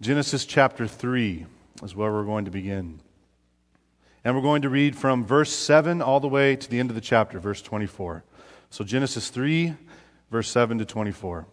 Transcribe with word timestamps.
Genesis 0.00 0.46
chapter 0.46 0.86
3 0.86 1.44
is 1.82 1.96
where 1.96 2.12
we're 2.12 2.22
going 2.22 2.44
to 2.44 2.52
begin. 2.52 3.00
And 4.24 4.36
we're 4.36 4.42
going 4.42 4.62
to 4.62 4.68
read 4.68 4.94
from 4.94 5.24
verse 5.24 5.52
7 5.52 6.00
all 6.00 6.20
the 6.20 6.28
way 6.28 6.54
to 6.54 6.70
the 6.70 6.78
end 6.78 6.90
of 6.90 6.94
the 6.94 7.00
chapter, 7.00 7.40
verse 7.40 7.60
24. 7.60 8.22
So 8.70 8.84
Genesis 8.84 9.28
3, 9.28 9.74
verse 10.30 10.48
7 10.50 10.78
to 10.78 10.84
24. 10.84 11.48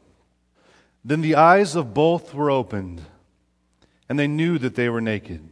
Then 1.04 1.22
the 1.22 1.34
eyes 1.34 1.76
of 1.76 1.96
both 1.96 2.36
were 2.36 2.52
opened, 2.52 3.02
and 4.08 4.20
they 4.20 4.28
knew 4.28 4.60
that 4.60 4.76
they 4.76 4.90
were 4.90 5.02
naked. 5.02 5.50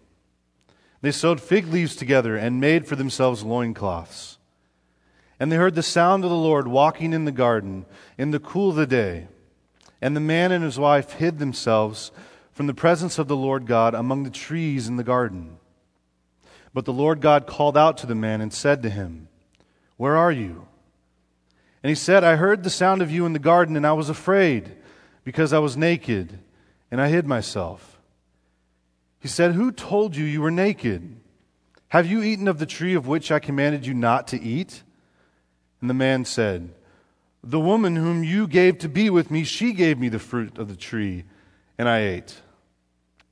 They 1.01 1.11
sewed 1.11 1.41
fig 1.41 1.65
leaves 1.69 1.95
together 1.95 2.37
and 2.37 2.61
made 2.61 2.85
for 2.85 2.95
themselves 2.95 3.41
loincloths. 3.41 4.37
And 5.39 5.51
they 5.51 5.55
heard 5.55 5.73
the 5.73 5.81
sound 5.81 6.23
of 6.25 6.29
the 6.29 6.35
Lord 6.35 6.67
walking 6.67 7.11
in 7.11 7.25
the 7.25 7.31
garden 7.31 7.87
in 8.19 8.29
the 8.29 8.39
cool 8.39 8.69
of 8.69 8.75
the 8.75 8.85
day. 8.85 9.29
And 9.99 10.15
the 10.15 10.21
man 10.21 10.51
and 10.51 10.63
his 10.63 10.77
wife 10.77 11.13
hid 11.13 11.39
themselves 11.39 12.11
from 12.53 12.67
the 12.67 12.73
presence 12.73 13.19
of 13.19 13.27
the 13.27 13.35
Lord 13.35 13.65
God 13.65 13.93
among 13.93 14.23
the 14.23 14.29
trees 14.29 14.87
in 14.87 14.95
the 14.95 15.03
garden. 15.03 15.57
But 16.73 16.85
the 16.85 16.93
Lord 16.93 17.21
God 17.21 17.45
called 17.45 17.77
out 17.77 17.97
to 17.97 18.07
the 18.07 18.15
man 18.15 18.41
and 18.41 18.53
said 18.53 18.81
to 18.83 18.89
him, 18.89 19.27
Where 19.97 20.15
are 20.15 20.31
you? 20.31 20.67
And 21.83 21.89
he 21.89 21.95
said, 21.95 22.23
I 22.23 22.37
heard 22.37 22.63
the 22.63 22.69
sound 22.69 23.01
of 23.01 23.11
you 23.11 23.25
in 23.25 23.33
the 23.33 23.39
garden, 23.39 23.75
and 23.75 23.85
I 23.85 23.93
was 23.93 24.09
afraid, 24.09 24.71
because 25.23 25.51
I 25.51 25.59
was 25.59 25.75
naked, 25.75 26.39
and 26.89 27.01
I 27.01 27.09
hid 27.09 27.27
myself. 27.27 27.99
He 29.19 29.27
said, 29.27 29.53
Who 29.53 29.71
told 29.71 30.15
you 30.15 30.23
you 30.23 30.41
were 30.41 30.51
naked? 30.51 31.17
Have 31.89 32.07
you 32.07 32.23
eaten 32.23 32.47
of 32.47 32.57
the 32.57 32.65
tree 32.65 32.93
of 32.93 33.07
which 33.07 33.31
I 33.31 33.39
commanded 33.39 33.85
you 33.85 33.93
not 33.93 34.27
to 34.29 34.41
eat? 34.41 34.81
And 35.81 35.89
the 35.89 35.93
man 35.93 36.25
said, 36.25 36.73
The 37.43 37.59
woman 37.59 37.95
whom 37.95 38.23
you 38.23 38.47
gave 38.47 38.79
to 38.79 38.89
be 38.89 39.09
with 39.09 39.29
me, 39.29 39.43
she 39.43 39.73
gave 39.73 39.99
me 39.99 40.09
the 40.09 40.19
fruit 40.19 40.57
of 40.57 40.69
the 40.69 40.75
tree, 40.75 41.25
and 41.77 41.89
I 41.89 41.99
ate. 41.99 42.41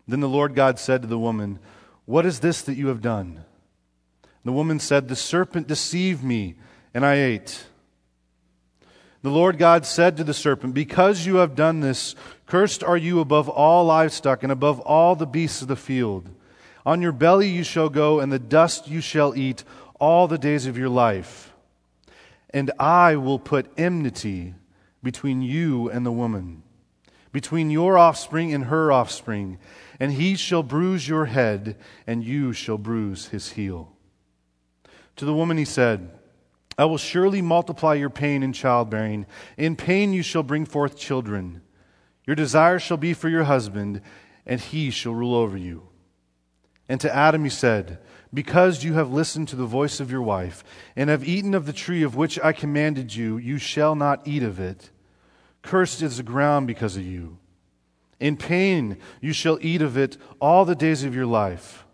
Then 0.07 0.19
the 0.19 0.29
Lord 0.29 0.55
God 0.55 0.79
said 0.79 1.01
to 1.01 1.07
the 1.07 1.19
woman, 1.19 1.59
What 2.05 2.25
is 2.25 2.39
this 2.39 2.61
that 2.63 2.75
you 2.75 2.87
have 2.87 3.01
done? 3.01 3.43
The 4.43 4.51
woman 4.51 4.79
said, 4.79 5.07
The 5.07 5.15
serpent 5.15 5.67
deceived 5.67 6.23
me, 6.23 6.55
and 6.93 7.05
I 7.05 7.15
ate. 7.15 7.65
The 9.21 9.29
Lord 9.29 9.59
God 9.59 9.85
said 9.85 10.17
to 10.17 10.23
the 10.23 10.33
serpent, 10.33 10.73
Because 10.73 11.25
you 11.25 11.35
have 11.35 11.55
done 11.55 11.79
this, 11.79 12.15
cursed 12.47 12.83
are 12.83 12.97
you 12.97 13.19
above 13.19 13.47
all 13.47 13.85
livestock 13.85 14.41
and 14.41 14.51
above 14.51 14.79
all 14.79 15.15
the 15.15 15.27
beasts 15.27 15.61
of 15.61 15.67
the 15.67 15.75
field. 15.75 16.27
On 16.85 17.01
your 17.01 17.11
belly 17.11 17.47
you 17.47 17.63
shall 17.63 17.89
go, 17.89 18.19
and 18.19 18.31
the 18.31 18.39
dust 18.39 18.87
you 18.87 18.99
shall 18.99 19.35
eat 19.35 19.63
all 19.99 20.27
the 20.27 20.39
days 20.39 20.65
of 20.65 20.77
your 20.77 20.89
life. 20.89 21.53
And 22.49 22.71
I 22.79 23.15
will 23.15 23.37
put 23.37 23.71
enmity 23.77 24.55
between 25.03 25.43
you 25.43 25.89
and 25.89 26.03
the 26.05 26.11
woman, 26.11 26.63
between 27.31 27.69
your 27.69 27.97
offspring 27.97 28.53
and 28.53 28.65
her 28.65 28.91
offspring, 28.91 29.57
and 29.99 30.13
he 30.13 30.35
shall 30.35 30.63
bruise 30.63 31.07
your 31.07 31.25
head, 31.25 31.77
and 32.05 32.23
you 32.23 32.53
shall 32.53 32.77
bruise 32.77 33.27
his 33.27 33.51
heel. 33.51 33.93
To 35.17 35.25
the 35.25 35.33
woman 35.33 35.57
he 35.57 35.65
said, 35.65 36.09
I 36.77 36.85
will 36.85 36.97
surely 36.97 37.41
multiply 37.41 37.93
your 37.93 38.09
pain 38.09 38.43
in 38.43 38.53
childbearing. 38.53 39.25
In 39.57 39.75
pain 39.75 40.13
you 40.13 40.23
shall 40.23 40.43
bring 40.43 40.65
forth 40.65 40.97
children. 40.97 41.61
Your 42.25 42.35
desire 42.35 42.79
shall 42.79 42.97
be 42.97 43.13
for 43.13 43.29
your 43.29 43.43
husband, 43.43 44.01
and 44.45 44.59
he 44.59 44.89
shall 44.89 45.13
rule 45.13 45.35
over 45.35 45.57
you. 45.57 45.87
And 46.89 46.99
to 47.01 47.15
Adam 47.15 47.43
he 47.43 47.49
said, 47.49 47.99
Because 48.33 48.83
you 48.83 48.93
have 48.93 49.11
listened 49.11 49.47
to 49.49 49.55
the 49.55 49.65
voice 49.65 49.99
of 49.99 50.11
your 50.11 50.21
wife, 50.21 50.63
and 50.95 51.09
have 51.09 51.27
eaten 51.27 51.53
of 51.53 51.65
the 51.65 51.73
tree 51.73 52.03
of 52.03 52.15
which 52.15 52.39
I 52.39 52.51
commanded 52.51 53.15
you, 53.15 53.37
you 53.37 53.57
shall 53.57 53.95
not 53.95 54.27
eat 54.27 54.43
of 54.43 54.59
it. 54.59 54.89
Cursed 55.61 56.01
is 56.01 56.17
the 56.17 56.23
ground 56.23 56.67
because 56.67 56.97
of 56.97 57.05
you. 57.05 57.37
In 58.19 58.37
pain 58.37 58.97
you 59.19 59.33
shall 59.33 59.57
eat 59.61 59.81
of 59.81 59.97
it 59.97 60.17
all 60.39 60.65
the 60.65 60.75
days 60.75 61.03
of 61.03 61.15
your 61.15 61.25
life. 61.25 61.85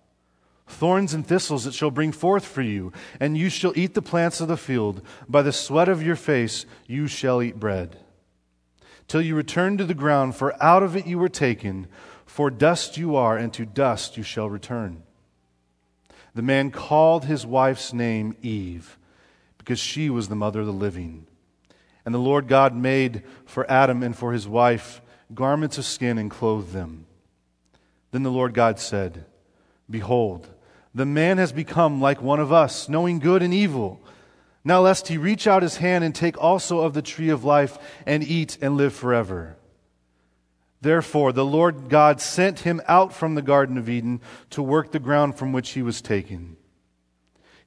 Thorns 0.68 1.14
and 1.14 1.26
thistles 1.26 1.66
it 1.66 1.74
shall 1.74 1.92
bring 1.92 2.12
forth 2.12 2.46
for 2.46 2.62
you, 2.62 2.92
and 3.20 3.38
you 3.38 3.50
shall 3.50 3.72
eat 3.78 3.94
the 3.94 4.02
plants 4.02 4.42
of 4.42 4.50
the 4.50 4.58
field. 4.58 5.02
By 5.28 5.42
the 5.42 5.54
sweat 5.54 5.88
of 5.88 6.04
your 6.04 6.18
face 6.18 6.66
you 6.86 7.08
shall 7.08 7.42
eat 7.42 7.60
bread. 7.60 7.98
Till 9.08 9.22
you 9.22 9.36
return 9.36 9.78
to 9.78 9.86
the 9.86 9.94
ground, 9.94 10.36
for 10.36 10.62
out 10.62 10.84
of 10.84 10.98
it 10.98 11.08
you 11.08 11.18
were 11.18 11.30
taken, 11.30 11.88
for 12.26 12.52
dust 12.52 12.98
you 12.98 13.16
are, 13.16 13.38
and 13.38 13.54
to 13.54 13.66
dust 13.66 14.18
you 14.18 14.24
shall 14.24 14.50
return. 14.50 15.04
The 16.36 16.42
man 16.42 16.72
called 16.72 17.26
his 17.26 17.46
wife's 17.46 17.94
name 17.94 18.36
Eve, 18.42 18.98
because 19.58 19.80
she 19.80 20.10
was 20.10 20.28
the 20.28 20.36
mother 20.36 20.60
of 20.60 20.66
the 20.66 20.74
living. 20.74 21.26
And 22.08 22.16
the 22.16 22.20
Lord 22.20 22.48
God 22.48 22.74
made 22.74 23.24
for 23.46 23.70
Adam 23.70 24.02
and 24.02 24.16
for 24.16 24.32
his 24.32 24.48
wife 24.48 25.02
garments 25.34 25.78
of 25.78 25.84
skin 25.84 26.18
and 26.18 26.32
clothed 26.32 26.72
them. 26.72 27.06
Then 28.12 28.24
the 28.24 28.32
Lord 28.32 28.54
God 28.54 28.80
said, 28.80 29.26
Behold, 29.90 30.48
the 30.96 31.06
man 31.06 31.38
has 31.38 31.52
become 31.52 32.00
like 32.00 32.22
one 32.22 32.40
of 32.40 32.54
us, 32.54 32.88
knowing 32.88 33.20
good 33.20 33.44
and 33.44 33.54
evil. 33.54 34.00
Now, 34.64 34.80
lest 34.80 35.10
he 35.10 35.18
reach 35.18 35.48
out 35.48 35.64
his 35.64 35.76
hand 35.76 36.06
and 36.06 36.16
take 36.16 36.42
also 36.42 36.80
of 36.80 36.94
the 36.94 37.02
tree 37.02 37.28
of 37.28 37.44
life 37.44 37.78
and 38.06 38.24
eat 38.24 38.58
and 38.62 38.78
live 38.78 38.94
forever. 38.94 39.58
Therefore, 40.80 41.34
the 41.34 41.44
Lord 41.44 41.90
God 41.90 42.22
sent 42.22 42.60
him 42.60 42.80
out 42.88 43.12
from 43.12 43.36
the 43.36 43.42
Garden 43.42 43.78
of 43.78 43.90
Eden 43.90 44.22
to 44.52 44.64
work 44.64 44.94
the 44.94 45.00
ground 45.00 45.36
from 45.36 45.52
which 45.52 45.72
he 45.72 45.82
was 45.82 46.02
taken. 46.02 46.56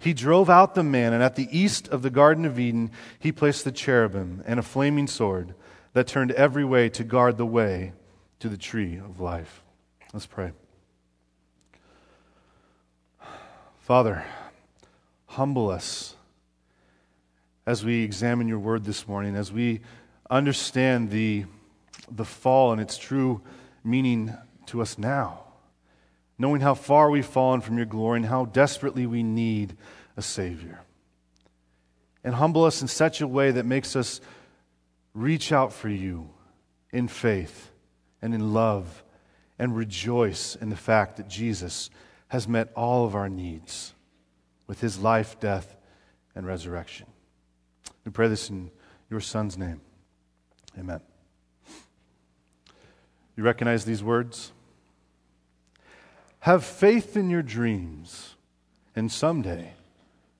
He 0.00 0.14
drove 0.14 0.48
out 0.48 0.74
the 0.74 0.82
man, 0.82 1.12
and 1.12 1.22
at 1.22 1.36
the 1.36 1.46
east 1.56 1.86
of 1.88 2.00
the 2.00 2.08
Garden 2.08 2.46
of 2.46 2.58
Eden, 2.58 2.90
he 3.18 3.30
placed 3.30 3.64
the 3.64 3.70
cherubim 3.70 4.42
and 4.46 4.58
a 4.58 4.62
flaming 4.62 5.06
sword 5.06 5.54
that 5.92 6.06
turned 6.06 6.32
every 6.32 6.64
way 6.64 6.88
to 6.88 7.04
guard 7.04 7.36
the 7.36 7.46
way 7.46 7.92
to 8.38 8.48
the 8.48 8.56
tree 8.56 8.96
of 8.96 9.20
life. 9.20 9.62
Let's 10.14 10.24
pray. 10.24 10.52
Father, 13.80 14.24
humble 15.26 15.68
us 15.70 16.16
as 17.66 17.84
we 17.84 18.02
examine 18.02 18.48
your 18.48 18.58
word 18.58 18.84
this 18.84 19.06
morning, 19.06 19.36
as 19.36 19.52
we 19.52 19.80
understand 20.30 21.10
the, 21.10 21.44
the 22.10 22.24
fall 22.24 22.72
and 22.72 22.80
its 22.80 22.96
true 22.96 23.42
meaning 23.84 24.34
to 24.66 24.80
us 24.80 24.96
now, 24.96 25.44
knowing 26.40 26.62
how 26.62 26.72
far 26.72 27.10
we've 27.10 27.26
fallen 27.26 27.60
from 27.60 27.76
your 27.76 27.84
glory 27.84 28.16
and 28.16 28.24
how 28.24 28.46
desperately 28.46 29.04
we 29.04 29.22
need 29.22 29.76
a 30.16 30.22
Savior. 30.22 30.80
And 32.24 32.34
humble 32.34 32.64
us 32.64 32.80
in 32.80 32.88
such 32.88 33.20
a 33.20 33.28
way 33.28 33.50
that 33.50 33.66
makes 33.66 33.94
us 33.94 34.22
reach 35.12 35.52
out 35.52 35.70
for 35.70 35.90
you 35.90 36.30
in 36.92 37.08
faith 37.08 37.70
and 38.22 38.34
in 38.34 38.54
love 38.54 39.04
and 39.58 39.76
rejoice 39.76 40.56
in 40.56 40.70
the 40.70 40.76
fact 40.76 41.18
that 41.18 41.28
Jesus 41.28 41.90
has 42.28 42.48
met 42.48 42.72
all 42.74 43.04
of 43.04 43.14
our 43.14 43.28
needs 43.28 43.92
with 44.66 44.80
his 44.80 44.98
life, 44.98 45.38
death, 45.40 45.76
and 46.34 46.46
resurrection. 46.46 47.06
We 48.06 48.12
pray 48.12 48.28
this 48.28 48.48
in 48.48 48.70
your 49.10 49.20
Son's 49.20 49.58
name. 49.58 49.82
Amen. 50.78 51.02
You 53.36 53.42
recognize 53.42 53.84
these 53.84 54.02
words? 54.02 54.52
Have 56.40 56.64
faith 56.64 57.16
in 57.16 57.28
your 57.28 57.42
dreams, 57.42 58.34
and 58.96 59.12
someday 59.12 59.74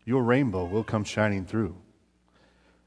your 0.06 0.22
rainbow 0.22 0.64
will 0.64 0.82
come 0.82 1.04
shining 1.04 1.44
through. 1.44 1.76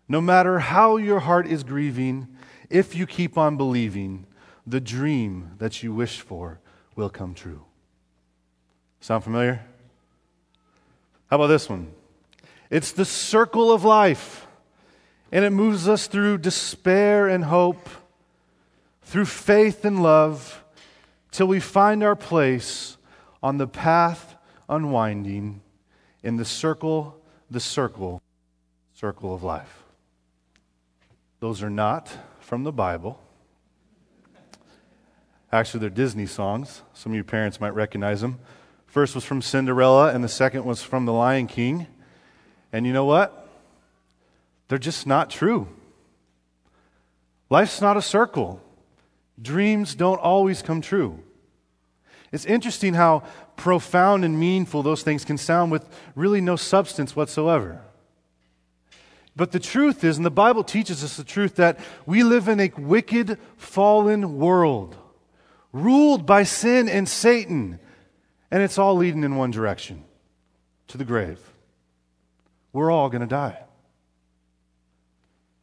No 0.07 0.19
matter 0.19 0.59
how 0.59 0.97
your 0.97 1.19
heart 1.19 1.47
is 1.47 1.63
grieving, 1.63 2.28
if 2.72 2.96
you 2.96 3.06
keep 3.06 3.38
on 3.38 3.56
believing, 3.56 4.25
the 4.66 4.81
dream 4.81 5.51
that 5.59 5.84
you 5.84 5.94
wish 5.94 6.22
for 6.22 6.59
will 6.96 7.09
come 7.09 7.35
true. 7.35 7.63
Sound 9.00 9.24
familiar? 9.24 9.63
How 11.28 11.35
about 11.35 11.47
this 11.47 11.69
one? 11.69 11.91
It's 12.72 12.91
the 12.91 13.06
circle 13.06 13.72
of 13.72 13.84
life, 13.84 14.47
and 15.31 15.45
it 15.45 15.51
moves 15.51 15.88
us 15.88 16.07
through 16.07 16.40
despair 16.40 17.28
and 17.28 17.45
hope, 17.45 17.90
through 19.03 19.25
faith 19.25 19.85
and 19.85 20.01
love, 20.01 20.63
till 21.30 21.47
we 21.47 21.59
find 21.59 22.03
our 22.03 22.16
place 22.16 22.98
on 23.44 23.57
the 23.57 23.68
path 23.68 24.38
unwinding 24.69 25.62
in 26.24 26.38
the 26.38 26.45
circle, 26.45 27.22
the 27.51 27.60
circle, 27.60 28.22
circle 28.94 29.36
of 29.36 29.44
life. 29.44 29.84
Those 31.42 31.62
are 31.62 31.69
not 31.69 32.10
from 32.40 32.63
the 32.63 32.72
Bible. 32.72 33.19
Actually, 35.51 35.81
they're 35.81 35.90
Disney 35.90 36.25
songs. 36.25 36.81
Some 36.94 37.12
of 37.12 37.18
you 37.18 37.24
parents 37.24 37.60
might 37.60 37.75
recognize 37.75 38.22
them. 38.22 38.40
First 38.88 39.13
was 39.13 39.25
from 39.25 39.42
Cinderella, 39.42 40.13
and 40.13 40.24
the 40.24 40.30
second 40.30 40.63
was 40.63 40.81
from 40.81 41.06
The 41.06 41.13
Lion 41.13 41.48
King. 41.48 41.88
And 42.72 42.88
you 42.88 42.94
know 42.94 43.06
what? 43.06 43.50
They're 44.68 44.78
just 44.78 45.06
not 45.06 45.30
true. 45.30 45.68
Life's 47.50 47.81
not 47.81 47.98
a 47.98 48.01
circle. 48.01 48.62
Dreams 49.40 49.95
don't 49.95 50.19
always 50.19 50.62
come 50.62 50.80
true. 50.80 51.19
It's 52.33 52.45
interesting 52.45 52.95
how 52.95 53.24
profound 53.56 54.25
and 54.25 54.39
meaningful 54.39 54.81
those 54.81 55.03
things 55.03 55.24
can 55.24 55.38
sound 55.38 55.71
with 55.71 55.88
really 56.15 56.41
no 56.41 56.56
substance 56.56 57.15
whatsoever. 57.15 57.80
But 59.35 59.51
the 59.51 59.59
truth 59.59 60.03
is, 60.03 60.18
and 60.18 60.25
the 60.25 60.31
Bible 60.31 60.63
teaches 60.63 61.03
us 61.03 61.15
the 61.15 61.24
truth, 61.24 61.56
that 61.56 61.80
we 62.07 62.24
live 62.24 62.47
in 62.47 62.59
a 62.59 62.71
wicked, 62.75 63.38
fallen 63.56 64.39
world 64.39 64.95
ruled 65.71 66.25
by 66.25 66.41
sin 66.41 66.89
and 66.89 67.07
Satan. 67.07 67.80
And 68.50 68.63
it's 68.63 68.80
all 68.80 68.95
leading 68.95 69.24
in 69.24 69.35
one 69.35 69.51
direction 69.51 70.03
to 70.88 70.97
the 70.97 71.06
grave. 71.06 71.39
We're 72.71 72.91
all 72.91 73.09
going 73.09 73.21
to 73.21 73.27
die. 73.27 73.59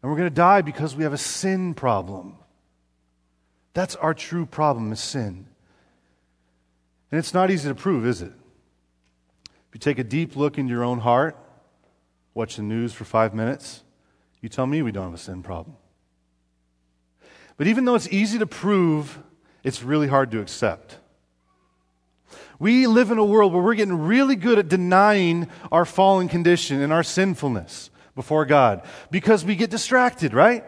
And 0.02 0.10
we're 0.10 0.18
going 0.18 0.30
to 0.30 0.34
die 0.34 0.62
because 0.62 0.94
we 0.94 1.02
have 1.02 1.12
a 1.12 1.18
sin 1.18 1.74
problem. 1.74 2.36
That's 3.74 3.96
our 3.96 4.14
true 4.14 4.46
problem 4.46 4.92
is 4.92 5.00
sin. 5.00 5.46
And 7.10 7.18
it's 7.18 7.34
not 7.34 7.50
easy 7.50 7.68
to 7.68 7.74
prove, 7.74 8.06
is 8.06 8.22
it? 8.22 8.32
If 9.68 9.74
you 9.74 9.80
take 9.80 9.98
a 9.98 10.04
deep 10.04 10.36
look 10.36 10.58
into 10.58 10.72
your 10.72 10.84
own 10.84 10.98
heart, 10.98 11.36
watch 12.34 12.56
the 12.56 12.62
news 12.62 12.92
for 12.92 13.04
five 13.04 13.34
minutes, 13.34 13.82
you 14.40 14.48
tell 14.48 14.66
me 14.66 14.82
we 14.82 14.92
don't 14.92 15.04
have 15.04 15.14
a 15.14 15.18
sin 15.18 15.42
problem. 15.42 15.76
But 17.56 17.66
even 17.66 17.84
though 17.84 17.94
it's 17.94 18.08
easy 18.08 18.38
to 18.38 18.46
prove, 18.46 19.18
it's 19.62 19.82
really 19.82 20.08
hard 20.08 20.30
to 20.30 20.40
accept. 20.40 20.96
We 22.58 22.86
live 22.86 23.10
in 23.10 23.18
a 23.18 23.24
world 23.24 23.52
where 23.52 23.62
we're 23.62 23.74
getting 23.74 23.98
really 23.98 24.36
good 24.36 24.58
at 24.58 24.68
denying 24.68 25.48
our 25.72 25.84
fallen 25.84 26.28
condition 26.28 26.80
and 26.80 26.92
our 26.92 27.02
sinfulness 27.02 27.90
before 28.14 28.44
God 28.44 28.82
because 29.10 29.44
we 29.44 29.56
get 29.56 29.70
distracted, 29.70 30.34
right? 30.34 30.64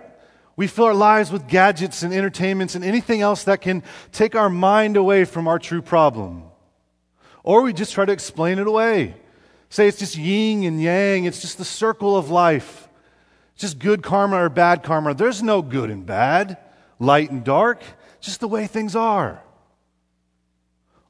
We 0.56 0.66
fill 0.66 0.84
our 0.84 0.94
lives 0.94 1.30
with 1.30 1.48
gadgets 1.48 2.02
and 2.02 2.12
entertainments 2.12 2.74
and 2.74 2.84
anything 2.84 3.20
else 3.22 3.44
that 3.44 3.60
can 3.60 3.82
take 4.12 4.34
our 4.34 4.50
mind 4.50 4.96
away 4.96 5.24
from 5.24 5.48
our 5.48 5.58
true 5.58 5.82
problem. 5.82 6.44
Or 7.42 7.62
we 7.62 7.72
just 7.72 7.92
try 7.92 8.04
to 8.04 8.12
explain 8.12 8.58
it 8.58 8.66
away. 8.66 9.16
Say 9.70 9.88
it's 9.88 9.98
just 9.98 10.16
yin 10.16 10.64
and 10.64 10.80
yang, 10.80 11.24
it's 11.24 11.40
just 11.40 11.56
the 11.56 11.64
circle 11.64 12.16
of 12.16 12.30
life. 12.30 12.88
It's 13.54 13.62
just 13.62 13.78
good 13.78 14.02
karma 14.02 14.36
or 14.44 14.48
bad 14.48 14.82
karma. 14.82 15.14
There's 15.14 15.42
no 15.42 15.62
good 15.62 15.90
and 15.90 16.04
bad, 16.04 16.58
light 16.98 17.30
and 17.30 17.42
dark, 17.42 17.82
just 18.20 18.40
the 18.40 18.48
way 18.48 18.66
things 18.66 18.94
are. 18.94 19.42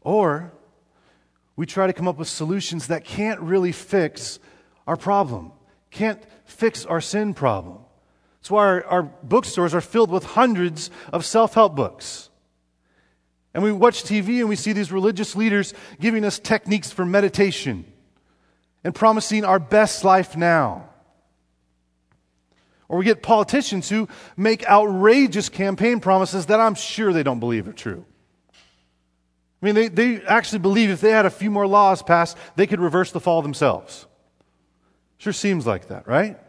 Or 0.00 0.52
we 1.56 1.66
try 1.66 1.86
to 1.86 1.92
come 1.92 2.08
up 2.08 2.18
with 2.18 2.28
solutions 2.28 2.86
that 2.86 3.04
can't 3.04 3.40
really 3.40 3.72
fix 3.72 4.38
our 4.86 4.96
problem, 4.96 5.52
can't 5.90 6.22
fix 6.44 6.86
our 6.86 7.00
sin 7.00 7.34
problem. 7.34 7.78
That's 8.42 8.50
why 8.50 8.64
our, 8.66 8.84
our 8.86 9.02
bookstores 9.04 9.72
are 9.72 9.80
filled 9.80 10.10
with 10.10 10.24
hundreds 10.24 10.90
of 11.12 11.24
self 11.24 11.54
help 11.54 11.76
books. 11.76 12.28
And 13.54 13.62
we 13.62 13.70
watch 13.70 14.02
TV 14.02 14.40
and 14.40 14.48
we 14.48 14.56
see 14.56 14.72
these 14.72 14.90
religious 14.90 15.36
leaders 15.36 15.74
giving 16.00 16.24
us 16.24 16.40
techniques 16.40 16.90
for 16.90 17.06
meditation 17.06 17.84
and 18.82 18.92
promising 18.92 19.44
our 19.44 19.60
best 19.60 20.02
life 20.02 20.36
now. 20.36 20.88
Or 22.88 22.98
we 22.98 23.04
get 23.04 23.22
politicians 23.22 23.88
who 23.88 24.08
make 24.36 24.66
outrageous 24.66 25.48
campaign 25.48 26.00
promises 26.00 26.46
that 26.46 26.58
I'm 26.58 26.74
sure 26.74 27.12
they 27.12 27.22
don't 27.22 27.38
believe 27.38 27.68
are 27.68 27.72
true. 27.72 28.04
I 29.62 29.66
mean, 29.66 29.76
they, 29.76 29.86
they 29.86 30.20
actually 30.22 30.58
believe 30.58 30.90
if 30.90 31.00
they 31.00 31.10
had 31.10 31.26
a 31.26 31.30
few 31.30 31.50
more 31.50 31.68
laws 31.68 32.02
passed, 32.02 32.36
they 32.56 32.66
could 32.66 32.80
reverse 32.80 33.12
the 33.12 33.20
fall 33.20 33.40
themselves. 33.40 34.06
Sure 35.18 35.32
seems 35.32 35.64
like 35.64 35.86
that, 35.88 36.08
right? 36.08 36.40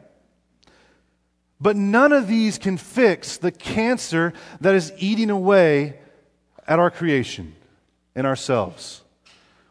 But 1.63 1.77
none 1.77 2.11
of 2.11 2.27
these 2.27 2.57
can 2.57 2.75
fix 2.75 3.37
the 3.37 3.49
cancer 3.49 4.33
that 4.59 4.75
is 4.75 4.91
eating 4.97 5.29
away 5.29 5.97
at 6.67 6.77
our 6.77 6.91
creation 6.91 7.55
and 8.13 8.27
ourselves. 8.27 9.01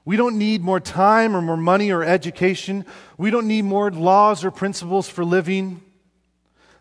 We 0.07 0.17
don't 0.17 0.39
need 0.39 0.63
more 0.63 0.81
time 0.81 1.37
or 1.37 1.43
more 1.43 1.59
money 1.59 1.93
or 1.93 2.03
education. 2.03 2.87
We 3.19 3.31
don't 3.31 3.47
need 3.47 3.67
more 3.67 3.91
laws 3.91 4.43
or 4.43 4.51
principles 4.51 5.11
for 5.11 5.23
living. 5.23 5.83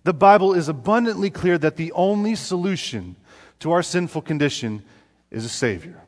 The 0.06 0.14
Bible 0.14 0.54
is 0.54 0.70
abundantly 0.70 1.30
clear 1.30 1.58
that 1.58 1.76
the 1.76 1.92
only 1.92 2.36
solution 2.36 3.18
to 3.60 3.74
our 3.74 3.84
sinful 3.84 4.22
condition 4.22 4.82
is 5.30 5.44
a 5.44 5.50
Savior. 5.50 6.02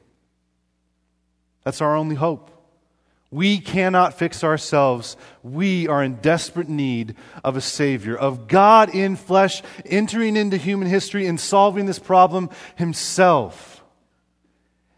That's 1.66 1.82
our 1.82 1.98
only 1.98 2.16
hope. 2.16 2.52
We 3.34 3.58
cannot 3.58 4.14
fix 4.14 4.44
ourselves. 4.44 5.18
We 5.42 5.88
are 5.88 6.04
in 6.04 6.18
desperate 6.18 6.70
need 6.70 7.16
of 7.44 7.58
a 7.58 7.62
Savior, 7.62 8.16
of 8.16 8.48
God 8.48 8.94
in 8.94 9.16
flesh 9.16 9.64
entering 9.88 10.38
into 10.38 10.56
human 10.56 10.88
history 10.88 11.26
and 11.26 11.40
solving 11.40 11.88
this 11.88 11.98
problem 11.98 12.52
Himself. 12.76 13.84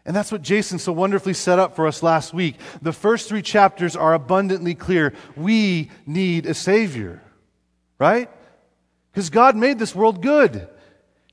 And 0.04 0.14
that's 0.14 0.30
what 0.30 0.42
Jason 0.42 0.78
so 0.78 0.92
wonderfully 0.92 1.32
set 1.32 1.58
up 1.58 1.76
for 1.76 1.86
us 1.86 2.02
last 2.02 2.34
week. 2.34 2.56
The 2.82 2.92
first 2.92 3.26
three 3.26 3.40
chapters 3.40 3.96
are 3.96 4.12
abundantly 4.12 4.74
clear. 4.74 5.14
We 5.34 5.90
need 6.04 6.44
a 6.44 6.52
Savior, 6.52 7.22
right? 7.98 8.28
Because 9.12 9.30
God 9.30 9.56
made 9.56 9.78
this 9.78 9.94
world 9.94 10.20
good. 10.20 10.68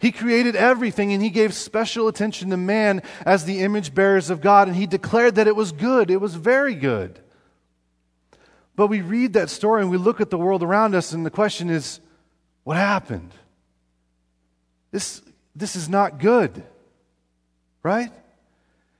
He 0.03 0.11
created 0.11 0.57
everything 0.57 1.13
and 1.13 1.23
he 1.23 1.29
gave 1.29 1.53
special 1.53 2.09
attention 2.09 2.49
to 2.49 2.57
man 2.57 3.01
as 3.25 3.45
the 3.45 3.61
image 3.61 3.95
bearers 3.95 4.29
of 4.29 4.41
God, 4.41 4.67
and 4.67 4.75
he 4.75 4.85
declared 4.85 5.35
that 5.35 5.47
it 5.47 5.55
was 5.55 5.71
good. 5.71 6.11
It 6.11 6.19
was 6.19 6.35
very 6.35 6.75
good. 6.75 7.21
But 8.75 8.87
we 8.87 8.99
read 8.99 9.31
that 9.31 9.49
story 9.49 9.81
and 9.81 9.89
we 9.89 9.95
look 9.95 10.19
at 10.19 10.29
the 10.29 10.37
world 10.37 10.61
around 10.61 10.93
us, 10.93 11.13
and 11.13 11.25
the 11.25 11.31
question 11.31 11.69
is 11.69 12.01
what 12.65 12.75
happened? 12.75 13.31
This, 14.91 15.21
this 15.55 15.77
is 15.77 15.87
not 15.87 16.19
good, 16.19 16.65
right? 17.81 18.11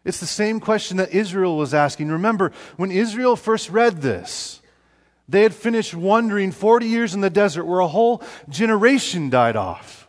It's 0.06 0.22
the 0.22 0.26
same 0.26 0.62
question 0.62 0.96
that 0.96 1.12
Israel 1.14 1.58
was 1.58 1.74
asking. 1.74 2.12
Remember, 2.12 2.54
when 2.78 2.92
Israel 2.92 3.36
first 3.36 3.70
read 3.70 4.02
this, 4.02 4.62
they 5.28 5.42
had 5.42 5.54
finished 5.54 5.94
wandering 5.94 6.54
40 6.54 6.86
years 6.86 7.14
in 7.14 7.20
the 7.20 7.30
desert 7.30 7.66
where 7.66 7.82
a 7.82 7.90
whole 7.90 8.24
generation 8.48 9.30
died 9.30 9.58
off 9.58 10.03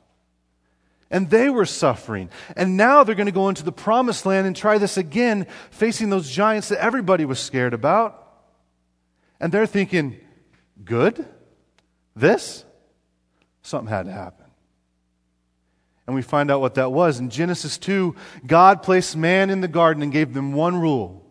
and 1.10 1.30
they 1.30 1.48
were 1.50 1.66
suffering. 1.66 2.30
And 2.56 2.76
now 2.76 3.04
they're 3.04 3.14
going 3.14 3.26
to 3.26 3.32
go 3.32 3.48
into 3.48 3.62
the 3.62 3.72
promised 3.72 4.26
land 4.26 4.46
and 4.46 4.56
try 4.56 4.78
this 4.78 4.96
again, 4.96 5.46
facing 5.70 6.10
those 6.10 6.30
giants 6.30 6.68
that 6.68 6.82
everybody 6.82 7.24
was 7.24 7.38
scared 7.38 7.74
about. 7.74 8.20
And 9.40 9.52
they're 9.52 9.66
thinking, 9.66 10.18
good? 10.84 11.24
This? 12.16 12.64
Something 13.62 13.88
had 13.88 14.06
to 14.06 14.12
happen. 14.12 14.44
And 16.06 16.14
we 16.14 16.22
find 16.22 16.50
out 16.50 16.60
what 16.60 16.74
that 16.74 16.92
was. 16.92 17.18
In 17.18 17.30
Genesis 17.30 17.78
2, 17.78 18.14
God 18.46 18.82
placed 18.82 19.16
man 19.16 19.50
in 19.50 19.60
the 19.60 19.68
garden 19.68 20.02
and 20.02 20.12
gave 20.12 20.34
them 20.34 20.52
one 20.52 20.78
rule. 20.80 21.24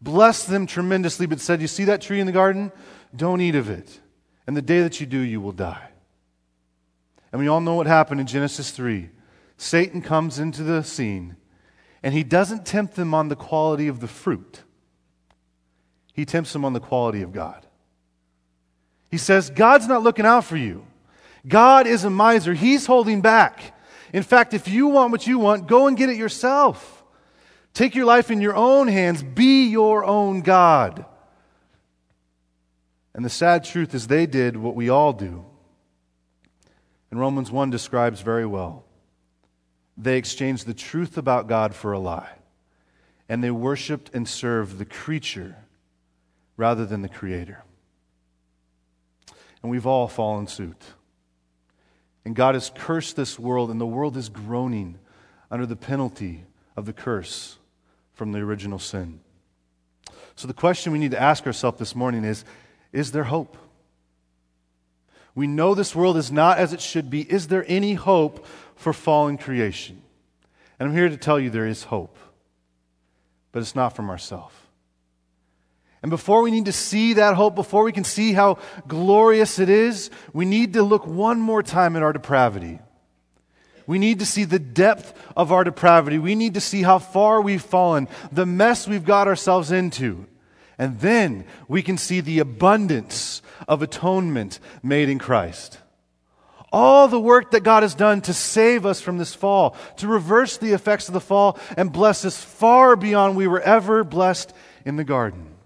Blessed 0.00 0.48
them 0.48 0.66
tremendously, 0.66 1.26
but 1.26 1.40
said, 1.40 1.60
You 1.60 1.66
see 1.66 1.84
that 1.84 2.00
tree 2.02 2.20
in 2.20 2.26
the 2.26 2.32
garden? 2.32 2.70
Don't 3.14 3.40
eat 3.40 3.56
of 3.56 3.68
it. 3.68 4.00
And 4.46 4.56
the 4.56 4.62
day 4.62 4.82
that 4.82 5.00
you 5.00 5.06
do, 5.06 5.18
you 5.18 5.40
will 5.40 5.52
die. 5.52 5.88
And 7.32 7.40
we 7.40 7.48
all 7.48 7.60
know 7.60 7.74
what 7.74 7.86
happened 7.86 8.20
in 8.20 8.26
Genesis 8.26 8.70
3. 8.70 9.10
Satan 9.56 10.02
comes 10.02 10.38
into 10.38 10.62
the 10.62 10.82
scene, 10.82 11.36
and 12.02 12.14
he 12.14 12.22
doesn't 12.22 12.66
tempt 12.66 12.94
them 12.94 13.14
on 13.14 13.28
the 13.28 13.36
quality 13.36 13.88
of 13.88 14.00
the 14.00 14.08
fruit, 14.08 14.62
he 16.12 16.24
tempts 16.24 16.52
them 16.52 16.64
on 16.64 16.72
the 16.72 16.80
quality 16.80 17.22
of 17.22 17.32
God. 17.32 17.66
He 19.10 19.18
says, 19.18 19.50
God's 19.50 19.86
not 19.86 20.02
looking 20.02 20.26
out 20.26 20.44
for 20.44 20.56
you. 20.56 20.86
God 21.46 21.86
is 21.86 22.04
a 22.04 22.10
miser. 22.10 22.54
He's 22.54 22.86
holding 22.86 23.20
back. 23.20 23.74
In 24.12 24.22
fact, 24.22 24.54
if 24.54 24.66
you 24.66 24.88
want 24.88 25.12
what 25.12 25.26
you 25.26 25.38
want, 25.38 25.68
go 25.68 25.86
and 25.86 25.96
get 25.96 26.08
it 26.08 26.16
yourself. 26.16 27.04
Take 27.72 27.94
your 27.94 28.06
life 28.06 28.30
in 28.30 28.40
your 28.40 28.56
own 28.56 28.88
hands. 28.88 29.22
Be 29.22 29.66
your 29.66 30.04
own 30.04 30.40
God. 30.40 31.04
And 33.14 33.24
the 33.24 33.30
sad 33.30 33.64
truth 33.64 33.94
is, 33.94 34.06
they 34.06 34.26
did 34.26 34.56
what 34.56 34.74
we 34.74 34.88
all 34.88 35.12
do. 35.12 35.44
And 37.10 37.20
Romans 37.20 37.50
1 37.50 37.70
describes 37.70 38.20
very 38.20 38.46
well. 38.46 38.84
They 39.96 40.18
exchanged 40.18 40.66
the 40.66 40.74
truth 40.74 41.16
about 41.16 41.48
God 41.48 41.74
for 41.74 41.92
a 41.92 41.98
lie, 41.98 42.32
and 43.28 43.42
they 43.42 43.50
worshiped 43.50 44.10
and 44.12 44.28
served 44.28 44.78
the 44.78 44.84
creature 44.84 45.56
rather 46.56 46.84
than 46.84 47.02
the 47.02 47.08
Creator. 47.08 47.62
And 49.62 49.70
we've 49.70 49.86
all 49.86 50.08
fallen 50.08 50.46
suit. 50.46 50.82
And 52.24 52.34
God 52.34 52.54
has 52.54 52.70
cursed 52.74 53.16
this 53.16 53.38
world, 53.38 53.70
and 53.70 53.80
the 53.80 53.86
world 53.86 54.16
is 54.16 54.28
groaning 54.28 54.98
under 55.50 55.64
the 55.66 55.76
penalty 55.76 56.44
of 56.76 56.84
the 56.84 56.92
curse 56.92 57.56
from 58.12 58.32
the 58.32 58.40
original 58.40 58.78
sin. 58.78 59.20
So, 60.34 60.46
the 60.46 60.54
question 60.54 60.92
we 60.92 60.98
need 60.98 61.12
to 61.12 61.20
ask 61.20 61.46
ourselves 61.46 61.78
this 61.78 61.94
morning 61.94 62.24
is 62.24 62.44
Is 62.92 63.12
there 63.12 63.24
hope? 63.24 63.56
We 65.36 65.46
know 65.46 65.74
this 65.74 65.94
world 65.94 66.16
is 66.16 66.32
not 66.32 66.58
as 66.58 66.72
it 66.72 66.80
should 66.80 67.10
be. 67.10 67.20
Is 67.20 67.48
there 67.48 67.64
any 67.68 67.94
hope 67.94 68.44
for 68.74 68.92
fallen 68.92 69.36
creation? 69.36 70.02
And 70.80 70.88
I'm 70.88 70.94
here 70.94 71.10
to 71.10 71.16
tell 71.16 71.38
you 71.38 71.50
there 71.50 71.66
is 71.66 71.84
hope, 71.84 72.16
but 73.52 73.60
it's 73.60 73.76
not 73.76 73.94
from 73.94 74.10
ourselves. 74.10 74.54
And 76.02 76.10
before 76.10 76.40
we 76.42 76.50
need 76.50 76.64
to 76.64 76.72
see 76.72 77.14
that 77.14 77.34
hope, 77.34 77.54
before 77.54 77.84
we 77.84 77.92
can 77.92 78.04
see 78.04 78.32
how 78.32 78.58
glorious 78.88 79.58
it 79.58 79.68
is, 79.68 80.10
we 80.32 80.46
need 80.46 80.72
to 80.72 80.82
look 80.82 81.06
one 81.06 81.40
more 81.40 81.62
time 81.62 81.96
at 81.96 82.02
our 82.02 82.12
depravity. 82.12 82.78
We 83.86 83.98
need 83.98 84.20
to 84.20 84.26
see 84.26 84.44
the 84.44 84.58
depth 84.58 85.12
of 85.36 85.52
our 85.52 85.64
depravity. 85.64 86.18
We 86.18 86.34
need 86.34 86.54
to 86.54 86.60
see 86.60 86.82
how 86.82 86.98
far 86.98 87.42
we've 87.42 87.62
fallen, 87.62 88.08
the 88.32 88.46
mess 88.46 88.88
we've 88.88 89.04
got 89.04 89.28
ourselves 89.28 89.70
into. 89.70 90.26
And 90.78 91.00
then 91.00 91.44
we 91.68 91.82
can 91.82 91.98
see 91.98 92.20
the 92.20 92.38
abundance 92.38 93.42
of 93.68 93.82
atonement 93.82 94.60
made 94.82 95.08
in 95.08 95.18
Christ. 95.18 95.78
All 96.72 97.08
the 97.08 97.20
work 97.20 97.52
that 97.52 97.62
God 97.62 97.82
has 97.82 97.94
done 97.94 98.20
to 98.22 98.34
save 98.34 98.84
us 98.84 99.00
from 99.00 99.18
this 99.18 99.34
fall, 99.34 99.76
to 99.98 100.08
reverse 100.08 100.58
the 100.58 100.72
effects 100.72 101.08
of 101.08 101.14
the 101.14 101.20
fall, 101.20 101.58
and 101.76 101.92
bless 101.92 102.24
us 102.24 102.42
far 102.42 102.96
beyond 102.96 103.36
we 103.36 103.46
were 103.46 103.60
ever 103.60 104.04
blessed 104.04 104.52
in 104.84 104.96
the 104.96 105.04
garden. 105.04 105.56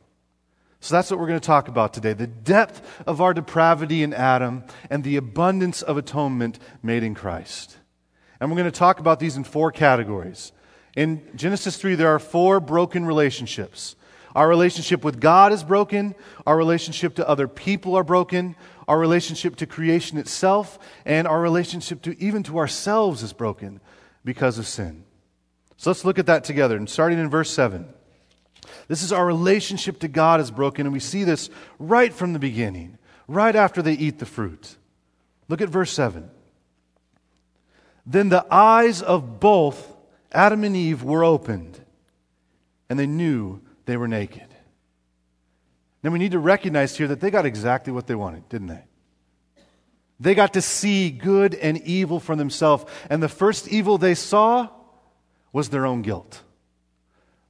So 0.80 0.94
that's 0.94 1.10
what 1.10 1.20
we're 1.20 1.26
going 1.26 1.40
to 1.40 1.46
talk 1.46 1.68
about 1.68 1.92
today 1.92 2.14
the 2.14 2.26
depth 2.26 3.02
of 3.06 3.20
our 3.20 3.34
depravity 3.34 4.02
in 4.02 4.14
Adam 4.14 4.64
and 4.88 5.04
the 5.04 5.16
abundance 5.16 5.82
of 5.82 5.98
atonement 5.98 6.58
made 6.82 7.02
in 7.02 7.14
Christ. 7.14 7.76
And 8.40 8.50
we're 8.50 8.56
going 8.56 8.70
to 8.70 8.78
talk 8.78 8.98
about 8.98 9.20
these 9.20 9.36
in 9.36 9.44
four 9.44 9.70
categories. 9.70 10.52
In 10.96 11.22
Genesis 11.36 11.76
3, 11.76 11.94
there 11.94 12.14
are 12.14 12.18
four 12.18 12.58
broken 12.58 13.04
relationships. 13.04 13.94
Our 14.34 14.48
relationship 14.48 15.04
with 15.04 15.20
God 15.20 15.52
is 15.52 15.64
broken, 15.64 16.14
our 16.46 16.56
relationship 16.56 17.16
to 17.16 17.28
other 17.28 17.48
people 17.48 17.96
are 17.96 18.04
broken, 18.04 18.54
our 18.86 18.98
relationship 18.98 19.56
to 19.56 19.66
creation 19.66 20.18
itself, 20.18 20.78
and 21.04 21.26
our 21.26 21.40
relationship 21.40 22.02
to 22.02 22.20
even 22.22 22.42
to 22.44 22.58
ourselves 22.58 23.22
is 23.22 23.32
broken 23.32 23.80
because 24.24 24.58
of 24.58 24.66
sin. 24.66 25.04
So 25.76 25.90
let's 25.90 26.04
look 26.04 26.18
at 26.18 26.26
that 26.26 26.44
together. 26.44 26.76
And 26.76 26.88
starting 26.88 27.18
in 27.18 27.30
verse 27.30 27.50
7. 27.50 27.88
This 28.86 29.02
is 29.02 29.12
our 29.12 29.24
relationship 29.24 30.00
to 30.00 30.08
God 30.08 30.40
is 30.40 30.50
broken, 30.50 30.86
and 30.86 30.92
we 30.92 31.00
see 31.00 31.24
this 31.24 31.50
right 31.78 32.12
from 32.12 32.32
the 32.32 32.38
beginning, 32.38 32.98
right 33.26 33.56
after 33.56 33.82
they 33.82 33.94
eat 33.94 34.18
the 34.18 34.26
fruit. 34.26 34.76
Look 35.48 35.60
at 35.60 35.68
verse 35.68 35.92
7. 35.92 36.30
Then 38.06 38.28
the 38.28 38.46
eyes 38.50 39.02
of 39.02 39.40
both 39.40 39.96
Adam 40.32 40.64
and 40.64 40.76
Eve 40.76 41.02
were 41.02 41.24
opened, 41.24 41.80
and 42.88 42.98
they 42.98 43.06
knew 43.06 43.60
they 43.86 43.96
were 43.96 44.08
naked. 44.08 44.46
Now 46.02 46.10
we 46.10 46.18
need 46.18 46.32
to 46.32 46.38
recognize 46.38 46.96
here 46.96 47.08
that 47.08 47.20
they 47.20 47.30
got 47.30 47.46
exactly 47.46 47.92
what 47.92 48.06
they 48.06 48.14
wanted, 48.14 48.48
didn't 48.48 48.68
they? 48.68 48.84
They 50.18 50.34
got 50.34 50.52
to 50.52 50.62
see 50.62 51.10
good 51.10 51.54
and 51.54 51.78
evil 51.78 52.20
for 52.20 52.36
themselves. 52.36 52.84
And 53.08 53.22
the 53.22 53.28
first 53.28 53.68
evil 53.68 53.96
they 53.96 54.14
saw 54.14 54.68
was 55.52 55.70
their 55.70 55.86
own 55.86 56.02
guilt. 56.02 56.42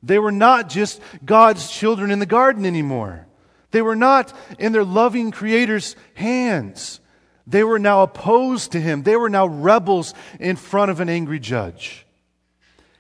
They 0.02 0.18
were 0.18 0.32
not 0.32 0.68
just 0.68 1.00
God's 1.25 1.70
children 1.70 2.10
in 2.10 2.20
the 2.20 2.26
garden 2.26 2.64
anymore. 2.64 3.26
They 3.72 3.82
were 3.82 3.96
not 3.96 4.32
in 4.58 4.72
their 4.72 4.84
loving 4.84 5.30
Creator's 5.30 5.94
hands. 6.14 7.00
They 7.46 7.64
were 7.64 7.78
now 7.78 8.02
opposed 8.02 8.72
to 8.72 8.80
Him. 8.80 9.02
They 9.02 9.16
were 9.16 9.30
now 9.30 9.46
rebels 9.46 10.14
in 10.38 10.56
front 10.56 10.90
of 10.90 11.00
an 11.00 11.08
angry 11.08 11.38
judge. 11.38 12.06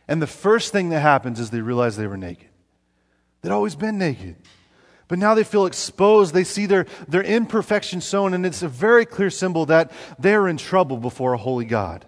And 0.06 0.20
the 0.20 0.26
first 0.26 0.72
thing 0.72 0.90
that 0.90 1.00
happens 1.00 1.38
is 1.38 1.50
they 1.50 1.60
realize 1.60 1.96
they 1.96 2.06
were 2.06 2.16
naked. 2.16 2.49
They'd 3.42 3.52
always 3.52 3.74
been 3.74 3.98
naked. 3.98 4.36
But 5.08 5.18
now 5.18 5.34
they 5.34 5.44
feel 5.44 5.66
exposed. 5.66 6.32
They 6.32 6.44
see 6.44 6.66
their, 6.66 6.86
their 7.08 7.22
imperfection 7.22 8.00
shown, 8.00 8.32
and 8.32 8.46
it's 8.46 8.62
a 8.62 8.68
very 8.68 9.04
clear 9.04 9.30
symbol 9.30 9.66
that 9.66 9.90
they're 10.18 10.46
in 10.46 10.56
trouble 10.56 10.98
before 10.98 11.32
a 11.32 11.38
holy 11.38 11.64
God. 11.64 12.06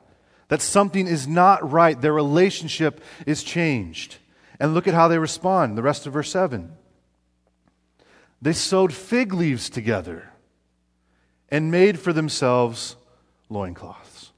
That 0.49 0.63
something 0.63 1.07
is 1.07 1.27
not 1.27 1.69
right. 1.69 2.01
Their 2.01 2.13
relationship 2.13 3.03
is 3.27 3.43
changed. 3.43 4.19
And 4.61 4.75
look 4.75 4.87
at 4.87 4.95
how 4.95 5.09
they 5.09 5.19
respond. 5.19 5.77
The 5.77 5.83
rest 5.83 6.07
of 6.07 6.13
verse 6.13 6.31
7. 6.31 6.73
They 8.41 8.53
sewed 8.53 8.93
fig 8.93 9.33
leaves 9.33 9.71
together 9.71 10.31
and 11.49 11.71
made 11.71 11.99
for 11.99 12.13
themselves 12.13 12.97
loincloths. 13.49 14.31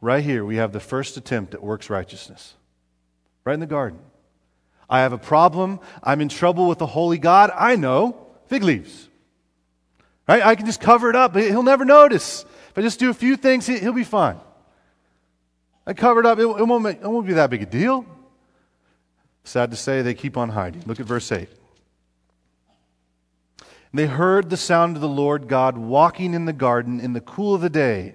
Right 0.00 0.22
here, 0.22 0.44
we 0.44 0.56
have 0.56 0.72
the 0.72 0.80
first 0.80 1.16
attempt 1.16 1.54
at 1.54 1.62
works 1.62 1.90
righteousness. 1.90 2.54
Right 3.44 3.54
in 3.54 3.60
the 3.60 3.66
garden. 3.66 3.98
I 4.88 5.00
have 5.00 5.12
a 5.12 5.18
problem. 5.18 5.80
I'm 6.02 6.20
in 6.20 6.28
trouble 6.28 6.68
with 6.68 6.78
the 6.78 6.86
holy 6.86 7.18
God. 7.18 7.50
I 7.54 7.76
know. 7.76 8.26
Fig 8.46 8.62
leaves. 8.62 9.08
Right? 10.28 10.44
I 10.44 10.54
can 10.54 10.66
just 10.66 10.80
cover 10.80 11.10
it 11.10 11.16
up. 11.16 11.36
He'll 11.36 11.62
never 11.62 11.84
notice. 11.84 12.44
If 12.70 12.78
I 12.78 12.82
just 12.82 12.98
do 12.98 13.10
a 13.10 13.14
few 13.14 13.36
things, 13.36 13.66
he'll 13.66 13.92
be 13.92 14.04
fine. 14.04 14.38
I 15.86 15.94
cover 15.94 16.20
it 16.20 16.26
up. 16.26 16.38
It 16.38 16.46
won't, 16.46 16.82
make, 16.82 17.00
it 17.00 17.08
won't 17.08 17.26
be 17.26 17.34
that 17.34 17.50
big 17.50 17.62
a 17.62 17.66
deal. 17.66 18.04
Sad 19.44 19.70
to 19.70 19.76
say, 19.76 20.02
they 20.02 20.14
keep 20.14 20.36
on 20.36 20.50
hiding. 20.50 20.82
Look 20.86 20.98
at 20.98 21.06
verse 21.06 21.30
8. 21.30 21.48
They 23.94 24.06
heard 24.06 24.50
the 24.50 24.56
sound 24.56 24.96
of 24.96 25.02
the 25.02 25.08
Lord 25.08 25.48
God 25.48 25.78
walking 25.78 26.34
in 26.34 26.44
the 26.44 26.52
garden 26.52 27.00
in 27.00 27.12
the 27.12 27.20
cool 27.20 27.54
of 27.54 27.60
the 27.60 27.70
day. 27.70 28.14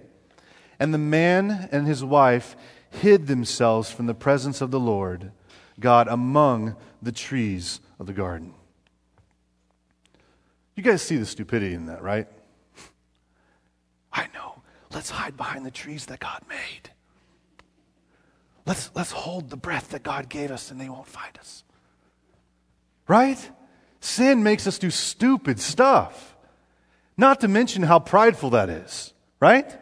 And 0.80 0.94
the 0.94 1.00
man 1.00 1.70
and 1.72 1.88
his 1.88 2.04
wife 2.04 2.56
hid 2.90 3.28
themselves 3.28 3.90
from 3.90 4.06
the 4.06 4.14
presence 4.14 4.62
of 4.62 4.72
the 4.72 4.80
Lord 4.80 5.32
God 5.80 6.08
among 6.08 6.76
the 7.02 7.12
trees 7.12 7.80
of 8.00 8.06
the 8.06 8.14
garden. 8.14 8.54
You 10.76 10.84
guys 10.84 11.02
see 11.02 11.18
the 11.18 11.26
stupidity 11.26 11.74
in 11.74 11.88
that, 11.88 12.02
right? 12.02 12.28
I 14.14 14.28
know. 14.34 14.62
Let's 14.94 15.10
hide 15.10 15.38
behind 15.38 15.66
the 15.66 15.72
trees 15.72 16.06
that 16.08 16.20
God 16.20 16.42
made. 16.50 16.92
Let's, 18.66 18.92
let's 18.94 19.12
hold 19.12 19.50
the 19.50 19.58
breath 19.58 19.90
that 19.90 20.04
God 20.04 20.30
gave 20.30 20.52
us 20.52 20.72
and 20.72 20.80
they 20.80 20.90
won't 20.90 21.08
find 21.08 21.38
us. 21.38 21.64
Right? 23.08 23.50
Sin 24.00 24.44
makes 24.44 24.68
us 24.68 24.78
do 24.78 24.90
stupid 24.90 25.60
stuff. 25.60 26.36
Not 27.18 27.42
to 27.42 27.48
mention 27.48 27.84
how 27.84 28.00
prideful 28.00 28.52
that 28.52 28.70
is, 28.70 29.14
right? 29.40 29.81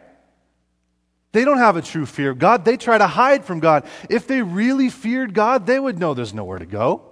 They 1.32 1.44
don't 1.44 1.58
have 1.58 1.76
a 1.76 1.82
true 1.82 2.06
fear 2.06 2.30
of 2.30 2.38
God. 2.38 2.64
They 2.64 2.76
try 2.76 2.98
to 2.98 3.06
hide 3.06 3.44
from 3.44 3.60
God. 3.60 3.86
If 4.08 4.26
they 4.26 4.42
really 4.42 4.88
feared 4.88 5.32
God, 5.32 5.66
they 5.66 5.78
would 5.78 5.98
know 5.98 6.12
there's 6.12 6.34
nowhere 6.34 6.58
to 6.58 6.66
go. 6.66 7.02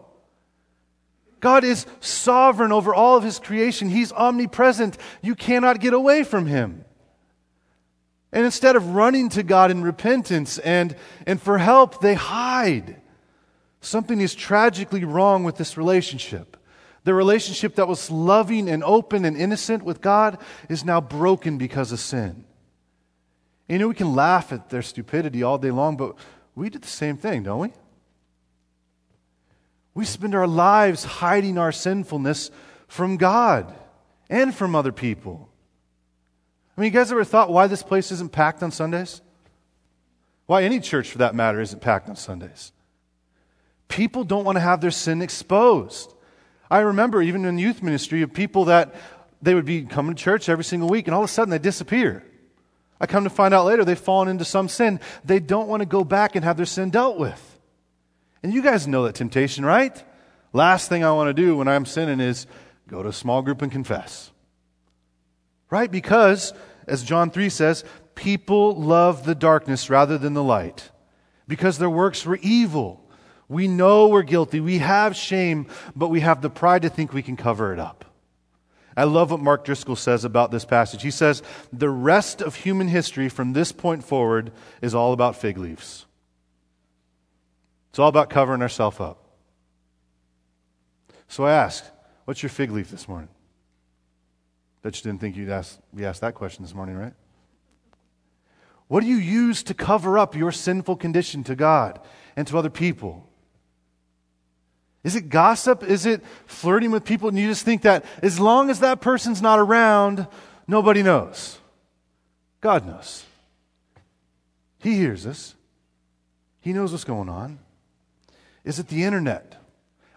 God 1.41 1.63
is 1.63 1.87
sovereign 2.01 2.73
over 2.73 2.93
all 2.93 3.17
of 3.17 3.23
his 3.23 3.39
creation. 3.39 3.89
He's 3.89 4.13
omnipresent. 4.13 4.99
You 5.23 5.37
cannot 5.37 5.81
get 5.81 5.93
away 5.93 6.25
from 6.25 6.47
him. 6.47 6.85
And 8.33 8.45
instead 8.45 8.77
of 8.77 8.95
running 8.95 9.29
to 9.31 9.43
God 9.43 9.71
in 9.71 9.83
repentance 9.83 10.59
and, 10.59 10.97
and 11.27 11.41
for 11.41 11.59
help, 11.59 12.01
they 12.01 12.15
hide. 12.15 13.01
Something 13.81 14.21
is 14.21 14.35
tragically 14.35 15.05
wrong 15.05 15.45
with 15.45 15.57
this 15.57 15.77
relationship. 15.77 16.57
The 17.05 17.15
relationship 17.15 17.77
that 17.77 17.89
was 17.89 18.11
loving 18.11 18.69
and 18.69 18.83
open 18.83 19.25
and 19.25 19.37
innocent 19.37 19.85
with 19.85 20.01
God 20.01 20.39
is 20.69 20.85
now 20.85 21.01
broken 21.01 21.57
because 21.57 21.93
of 21.93 22.01
sin. 22.01 22.45
You 23.69 23.79
know, 23.79 23.89
we 23.89 23.95
can 23.95 24.15
laugh 24.15 24.53
at 24.53 24.71
their 24.71 24.83
stupidity 24.83 25.43
all 25.43 25.59
day 25.59 25.71
long, 25.71 25.97
but 25.97 26.17
we 26.55 26.71
do 26.71 26.79
the 26.79 26.89
same 26.89 27.17
thing, 27.17 27.43
don't 27.43 27.61
we? 27.61 27.73
We 29.95 30.05
spend 30.05 30.35
our 30.35 30.47
lives 30.47 31.05
hiding 31.05 31.59
our 31.59 31.73
sinfulness 31.73 32.51
from 32.87 33.17
God 33.17 33.75
and 34.31 34.55
from 34.55 34.75
other 34.75 34.93
people. 34.93 35.49
I 36.77 36.81
mean, 36.81 36.93
you 36.93 36.99
guys 36.99 37.13
ever 37.13 37.25
thought 37.25 37.51
why 37.51 37.67
this 37.67 37.83
place 37.83 38.13
isn't 38.13 38.33
packed 38.33 38.63
on 38.63 38.71
Sundays? 38.71 39.21
Why 40.47 40.63
any 40.63 40.81
church, 40.81 41.11
for 41.11 41.19
that 41.19 41.35
matter, 41.35 41.61
isn't 41.61 41.83
packed 41.83 42.09
on 42.09 42.17
Sundays? 42.17 42.73
People 43.89 44.25
don't 44.25 44.45
want 44.45 44.57
to 44.57 44.61
have 44.61 44.81
their 44.81 44.91
sin 44.91 45.21
exposed. 45.21 46.15
I 46.71 46.81
remember 46.81 47.21
even 47.21 47.45
in 47.45 47.59
youth 47.59 47.83
ministry 47.83 48.23
of 48.23 48.33
people 48.33 48.67
that 48.67 48.95
they 49.43 49.55
would 49.55 49.65
be 49.65 49.83
coming 49.83 50.15
to 50.15 50.23
church 50.23 50.49
every 50.49 50.65
single 50.65 50.89
week 50.89 51.07
and 51.07 51.15
all 51.15 51.23
of 51.23 51.29
a 51.29 51.33
sudden 51.33 51.51
they 51.51 51.59
disappear. 51.59 52.25
I 53.01 53.07
come 53.07 53.25
to 53.25 53.31
find 53.31 53.55
out 53.55 53.67
later 53.67 53.85
they've 53.85 53.99
fallen 53.99 54.29
into 54.29 54.45
some 54.45 54.69
sin. 54.69 55.01
They 55.25 55.41
don't 55.41 55.69
want 55.69 55.81
to 55.81 55.87
go 55.87 56.05
back 56.05 56.35
and 56.35 56.45
have 56.45 56.57
their 56.57 56.67
sin 56.67 56.91
dealt 56.91 57.19
with. 57.19 57.59
And 58.43 58.53
you 58.53 58.63
guys 58.63 58.87
know 58.87 59.05
that 59.05 59.15
temptation, 59.15 59.65
right? 59.65 60.03
Last 60.53 60.89
thing 60.89 61.05
I 61.05 61.13
want 61.13 61.29
to 61.29 61.35
do 61.35 61.57
when 61.57 61.69
I'm 61.69 61.85
sinning 61.85 62.21
is 62.21 62.47
go 62.89 63.03
to 63.03 63.09
a 63.09 63.13
small 63.13 63.43
group 63.43 63.63
and 63.63 63.71
confess. 63.71 64.31
Right? 65.71 65.91
Because, 65.91 66.55
as 66.87 67.05
John 67.05 67.31
3 67.31 67.49
says, 67.51 67.85
people 68.15 68.75
love 68.75 69.25
the 69.25 69.35
darkness 69.35 69.91
rather 69.91 70.19
than 70.19 70.35
the 70.35 70.43
light 70.43 70.91
because 71.47 71.79
their 71.79 71.91
works 71.91 72.25
were 72.25 72.39
evil. 72.43 73.05
We 73.49 73.69
know 73.69 74.09
we're 74.09 74.23
guilty. 74.23 74.61
We 74.61 74.79
have 74.79 75.17
shame, 75.17 75.67
but 75.95 76.09
we 76.09 76.21
have 76.21 76.43
the 76.43 76.51
pride 76.51 76.83
to 76.83 76.91
think 76.91 77.13
we 77.13 77.23
can 77.23 77.37
cover 77.37 77.73
it 77.73 77.79
up. 77.79 78.05
I 78.99 79.05
love 79.05 79.31
what 79.31 79.39
Mark 79.39 79.65
Driscoll 79.65 79.95
says 79.95 80.25
about 80.25 80.51
this 80.51 80.65
passage. 80.65 81.03
He 81.03 81.13
says, 81.13 81.41
The 81.73 81.89
rest 81.89 82.43
of 82.43 82.57
human 82.57 82.89
history 82.89 83.29
from 83.29 83.53
this 83.53 83.71
point 83.71 84.03
forward 84.03 84.51
is 84.83 84.93
all 84.93 85.13
about 85.13 85.37
fig 85.37 85.57
leaves. 85.57 86.05
It's 87.91 88.01
all 88.01 88.09
about 88.09 88.29
covering 88.29 88.61
ourselves 88.61 88.99
up. 88.99 89.25
So 91.29 91.45
I 91.45 91.53
ask, 91.53 91.85
what's 92.25 92.43
your 92.43 92.51
fig 92.51 92.73
leaf 92.73 92.91
this 92.91 93.07
morning? 93.07 93.29
Bet 94.83 94.97
you 94.97 95.03
didn't 95.05 95.21
think 95.21 95.37
you'd 95.37 95.49
ask, 95.49 95.79
be 95.95 96.05
asked 96.05 96.23
that 96.23 96.35
question 96.35 96.65
this 96.65 96.75
morning, 96.75 96.97
right? 96.97 97.15
What 98.89 99.03
do 99.03 99.07
you 99.07 99.17
use 99.17 99.63
to 99.65 99.75
cover 99.75 100.19
up 100.19 100.35
your 100.35 100.51
sinful 100.51 100.97
condition 100.97 101.45
to 101.45 101.55
God 101.55 102.01
and 102.35 102.49
to 102.49 102.59
other 102.59 102.71
people? 102.71 103.29
Is 105.05 105.17
it 105.17 105.29
gossip? 105.29 105.83
Is 105.83 106.07
it 106.07 106.23
flirting 106.47 106.91
with 106.91 107.05
people? 107.05 107.29
And 107.29 107.39
you 107.39 107.49
just 107.49 107.65
think 107.65 107.83
that 107.83 108.05
as 108.23 108.41
long 108.41 108.71
as 108.71 108.81
that 108.81 109.01
person's 109.01 109.41
not 109.41 109.59
around, 109.59 110.27
nobody 110.67 111.03
knows. 111.03 111.59
God 112.61 112.87
knows. 112.87 113.25
He 114.81 114.95
hears 114.95 115.27
us, 115.27 115.55
He 116.61 116.73
knows 116.73 116.93
what's 116.93 117.05
going 117.05 117.29
on. 117.29 117.59
Is 118.65 118.79
it 118.79 118.89
the 118.89 119.05
internet? 119.05 119.57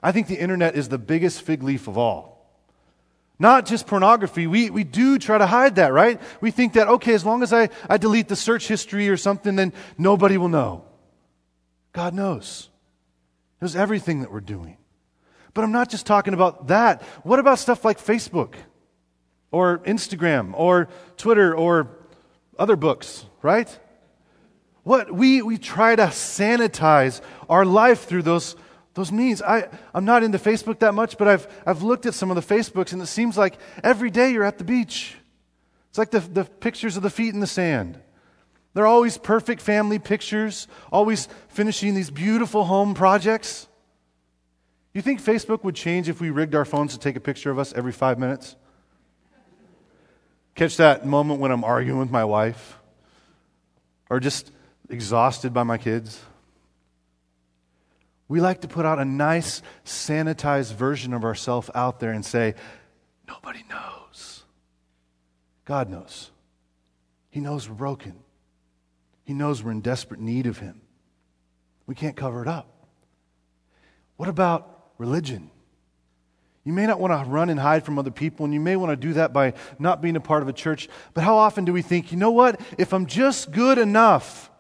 I 0.03 0.11
think 0.11 0.27
the 0.27 0.39
internet 0.39 0.75
is 0.75 0.89
the 0.89 0.97
biggest 0.97 1.43
fig 1.43 1.63
leaf 1.63 1.88
of 1.88 1.97
all. 1.97 2.31
Not 3.38 3.65
just 3.65 3.88
pornography. 3.88 4.45
We, 4.45 4.69
we 4.69 4.83
do 4.83 5.17
try 5.17 5.38
to 5.38 5.45
hide 5.45 5.75
that, 5.75 5.93
right? 5.93 6.21
We 6.41 6.51
think 6.51 6.73
that, 6.73 6.88
okay, 6.88 7.13
as 7.13 7.25
long 7.25 7.43
as 7.43 7.53
I, 7.53 7.69
I 7.89 7.97
delete 7.97 8.27
the 8.27 8.35
search 8.35 8.67
history 8.67 9.09
or 9.09 9.17
something, 9.17 9.55
then 9.55 9.73
nobody 9.97 10.38
will 10.38 10.50
know. 10.50 10.83
God 11.91 12.13
knows. 12.13 12.69
He 13.62 13.65
knows 13.65 13.75
everything 13.75 14.22
that 14.22 14.32
we're 14.32 14.41
doing. 14.41 14.77
But 15.53 15.63
I'm 15.63 15.72
not 15.72 15.89
just 15.89 16.08
talking 16.08 16.34
about 16.34 16.68
that. 16.68 17.03
What 17.24 17.38
about 17.38 17.60
stuff 17.60 17.86
like 17.86 18.00
Facebook 18.00 18.56
or 19.51 19.77
Instagram 19.80 20.53
or 20.56 20.89
Twitter 21.15 21.56
or 21.56 21.88
other 22.58 22.75
books, 22.75 23.24
right? 23.44 23.80
What 24.82 25.13
we, 25.13 25.44
we 25.44 25.60
try 25.60 25.96
to 25.96 26.08
sanitize 26.08 27.22
our 27.48 27.63
life 27.63 28.06
through 28.06 28.24
those 28.24 28.56
those 28.94 29.12
means. 29.12 29.41
I, 29.41 29.70
I'm 29.94 30.03
not 30.03 30.24
into 30.24 30.38
Facebook 30.38 30.80
that 30.80 30.94
much, 30.94 31.18
but 31.18 31.27
I've, 31.27 31.48
I've 31.65 31.82
looked 31.82 32.06
at 32.06 32.13
some 32.13 32.30
of 32.30 32.36
the 32.36 32.56
Facebooks, 32.56 32.91
and 32.91 33.01
it 33.01 33.06
seems 33.06 33.38
like 33.38 33.58
every 33.84 34.10
day 34.10 34.34
you're 34.34 34.44
at 34.44 34.58
the 34.58 34.65
beach. 34.65 35.15
It's 35.89 35.98
like 35.98 36.12
the, 36.12 36.20
the 36.20 36.44
pictures 36.44 36.98
of 36.98 37.03
the 37.03 37.10
feet 37.10 37.34
in 37.34 37.39
the 37.39 37.48
sand. 37.48 38.01
They're 38.73 38.87
always 38.87 39.17
perfect 39.17 39.61
family 39.61 39.99
pictures, 39.99 40.67
always 40.91 41.27
finishing 41.49 41.93
these 41.93 42.09
beautiful 42.09 42.63
home 42.63 42.93
projects. 42.93 43.67
You 44.93 45.01
think 45.01 45.21
Facebook 45.21 45.63
would 45.63 45.75
change 45.75 46.09
if 46.09 46.21
we 46.21 46.29
rigged 46.29 46.55
our 46.55 46.65
phones 46.65 46.93
to 46.93 46.99
take 46.99 47.15
a 47.15 47.19
picture 47.19 47.51
of 47.51 47.59
us 47.59 47.73
every 47.73 47.91
five 47.91 48.17
minutes? 48.17 48.55
Catch 50.55 50.77
that 50.77 51.05
moment 51.05 51.39
when 51.39 51.51
I'm 51.51 51.63
arguing 51.63 51.99
with 51.99 52.11
my 52.11 52.25
wife 52.25 52.77
or 54.09 54.19
just 54.19 54.51
exhausted 54.89 55.53
by 55.53 55.63
my 55.63 55.77
kids? 55.77 56.19
We 58.27 58.39
like 58.39 58.61
to 58.61 58.67
put 58.69 58.85
out 58.85 58.99
a 58.99 59.05
nice, 59.05 59.61
sanitized 59.85 60.73
version 60.73 61.13
of 61.13 61.25
ourselves 61.25 61.69
out 61.75 61.99
there 61.99 62.11
and 62.11 62.25
say, 62.25 62.55
nobody 63.27 63.63
knows. 63.69 64.43
God 65.65 65.89
knows. 65.89 66.31
He 67.29 67.41
knows 67.41 67.67
we're 67.67 67.75
broken. 67.75 68.15
He 69.31 69.35
knows 69.35 69.63
we're 69.63 69.71
in 69.71 69.79
desperate 69.79 70.19
need 70.19 70.45
of 70.45 70.57
Him. 70.57 70.81
We 71.88 71.95
can't 71.95 72.17
cover 72.17 72.41
it 72.41 72.50
up. 72.50 72.67
What 74.17 74.27
about 74.27 74.89
religion? 74.97 75.50
You 76.65 76.73
may 76.73 76.85
not 76.85 77.00
want 77.00 77.13
to 77.13 77.29
run 77.31 77.50
and 77.50 77.57
hide 77.57 77.85
from 77.85 77.97
other 77.97 78.11
people, 78.11 78.43
and 78.43 78.53
you 78.53 78.59
may 78.59 78.75
want 78.75 78.91
to 78.91 78.97
do 78.97 79.13
that 79.13 79.31
by 79.31 79.53
not 79.79 80.01
being 80.01 80.17
a 80.17 80.19
part 80.19 80.41
of 80.41 80.50
a 80.50 80.53
church. 80.53 80.89
But 81.13 81.23
how 81.23 81.38
often 81.38 81.63
do 81.63 81.71
we 81.71 81.81
think, 81.81 82.11
you 82.11 82.17
know 82.17 82.31
what? 82.31 82.59
If 82.77 82.93
I'm 82.93 83.05
just 83.05 83.53
good 83.53 83.77
enough, 83.77 84.51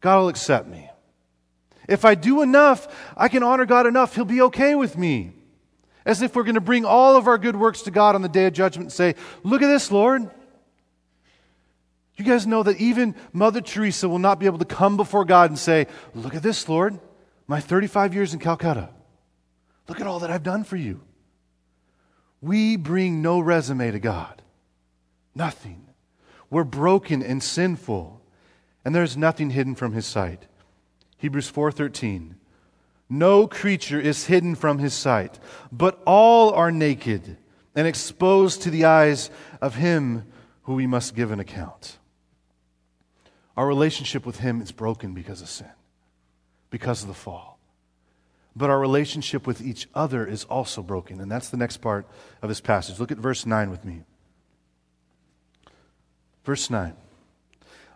God 0.00 0.18
will 0.18 0.28
accept 0.28 0.66
me. 0.66 0.90
If 1.88 2.04
I 2.04 2.16
do 2.16 2.42
enough, 2.42 3.12
I 3.16 3.28
can 3.28 3.44
honor 3.44 3.66
God 3.66 3.86
enough, 3.86 4.16
He'll 4.16 4.24
be 4.24 4.42
okay 4.42 4.74
with 4.74 4.98
me. 4.98 5.30
As 6.04 6.22
if 6.22 6.34
we're 6.34 6.42
going 6.42 6.56
to 6.56 6.60
bring 6.60 6.84
all 6.84 7.16
of 7.16 7.28
our 7.28 7.38
good 7.38 7.54
works 7.54 7.82
to 7.82 7.92
God 7.92 8.16
on 8.16 8.22
the 8.22 8.28
day 8.28 8.46
of 8.46 8.52
judgment 8.52 8.86
and 8.86 8.92
say, 8.92 9.14
Look 9.44 9.62
at 9.62 9.68
this, 9.68 9.92
Lord. 9.92 10.28
You 12.16 12.24
guys 12.24 12.46
know 12.46 12.62
that 12.62 12.78
even 12.78 13.14
Mother 13.32 13.60
Teresa 13.60 14.08
will 14.08 14.18
not 14.18 14.38
be 14.38 14.46
able 14.46 14.58
to 14.58 14.64
come 14.64 14.96
before 14.96 15.24
God 15.24 15.50
and 15.50 15.58
say, 15.58 15.86
Look 16.14 16.34
at 16.34 16.42
this, 16.42 16.68
Lord, 16.68 16.98
my 17.46 17.60
35 17.60 18.14
years 18.14 18.34
in 18.34 18.40
Calcutta. 18.40 18.90
Look 19.88 20.00
at 20.00 20.06
all 20.06 20.20
that 20.20 20.30
I've 20.30 20.42
done 20.42 20.64
for 20.64 20.76
you. 20.76 21.00
We 22.40 22.76
bring 22.76 23.22
no 23.22 23.40
resume 23.40 23.90
to 23.90 23.98
God. 23.98 24.42
Nothing. 25.34 25.86
We're 26.50 26.64
broken 26.64 27.22
and 27.22 27.42
sinful, 27.42 28.20
and 28.84 28.94
there's 28.94 29.16
nothing 29.16 29.50
hidden 29.50 29.74
from 29.74 29.92
His 29.92 30.06
sight. 30.06 30.46
Hebrews 31.22 31.52
4:13 31.52 32.34
No 33.08 33.46
creature 33.46 34.00
is 34.00 34.26
hidden 34.26 34.56
from 34.56 34.78
his 34.78 34.92
sight, 34.92 35.38
but 35.70 36.02
all 36.04 36.52
are 36.52 36.72
naked 36.72 37.36
and 37.76 37.86
exposed 37.86 38.62
to 38.62 38.70
the 38.70 38.84
eyes 38.84 39.30
of 39.60 39.76
him 39.76 40.24
who 40.64 40.74
we 40.74 40.88
must 40.88 41.14
give 41.14 41.30
an 41.30 41.38
account. 41.38 41.98
Our 43.56 43.66
relationship 43.66 44.24
with 44.24 44.40
him 44.40 44.60
is 44.60 44.72
broken 44.72 45.14
because 45.14 45.42
of 45.42 45.48
sin, 45.48 45.70
because 46.70 47.02
of 47.02 47.08
the 47.08 47.14
fall. 47.14 47.58
But 48.54 48.70
our 48.70 48.78
relationship 48.78 49.46
with 49.46 49.62
each 49.62 49.88
other 49.94 50.26
is 50.26 50.44
also 50.44 50.82
broken, 50.82 51.20
and 51.20 51.30
that's 51.30 51.48
the 51.48 51.56
next 51.56 51.78
part 51.78 52.06
of 52.42 52.48
this 52.48 52.60
passage. 52.60 53.00
Look 53.00 53.12
at 53.12 53.18
verse 53.18 53.46
9 53.46 53.70
with 53.70 53.84
me. 53.84 54.02
Verse 56.44 56.68
9. 56.68 56.94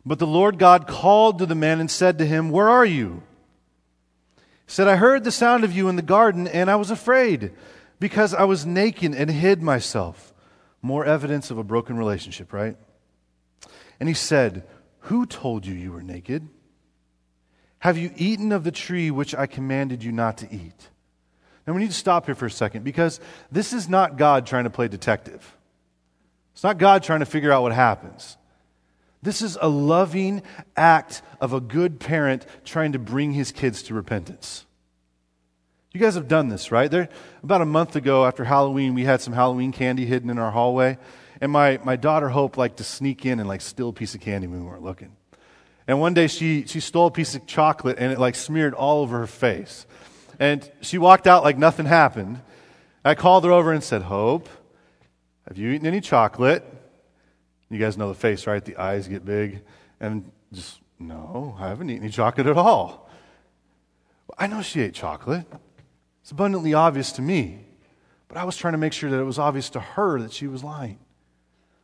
But 0.04 0.18
the 0.18 0.26
Lord 0.26 0.59
God 0.59 0.87
called 0.87 1.38
to 1.38 1.46
the 1.46 1.54
man 1.54 1.81
and 1.81 1.90
said 1.90 2.18
to 2.18 2.26
him, 2.26 2.50
Where 2.50 2.68
are 2.68 2.87
you? 2.87 3.22
He 4.37 4.72
said, 4.72 4.88
I 4.88 4.96
heard 4.96 5.24
the 5.24 5.33
sound 5.33 5.64
of 5.64 5.72
you 5.72 5.88
in 5.88 5.96
the 5.96 6.02
garden, 6.02 6.46
and 6.46 6.70
I 6.70 6.76
was 6.76 6.90
afraid 6.90 7.52
because 7.98 8.33
I 8.33 8.44
was 8.44 8.64
naked 8.64 9.14
and 9.14 9.31
hid 9.31 9.62
myself. 9.62 10.33
More 10.81 11.04
evidence 11.04 11.50
of 11.50 11.59
a 11.59 11.64
broken 11.64 11.96
relationship, 11.96 12.52
right? 12.52 12.76
And 13.98 14.09
he 14.09 14.14
said, 14.14 14.64
Who 15.07 15.25
told 15.25 15.66
you 15.66 15.75
you 15.75 15.92
were 15.92 16.03
naked? 16.03 16.49
Have 17.79 17.97
you 17.97 18.11
eaten 18.16 18.51
of 18.51 18.64
the 18.64 18.73
tree 18.73 19.11
which 19.11 19.37
I 19.37 19.47
commanded 19.47 20.03
you 20.03 20.11
not 20.11 20.38
to 20.38 20.53
eat? 20.53 20.88
Now 21.64 21.75
we 21.75 21.81
need 21.81 21.90
to 21.90 21.97
stop 21.97 22.27
here 22.27 22.35
for 22.35 22.47
a 22.47 22.51
second 22.51 22.83
because 22.83 23.21
this 23.53 23.73
is 23.73 23.88
not 23.88 24.16
God 24.16 24.47
trying 24.47 24.64
to 24.64 24.71
play 24.71 24.88
detective. 24.88 25.57
It's 26.55 26.64
not 26.64 26.79
God 26.79 27.05
trying 27.05 27.21
to 27.21 27.27
figure 27.27 27.53
out 27.53 27.62
what 27.62 27.73
happens. 27.73 28.37
This 29.23 29.42
is 29.42 29.57
a 29.61 29.69
loving 29.69 30.42
act 30.77 31.23
of 31.40 31.53
a 31.53 31.61
good 31.61 32.01
parent 32.01 32.45
trying 32.64 32.90
to 32.92 32.99
bring 32.99 33.31
his 33.31 33.53
kids 33.53 33.85
to 33.85 33.95
repentance. 33.95 34.66
You 35.92 36.01
guys 36.01 36.16
have 36.16 36.27
done 36.27 36.49
this, 36.49 36.73
right? 36.73 36.90
There, 36.90 37.09
about 37.45 37.62
a 37.62 37.66
month 37.66 37.95
ago 37.95 38.27
after 38.27 38.42
Halloween, 38.42 38.95
we 38.95 39.05
had 39.05 39.21
some 39.21 39.35
Halloween 39.35 39.71
candy 39.71 40.05
hidden 40.05 40.31
in 40.31 40.38
our 40.38 40.51
hallway. 40.51 40.99
And 41.40 41.53
my, 41.53 41.79
my 41.85 41.96
daughter 41.96 42.29
Hope 42.29 42.57
liked 42.57 42.79
to 42.79 42.85
sneak 42.85 43.27
in 43.27 43.40
and 43.40 43.49
like 43.49 43.61
steal 43.61 43.90
a 43.90 43.92
piece 43.92 44.14
of 44.14 44.20
candy 44.20 44.46
when 44.46 44.61
we 44.61 44.66
weren't 44.66 44.83
looking. 44.83 45.16
And 45.87 46.01
one 46.01 46.14
day 46.14 46.27
she, 46.27 46.66
she 46.66 46.81
stole 46.81 47.07
a 47.07 47.11
piece 47.11 47.35
of 47.35 47.46
chocolate 47.46 47.99
and 47.99 48.12
it 48.12 48.18
like 48.18 48.35
smeared 48.35 48.75
all 48.75 49.03
over 49.03 49.18
her 49.18 49.27
face. 49.27 49.87
And 50.38 50.68
she 50.81 50.99
walked 50.99 51.27
out 51.27 51.44
like 51.44 51.59
nothing 51.59 51.87
happened. 51.87 52.40
I 53.05 53.14
called 53.14 53.44
her 53.44 53.53
over 53.53 53.72
and 53.72 53.85
said, 53.85 54.03
Hope, 54.03 54.49
have 55.46 55.59
you 55.59 55.70
eaten 55.70 55.87
any 55.87 56.01
chocolate? 56.01 56.64
You 57.70 57.79
guys 57.79 57.96
know 57.96 58.09
the 58.09 58.14
face, 58.14 58.46
right? 58.46 58.64
The 58.64 58.77
eyes 58.77 59.09
get 59.09 59.25
big. 59.25 59.62
And 60.01 60.31
just, 60.53 60.81
no, 60.99 61.57
I 61.59 61.68
haven't 61.68 61.90
eaten 61.90 62.03
any 62.03 62.12
chocolate 62.12 62.46
at 62.46 62.57
all. 62.57 63.09
I 64.38 64.46
know 64.46 64.62
she 64.62 64.81
ate 64.81 64.94
chocolate. 64.94 65.46
It's 66.22 66.33
abundantly 66.33 66.75
obvious 66.75 67.12
to 67.12 67.22
me. 67.22 67.61
But 68.29 68.38
I 68.38 68.44
was 68.44 68.57
trying 68.57 68.72
to 68.72 68.79
make 68.79 68.92
sure 68.92 69.11
that 69.11 69.18
it 69.18 69.25
was 69.25 69.38
obvious 69.38 69.70
to 69.70 69.81
her 69.81 70.20
that 70.20 70.33
she 70.33 70.49
was 70.49 70.64
lying. 70.64 70.99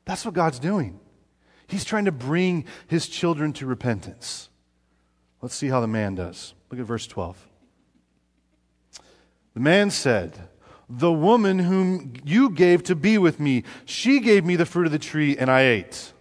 That's 0.05 0.25
what 0.25 0.35
God's 0.35 0.59
doing. 0.59 0.99
He's 1.67 1.85
trying 1.85 2.05
to 2.05 2.13
bring 2.13 2.65
his 2.87 3.09
children 3.09 3.53
to 3.55 3.67
repentance. 3.67 4.51
Let's 5.41 5.55
see 5.55 5.69
how 5.69 5.81
the 5.81 5.87
man 5.87 6.15
does. 6.15 6.55
Look 6.71 6.81
at 6.81 6.87
verse 6.87 7.07
12. 7.07 7.49
The 9.55 9.61
man 9.61 9.91
said, 9.91 10.49
the 10.89 11.13
woman 11.13 11.59
whom 11.59 12.15
you 12.25 12.51
gave 12.51 12.83
to 12.85 12.95
be 12.95 13.17
with 13.19 13.41
me, 13.41 13.65
she 13.85 14.21
gave 14.21 14.45
me 14.45 14.57
the 14.57 14.67
fruit 14.67 14.87
of 14.87 14.93
the 14.93 14.99
tree 14.99 15.37
and 15.37 15.51
I 15.51 15.63
ate. 15.63 16.13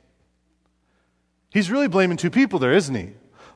He's 1.50 1.70
really 1.70 1.88
blaming 1.88 2.18
two 2.18 2.30
people 2.30 2.60
there, 2.60 2.74
isn't 2.74 2.96
he? 2.96 3.10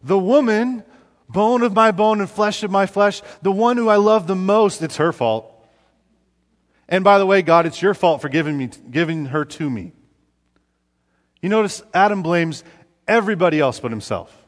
The 0.03 0.19
woman, 0.19 0.83
bone 1.29 1.61
of 1.61 1.73
my 1.73 1.91
bone 1.91 2.19
and 2.19 2.29
flesh 2.29 2.63
of 2.63 2.71
my 2.71 2.85
flesh, 2.85 3.21
the 3.41 3.51
one 3.51 3.77
who 3.77 3.87
I 3.87 3.95
love 3.95 4.27
the 4.27 4.35
most, 4.35 4.81
it's 4.81 4.97
her 4.97 5.13
fault. 5.13 5.51
And 6.87 7.03
by 7.03 7.17
the 7.17 7.25
way, 7.25 7.41
God, 7.41 7.65
it's 7.65 7.81
your 7.81 7.93
fault 7.93 8.21
for 8.21 8.29
giving, 8.29 8.57
me, 8.57 8.69
giving 8.91 9.27
her 9.27 9.45
to 9.45 9.69
me. 9.69 9.93
You 11.41 11.49
notice 11.49 11.83
Adam 11.93 12.23
blames 12.23 12.63
everybody 13.07 13.59
else 13.59 13.79
but 13.79 13.91
himself. 13.91 14.45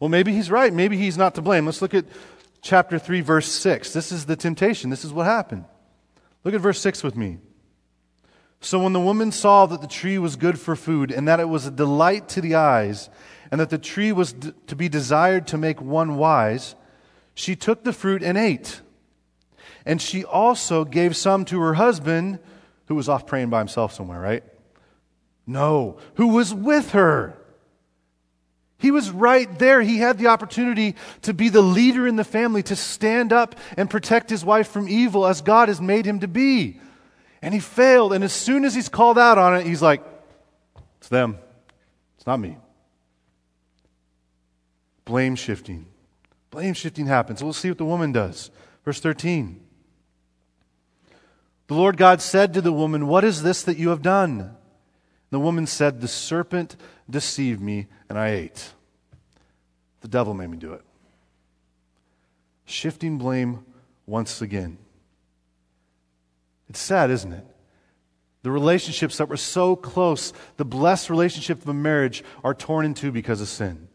Well, 0.00 0.08
maybe 0.08 0.32
he's 0.32 0.50
right. 0.50 0.72
Maybe 0.72 0.96
he's 0.96 1.18
not 1.18 1.34
to 1.34 1.42
blame. 1.42 1.66
Let's 1.66 1.82
look 1.82 1.94
at 1.94 2.04
chapter 2.62 2.98
3, 2.98 3.20
verse 3.20 3.50
6. 3.50 3.92
This 3.92 4.12
is 4.12 4.26
the 4.26 4.36
temptation. 4.36 4.90
This 4.90 5.04
is 5.04 5.12
what 5.12 5.26
happened. 5.26 5.64
Look 6.44 6.54
at 6.54 6.60
verse 6.60 6.80
6 6.80 7.02
with 7.02 7.16
me. 7.16 7.38
So 8.60 8.82
when 8.82 8.92
the 8.92 9.00
woman 9.00 9.32
saw 9.32 9.66
that 9.66 9.80
the 9.80 9.86
tree 9.86 10.18
was 10.18 10.36
good 10.36 10.58
for 10.58 10.74
food, 10.74 11.12
and 11.12 11.28
that 11.28 11.40
it 11.40 11.48
was 11.48 11.66
a 11.66 11.70
delight 11.70 12.28
to 12.30 12.40
the 12.40 12.56
eyes, 12.56 13.08
and 13.50 13.60
that 13.60 13.70
the 13.70 13.78
tree 13.78 14.12
was 14.12 14.32
d- 14.32 14.52
to 14.66 14.76
be 14.76 14.88
desired 14.88 15.46
to 15.48 15.58
make 15.58 15.80
one 15.80 16.16
wise, 16.16 16.74
she 17.34 17.54
took 17.54 17.84
the 17.84 17.92
fruit 17.92 18.22
and 18.22 18.36
ate. 18.36 18.80
And 19.86 20.02
she 20.02 20.24
also 20.24 20.84
gave 20.84 21.16
some 21.16 21.44
to 21.46 21.60
her 21.60 21.74
husband, 21.74 22.40
who 22.86 22.94
was 22.94 23.08
off 23.08 23.26
praying 23.26 23.50
by 23.50 23.58
himself 23.58 23.92
somewhere, 23.92 24.20
right? 24.20 24.44
No, 25.48 25.96
who 26.16 26.28
was 26.28 26.52
with 26.52 26.90
her. 26.90 27.34
He 28.76 28.90
was 28.90 29.10
right 29.10 29.58
there. 29.58 29.80
He 29.80 29.96
had 29.96 30.18
the 30.18 30.26
opportunity 30.26 30.94
to 31.22 31.32
be 31.32 31.48
the 31.48 31.62
leader 31.62 32.06
in 32.06 32.16
the 32.16 32.22
family, 32.22 32.62
to 32.64 32.76
stand 32.76 33.32
up 33.32 33.56
and 33.78 33.88
protect 33.88 34.28
his 34.28 34.44
wife 34.44 34.68
from 34.68 34.88
evil 34.88 35.26
as 35.26 35.40
God 35.40 35.68
has 35.68 35.80
made 35.80 36.04
him 36.04 36.20
to 36.20 36.28
be. 36.28 36.78
And 37.40 37.54
he 37.54 37.60
failed. 37.60 38.12
And 38.12 38.22
as 38.22 38.32
soon 38.32 38.66
as 38.66 38.74
he's 38.74 38.90
called 38.90 39.18
out 39.18 39.38
on 39.38 39.56
it, 39.56 39.66
he's 39.66 39.80
like, 39.80 40.04
It's 40.98 41.08
them. 41.08 41.38
It's 42.18 42.26
not 42.26 42.38
me. 42.38 42.58
Blame 45.06 45.34
shifting. 45.34 45.86
Blame 46.50 46.74
shifting 46.74 47.06
happens. 47.06 47.42
We'll 47.42 47.54
see 47.54 47.70
what 47.70 47.78
the 47.78 47.86
woman 47.86 48.12
does. 48.12 48.50
Verse 48.84 49.00
13. 49.00 49.64
The 51.68 51.74
Lord 51.74 51.96
God 51.96 52.20
said 52.20 52.52
to 52.52 52.60
the 52.60 52.72
woman, 52.72 53.06
What 53.06 53.24
is 53.24 53.42
this 53.42 53.62
that 53.62 53.78
you 53.78 53.88
have 53.88 54.02
done? 54.02 54.57
The 55.30 55.40
woman 55.40 55.66
said, 55.66 56.00
The 56.00 56.08
serpent 56.08 56.76
deceived 57.08 57.60
me, 57.60 57.86
and 58.08 58.18
I 58.18 58.30
ate. 58.30 58.72
The 60.00 60.08
devil 60.08 60.34
made 60.34 60.50
me 60.50 60.56
do 60.56 60.72
it. 60.72 60.82
Shifting 62.64 63.18
blame 63.18 63.64
once 64.06 64.40
again. 64.40 64.78
It's 66.68 66.80
sad, 66.80 67.10
isn't 67.10 67.32
it? 67.32 67.46
The 68.42 68.50
relationships 68.50 69.18
that 69.18 69.28
were 69.28 69.36
so 69.36 69.74
close, 69.74 70.32
the 70.56 70.64
blessed 70.64 71.10
relationship 71.10 71.60
of 71.60 71.68
a 71.68 71.74
marriage, 71.74 72.22
are 72.44 72.54
torn 72.54 72.86
in 72.86 72.94
two 72.94 73.10
because 73.10 73.40
of 73.40 73.48
sin. 73.48 73.88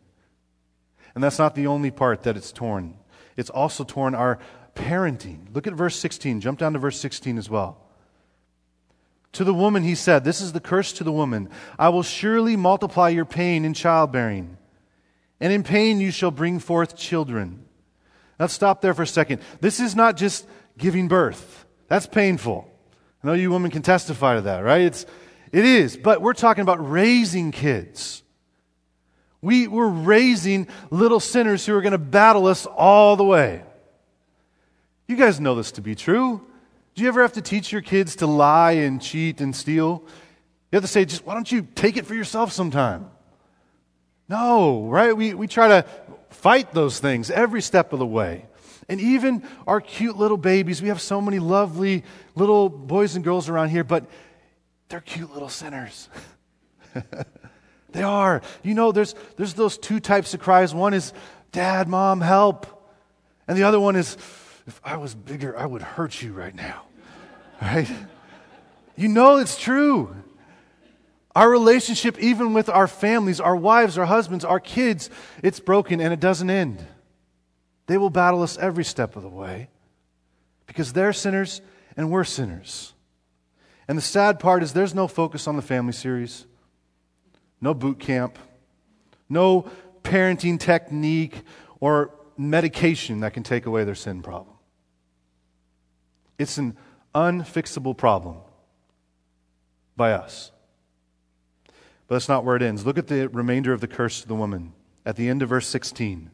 And 1.15 1.23
that's 1.23 1.39
not 1.39 1.55
the 1.55 1.67
only 1.67 1.91
part 1.91 2.23
that 2.23 2.35
it's 2.35 2.51
torn. 2.51 2.95
It's 3.37 3.49
also 3.49 3.83
torn 3.83 4.15
our 4.15 4.39
parenting. 4.75 5.53
Look 5.53 5.67
at 5.67 5.73
verse 5.73 5.95
16. 5.95 6.41
Jump 6.41 6.59
down 6.59 6.73
to 6.73 6.79
verse 6.79 6.99
16 6.99 7.37
as 7.37 7.49
well. 7.49 7.82
To 9.33 9.43
the 9.43 9.53
woman, 9.53 9.83
he 9.83 9.95
said, 9.95 10.23
This 10.23 10.41
is 10.41 10.53
the 10.53 10.59
curse 10.59 10.93
to 10.93 11.03
the 11.03 11.11
woman 11.11 11.49
I 11.77 11.89
will 11.89 12.03
surely 12.03 12.55
multiply 12.55 13.09
your 13.09 13.25
pain 13.25 13.65
in 13.65 13.73
childbearing, 13.73 14.57
and 15.39 15.51
in 15.51 15.63
pain 15.63 15.99
you 15.99 16.11
shall 16.11 16.31
bring 16.31 16.59
forth 16.59 16.95
children. 16.95 17.65
Let's 18.39 18.53
stop 18.53 18.81
there 18.81 18.93
for 18.93 19.03
a 19.03 19.07
second. 19.07 19.41
This 19.61 19.79
is 19.79 19.95
not 19.95 20.17
just 20.17 20.47
giving 20.77 21.07
birth, 21.07 21.65
that's 21.87 22.07
painful. 22.07 22.69
I 23.23 23.27
know 23.27 23.33
you 23.33 23.51
women 23.51 23.71
can 23.71 23.81
testify 23.81 24.35
to 24.35 24.41
that, 24.41 24.59
right? 24.59 24.81
It's, 24.81 25.05
it 25.51 25.65
is, 25.65 25.95
but 25.95 26.21
we're 26.21 26.33
talking 26.33 26.61
about 26.61 26.91
raising 26.91 27.51
kids. 27.51 28.21
We, 29.41 29.67
we're 29.67 29.87
raising 29.87 30.67
little 30.89 31.19
sinners 31.19 31.65
who 31.65 31.75
are 31.75 31.81
going 31.81 31.93
to 31.93 31.97
battle 31.97 32.47
us 32.47 32.65
all 32.65 33.15
the 33.15 33.23
way. 33.23 33.63
You 35.07 35.15
guys 35.15 35.39
know 35.39 35.55
this 35.55 35.73
to 35.73 35.81
be 35.81 35.95
true. 35.95 36.45
Do 36.95 37.01
you 37.01 37.07
ever 37.07 37.21
have 37.21 37.33
to 37.33 37.41
teach 37.41 37.71
your 37.71 37.81
kids 37.81 38.17
to 38.17 38.27
lie 38.27 38.73
and 38.73 39.01
cheat 39.01 39.41
and 39.41 39.55
steal? 39.55 40.03
You 40.71 40.77
have 40.77 40.83
to 40.83 40.87
say, 40.87 41.05
just 41.05 41.25
why 41.25 41.33
don't 41.33 41.51
you 41.51 41.67
take 41.75 41.97
it 41.97 42.05
for 42.05 42.13
yourself 42.13 42.51
sometime? 42.51 43.09
No, 44.29 44.87
right? 44.87 45.15
We, 45.15 45.33
we 45.33 45.47
try 45.47 45.67
to 45.67 45.85
fight 46.29 46.73
those 46.73 46.99
things 46.99 47.31
every 47.31 47.61
step 47.61 47.93
of 47.93 47.99
the 47.99 48.05
way. 48.05 48.45
And 48.89 48.99
even 48.99 49.43
our 49.65 49.81
cute 49.81 50.17
little 50.17 50.37
babies, 50.37 50.81
we 50.81 50.89
have 50.89 51.01
so 51.01 51.19
many 51.21 51.39
lovely 51.39 52.03
little 52.35 52.69
boys 52.69 53.15
and 53.15 53.23
girls 53.23 53.49
around 53.49 53.69
here, 53.69 53.83
but 53.83 54.05
they're 54.89 55.01
cute 55.01 55.33
little 55.33 55.49
sinners. 55.49 56.09
they 57.91 58.03
are. 58.03 58.41
You 58.61 58.75
know, 58.75 58.91
there's, 58.91 59.15
there's 59.37 59.53
those 59.53 59.77
two 59.77 59.99
types 59.99 60.33
of 60.33 60.41
cries. 60.41 60.75
One 60.75 60.93
is, 60.93 61.13
Dad, 61.51 61.87
Mom, 61.87 62.21
help. 62.21 62.67
And 63.47 63.57
the 63.57 63.63
other 63.63 63.79
one 63.79 63.95
is, 63.95 64.17
if 64.65 64.79
I 64.83 64.97
was 64.97 65.15
bigger, 65.15 65.57
I 65.57 65.65
would 65.65 65.81
hurt 65.81 66.21
you 66.21 66.33
right 66.33 66.55
now. 66.55 66.83
Right? 67.61 67.89
You 68.95 69.07
know 69.07 69.37
it's 69.37 69.59
true. 69.59 70.15
Our 71.35 71.49
relationship, 71.49 72.19
even 72.19 72.53
with 72.53 72.69
our 72.69 72.87
families, 72.87 73.39
our 73.39 73.55
wives, 73.55 73.97
our 73.97 74.05
husbands, 74.05 74.45
our 74.45 74.59
kids, 74.59 75.09
it's 75.41 75.59
broken 75.59 75.99
and 75.99 76.13
it 76.13 76.19
doesn't 76.19 76.49
end. 76.49 76.85
They 77.87 77.97
will 77.97 78.11
battle 78.11 78.43
us 78.43 78.57
every 78.57 78.83
step 78.83 79.15
of 79.15 79.23
the 79.23 79.29
way 79.29 79.69
because 80.67 80.93
they're 80.93 81.13
sinners 81.13 81.61
and 81.97 82.11
we're 82.11 82.23
sinners. 82.23 82.93
And 83.87 83.97
the 83.97 84.01
sad 84.01 84.39
part 84.39 84.63
is 84.63 84.73
there's 84.73 84.95
no 84.95 85.07
focus 85.07 85.47
on 85.47 85.55
the 85.55 85.61
family 85.61 85.91
series, 85.91 86.45
no 87.59 87.73
boot 87.73 87.99
camp, 87.99 88.37
no 89.27 89.69
parenting 90.03 90.59
technique 90.59 91.41
or 91.79 92.11
medication 92.37 93.21
that 93.21 93.33
can 93.33 93.43
take 93.43 93.65
away 93.65 93.83
their 93.83 93.95
sin 93.95 94.21
problem. 94.21 94.55
It's 96.37 96.57
an 96.57 96.77
unfixable 97.13 97.95
problem 97.97 98.37
by 99.95 100.13
us. 100.13 100.51
But 102.07 102.15
that's 102.15 102.29
not 102.29 102.43
where 102.43 102.55
it 102.55 102.61
ends. 102.61 102.85
Look 102.85 102.97
at 102.97 103.07
the 103.07 103.29
remainder 103.29 103.73
of 103.73 103.81
the 103.81 103.87
curse 103.87 104.21
to 104.21 104.27
the 104.27 104.35
woman 104.35 104.73
at 105.05 105.15
the 105.15 105.29
end 105.29 105.41
of 105.41 105.49
verse 105.49 105.67
16. 105.67 106.31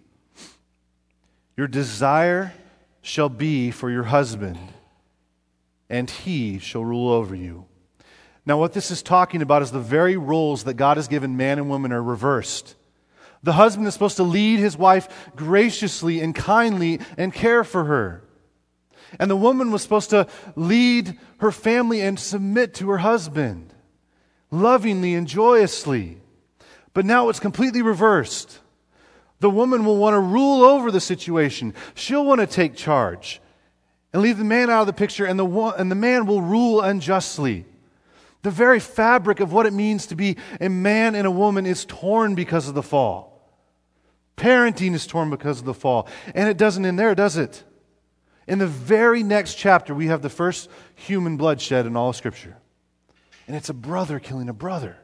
Your 1.58 1.68
desire 1.68 2.54
shall 3.02 3.30
be 3.30 3.72
for 3.72 3.90
your 3.90 4.04
husband, 4.04 4.58
and 5.90 6.10
he 6.10 6.60
shall 6.60 6.86
rule 6.86 7.10
over 7.10 7.36
you. 7.36 7.66
Now, 8.46 8.58
what 8.58 8.74
this 8.74 8.90
is 8.92 9.04
talking 9.04 9.42
about 9.42 9.62
is 9.62 9.72
the 9.72 9.80
very 9.80 10.18
roles 10.18 10.64
that 10.64 10.76
God 10.76 10.98
has 10.98 11.08
given 11.08 11.38
man 11.38 11.60
and 11.60 11.70
woman 11.70 11.92
are 11.92 12.02
reversed. 12.02 12.76
The 13.44 13.54
husband 13.54 13.88
is 13.88 13.94
supposed 13.94 14.18
to 14.18 14.24
lead 14.24 14.60
his 14.60 14.78
wife 14.78 15.32
graciously 15.36 16.20
and 16.20 16.36
kindly 16.36 17.00
and 17.18 17.34
care 17.34 17.64
for 17.64 17.86
her. 17.86 18.24
And 19.20 19.32
the 19.32 19.36
woman 19.36 19.72
was 19.72 19.82
supposed 19.82 20.10
to 20.12 20.28
lead 20.56 21.18
her 21.40 21.52
family 21.52 22.02
and 22.02 22.20
submit 22.20 22.74
to 22.76 22.90
her 22.90 23.00
husband 23.00 23.74
lovingly 24.52 25.14
and 25.14 25.28
joyously. 25.28 26.18
But 26.94 27.06
now 27.06 27.30
it's 27.30 27.40
completely 27.40 27.82
reversed. 27.82 28.60
The 29.40 29.50
woman 29.50 29.86
will 29.86 29.98
want 29.98 30.16
to 30.16 30.20
rule 30.20 30.64
over 30.64 30.92
the 30.92 31.00
situation. 31.00 31.74
She'll 31.96 32.26
want 32.26 32.42
to 32.42 32.48
take 32.48 32.76
charge 32.76 33.42
and 34.12 34.22
leave 34.22 34.38
the 34.38 34.44
man 34.44 34.70
out 34.70 34.82
of 34.82 34.88
the 34.88 34.94
picture, 34.94 35.26
and 35.26 35.40
the, 35.40 35.48
and 35.78 35.92
the 35.92 35.96
man 35.96 36.26
will 36.26 36.42
rule 36.42 36.82
unjustly. 36.82 37.66
The 38.42 38.52
very 38.52 38.80
fabric 38.80 39.40
of 39.40 39.54
what 39.54 39.66
it 39.66 39.74
means 39.74 40.08
to 40.08 40.16
be 40.16 40.38
a 40.60 40.70
man 40.70 41.14
and 41.14 41.28
a 41.28 41.32
woman 41.32 41.66
is 41.66 41.86
torn 41.86 42.36
because 42.36 42.68
of 42.68 42.74
the 42.74 42.84
fall. 42.84 43.29
Parenting 44.40 44.94
is 44.94 45.06
torn 45.06 45.30
because 45.30 45.60
of 45.60 45.66
the 45.66 45.74
fall. 45.74 46.08
And 46.34 46.48
it 46.48 46.58
doesn't 46.58 46.86
end 46.86 46.98
there, 46.98 47.14
does 47.14 47.36
it? 47.36 47.64
In 48.48 48.58
the 48.58 48.68
very 48.68 49.22
next 49.22 49.56
chapter, 49.56 49.94
we 49.94 50.08
have 50.08 50.22
the 50.22 50.30
first 50.30 50.70
human 50.96 51.36
bloodshed 51.36 51.86
in 51.86 51.98
all 51.98 52.10
of 52.10 52.16
Scripture. 52.16 52.58
And 53.48 53.56
it's 53.56 53.70
a 53.70 53.74
brother 53.74 54.18
killing 54.18 54.48
a 54.48 54.54
brother. 54.54 54.98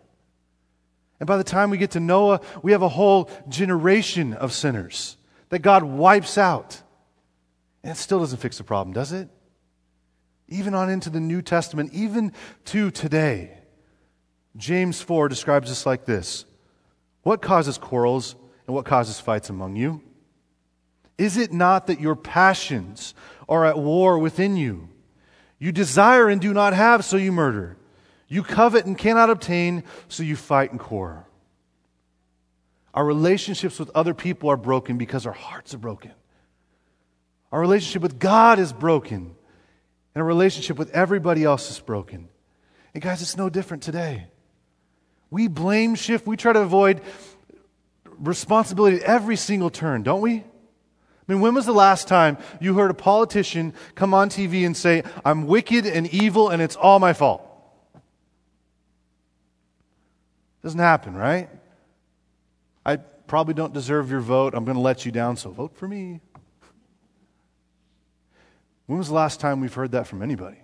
And 1.19 1.27
by 1.27 1.35
the 1.35 1.43
time 1.43 1.69
we 1.69 1.77
get 1.77 1.91
to 1.91 1.99
Noah, 1.99 2.39
we 2.63 2.71
have 2.71 2.81
a 2.81 2.89
whole 2.89 3.29
generation 3.49 4.33
of 4.33 4.53
sinners 4.53 5.17
that 5.49 5.59
God 5.59 5.83
wipes 5.83 6.37
out. 6.37 6.81
And 7.83 7.91
it 7.91 7.97
still 7.97 8.19
doesn't 8.19 8.39
fix 8.39 8.57
the 8.57 8.63
problem, 8.63 8.93
does 8.93 9.11
it? 9.11 9.27
Even 10.47 10.73
on 10.73 10.89
into 10.89 11.09
the 11.09 11.19
New 11.19 11.41
Testament, 11.41 11.91
even 11.93 12.31
to 12.65 12.89
today. 12.89 13.57
James 14.55 15.01
4 15.01 15.27
describes 15.27 15.69
us 15.69 15.85
like 15.85 16.05
this 16.05 16.45
What 17.23 17.41
causes 17.41 17.77
quarrels 17.77 18.35
and 18.67 18.75
what 18.75 18.85
causes 18.85 19.19
fights 19.19 19.49
among 19.49 19.75
you? 19.75 20.01
Is 21.17 21.37
it 21.37 21.53
not 21.53 21.87
that 21.87 21.99
your 22.01 22.15
passions 22.15 23.13
are 23.47 23.65
at 23.65 23.77
war 23.77 24.17
within 24.19 24.57
you? 24.57 24.89
You 25.59 25.71
desire 25.71 26.27
and 26.27 26.41
do 26.41 26.53
not 26.53 26.73
have, 26.73 27.05
so 27.05 27.17
you 27.17 27.31
murder. 27.31 27.77
You 28.27 28.43
covet 28.43 28.85
and 28.85 28.97
cannot 28.97 29.29
obtain, 29.29 29.83
so 30.07 30.23
you 30.23 30.35
fight 30.35 30.71
and 30.71 30.79
quarrel. 30.79 31.25
Our 32.93 33.05
relationships 33.05 33.79
with 33.79 33.91
other 33.93 34.13
people 34.13 34.49
are 34.49 34.57
broken 34.57 34.97
because 34.97 35.25
our 35.25 35.33
hearts 35.33 35.73
are 35.73 35.77
broken. 35.77 36.11
Our 37.51 37.61
relationship 37.61 38.01
with 38.01 38.19
God 38.19 38.59
is 38.59 38.73
broken, 38.73 39.35
and 40.13 40.21
our 40.21 40.25
relationship 40.25 40.77
with 40.77 40.91
everybody 40.91 41.43
else 41.43 41.69
is 41.69 41.79
broken. 41.79 42.27
And 42.93 43.03
guys, 43.03 43.21
it's 43.21 43.37
no 43.37 43.49
different 43.49 43.83
today. 43.83 44.27
We 45.29 45.47
blame 45.47 45.95
shift, 45.95 46.27
we 46.27 46.37
try 46.37 46.53
to 46.53 46.61
avoid 46.61 47.01
responsibility 48.19 48.97
at 48.97 49.03
every 49.03 49.35
single 49.35 49.69
turn, 49.69 50.03
don't 50.03 50.21
we? 50.21 50.43
I 51.27 51.31
mean, 51.31 51.41
when 51.41 51.55
was 51.55 51.65
the 51.65 51.73
last 51.73 52.07
time 52.07 52.37
you 52.59 52.75
heard 52.75 52.91
a 52.91 52.95
politician 52.95 53.73
come 53.95 54.13
on 54.13 54.29
TV 54.29 54.65
and 54.65 54.77
say, 54.77 55.03
I'm 55.23 55.47
wicked 55.47 55.85
and 55.85 56.07
evil 56.13 56.49
and 56.49 56.61
it's 56.61 56.75
all 56.75 56.99
my 56.99 57.13
fault? 57.13 57.41
Doesn't 60.61 60.79
happen, 60.79 61.15
right? 61.15 61.49
I 62.85 62.97
probably 62.97 63.55
don't 63.55 63.73
deserve 63.73 64.11
your 64.11 64.19
vote. 64.19 64.53
I'm 64.53 64.65
going 64.65 64.75
to 64.75 64.81
let 64.81 65.05
you 65.05 65.11
down, 65.11 65.37
so 65.37 65.49
vote 65.49 65.75
for 65.75 65.87
me. 65.87 66.21
When 68.85 68.99
was 68.99 69.07
the 69.07 69.15
last 69.15 69.39
time 69.39 69.61
we've 69.61 69.73
heard 69.73 69.91
that 69.91 70.05
from 70.05 70.21
anybody? 70.21 70.57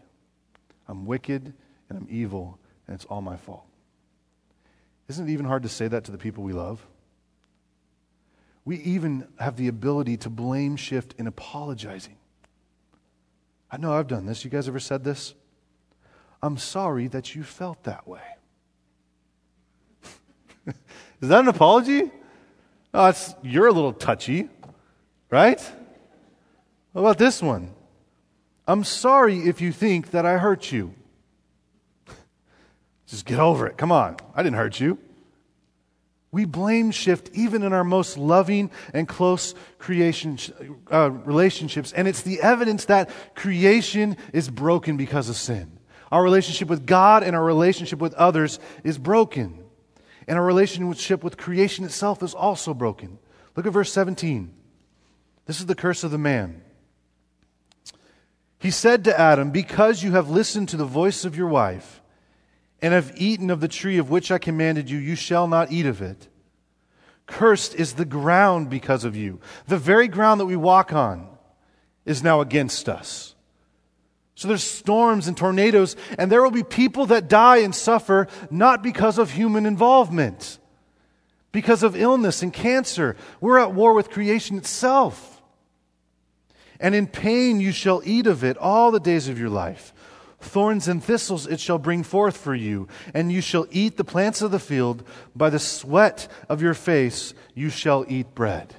I'm 0.87 1.05
wicked 1.05 1.53
and 1.89 1.97
I'm 1.97 2.07
evil 2.09 2.59
and 2.87 2.95
it's 2.95 3.05
all 3.05 3.21
my 3.21 3.37
fault. 3.37 3.65
Isn't 5.07 5.27
it 5.27 5.31
even 5.33 5.45
hard 5.45 5.63
to 5.63 5.69
say 5.69 5.87
that 5.87 6.03
to 6.05 6.11
the 6.11 6.17
people 6.17 6.43
we 6.43 6.53
love? 6.53 6.85
We 8.63 8.77
even 8.77 9.27
have 9.39 9.57
the 9.57 9.67
ability 9.67 10.17
to 10.17 10.29
blame 10.29 10.75
shift 10.75 11.15
in 11.17 11.27
apologizing. 11.27 12.17
I 13.71 13.77
know 13.77 13.93
I've 13.93 14.07
done 14.07 14.25
this. 14.25 14.43
You 14.43 14.51
guys 14.51 14.67
ever 14.67 14.79
said 14.79 15.03
this? 15.03 15.33
I'm 16.43 16.57
sorry 16.57 17.07
that 17.07 17.35
you 17.35 17.43
felt 17.43 17.83
that 17.83 18.07
way. 18.07 18.21
Is 20.67 21.29
that 21.29 21.39
an 21.39 21.47
apology? 21.47 22.11
Oh, 22.93 23.07
it's, 23.07 23.33
you're 23.41 23.67
a 23.67 23.71
little 23.71 23.93
touchy, 23.93 24.49
right? 25.29 25.61
What 26.91 27.01
about 27.01 27.17
this 27.17 27.41
one? 27.41 27.73
I'm 28.67 28.83
sorry 28.83 29.39
if 29.39 29.61
you 29.61 29.71
think 29.71 30.11
that 30.11 30.25
I 30.25 30.37
hurt 30.37 30.71
you. 30.71 30.93
Just 33.07 33.25
get 33.25 33.39
over 33.39 33.65
it. 33.67 33.77
Come 33.77 33.91
on. 33.91 34.17
I 34.35 34.43
didn't 34.43 34.57
hurt 34.57 34.79
you. 34.79 34.99
We 36.31 36.45
blame 36.45 36.91
shift 36.91 37.29
even 37.33 37.61
in 37.63 37.73
our 37.73 37.83
most 37.83 38.17
loving 38.17 38.71
and 38.93 39.07
close 39.07 39.53
creation 39.79 40.37
uh, 40.91 41.11
relationships, 41.11 41.91
and 41.91 42.07
it's 42.07 42.21
the 42.21 42.41
evidence 42.41 42.85
that 42.85 43.09
creation 43.35 44.15
is 44.31 44.49
broken 44.49 44.95
because 44.95 45.27
of 45.27 45.35
sin. 45.35 45.79
Our 46.11 46.23
relationship 46.23 46.67
with 46.69 46.85
God 46.85 47.23
and 47.23 47.35
our 47.35 47.43
relationship 47.43 47.99
with 47.99 48.13
others 48.15 48.59
is 48.83 48.97
broken. 48.97 49.63
And 50.27 50.37
our 50.37 50.45
relationship 50.45 51.23
with 51.23 51.37
creation 51.37 51.85
itself 51.85 52.21
is 52.21 52.33
also 52.33 52.73
broken. 52.73 53.17
Look 53.55 53.65
at 53.65 53.73
verse 53.73 53.91
17. 53.91 54.53
This 55.45 55.59
is 55.59 55.65
the 55.65 55.75
curse 55.75 56.03
of 56.03 56.11
the 56.11 56.17
man. 56.17 56.61
He 58.59 58.71
said 58.71 59.03
to 59.05 59.19
Adam, 59.19 59.51
Because 59.51 60.03
you 60.03 60.11
have 60.11 60.29
listened 60.29 60.69
to 60.69 60.77
the 60.77 60.85
voice 60.85 61.25
of 61.25 61.35
your 61.35 61.47
wife, 61.47 62.00
and 62.81 62.93
have 62.93 63.13
eaten 63.15 63.49
of 63.49 63.59
the 63.59 63.67
tree 63.67 63.97
of 63.97 64.09
which 64.09 64.31
I 64.31 64.37
commanded 64.37 64.89
you, 64.89 64.97
you 64.97 65.15
shall 65.15 65.47
not 65.47 65.71
eat 65.71 65.85
of 65.85 66.01
it. 66.01 66.27
Cursed 67.27 67.75
is 67.75 67.93
the 67.93 68.05
ground 68.05 68.69
because 68.69 69.05
of 69.05 69.15
you. 69.15 69.39
The 69.67 69.77
very 69.77 70.07
ground 70.07 70.39
that 70.41 70.47
we 70.47 70.55
walk 70.55 70.91
on 70.91 71.29
is 72.05 72.23
now 72.23 72.41
against 72.41 72.89
us. 72.89 73.35
So 74.35 74.47
there's 74.47 74.63
storms 74.63 75.27
and 75.27 75.37
tornadoes, 75.37 75.95
and 76.17 76.31
there 76.31 76.41
will 76.41 76.51
be 76.51 76.63
people 76.63 77.05
that 77.07 77.29
die 77.29 77.57
and 77.57 77.75
suffer 77.75 78.27
not 78.49 78.81
because 78.81 79.19
of 79.19 79.31
human 79.31 79.67
involvement, 79.67 80.57
because 81.51 81.83
of 81.83 81.95
illness 81.95 82.41
and 82.41 82.51
cancer. 82.51 83.15
We're 83.39 83.59
at 83.59 83.73
war 83.73 83.93
with 83.93 84.09
creation 84.09 84.57
itself. 84.57 85.43
And 86.79 86.95
in 86.95 87.05
pain 87.05 87.59
you 87.61 87.71
shall 87.71 88.01
eat 88.03 88.25
of 88.25 88.43
it 88.43 88.57
all 88.57 88.89
the 88.89 88.99
days 88.99 89.27
of 89.27 89.37
your 89.37 89.49
life. 89.49 89.93
Thorns 90.41 90.87
and 90.87 91.03
thistles 91.03 91.47
it 91.47 91.59
shall 91.59 91.77
bring 91.77 92.03
forth 92.03 92.37
for 92.37 92.55
you, 92.55 92.87
and 93.13 93.31
you 93.31 93.41
shall 93.41 93.67
eat 93.71 93.97
the 93.97 94.03
plants 94.03 94.41
of 94.41 94.51
the 94.51 94.59
field. 94.59 95.03
By 95.35 95.49
the 95.49 95.59
sweat 95.59 96.27
of 96.49 96.61
your 96.61 96.73
face 96.73 97.33
you 97.53 97.69
shall 97.69 98.05
eat 98.07 98.33
bread. 98.33 98.75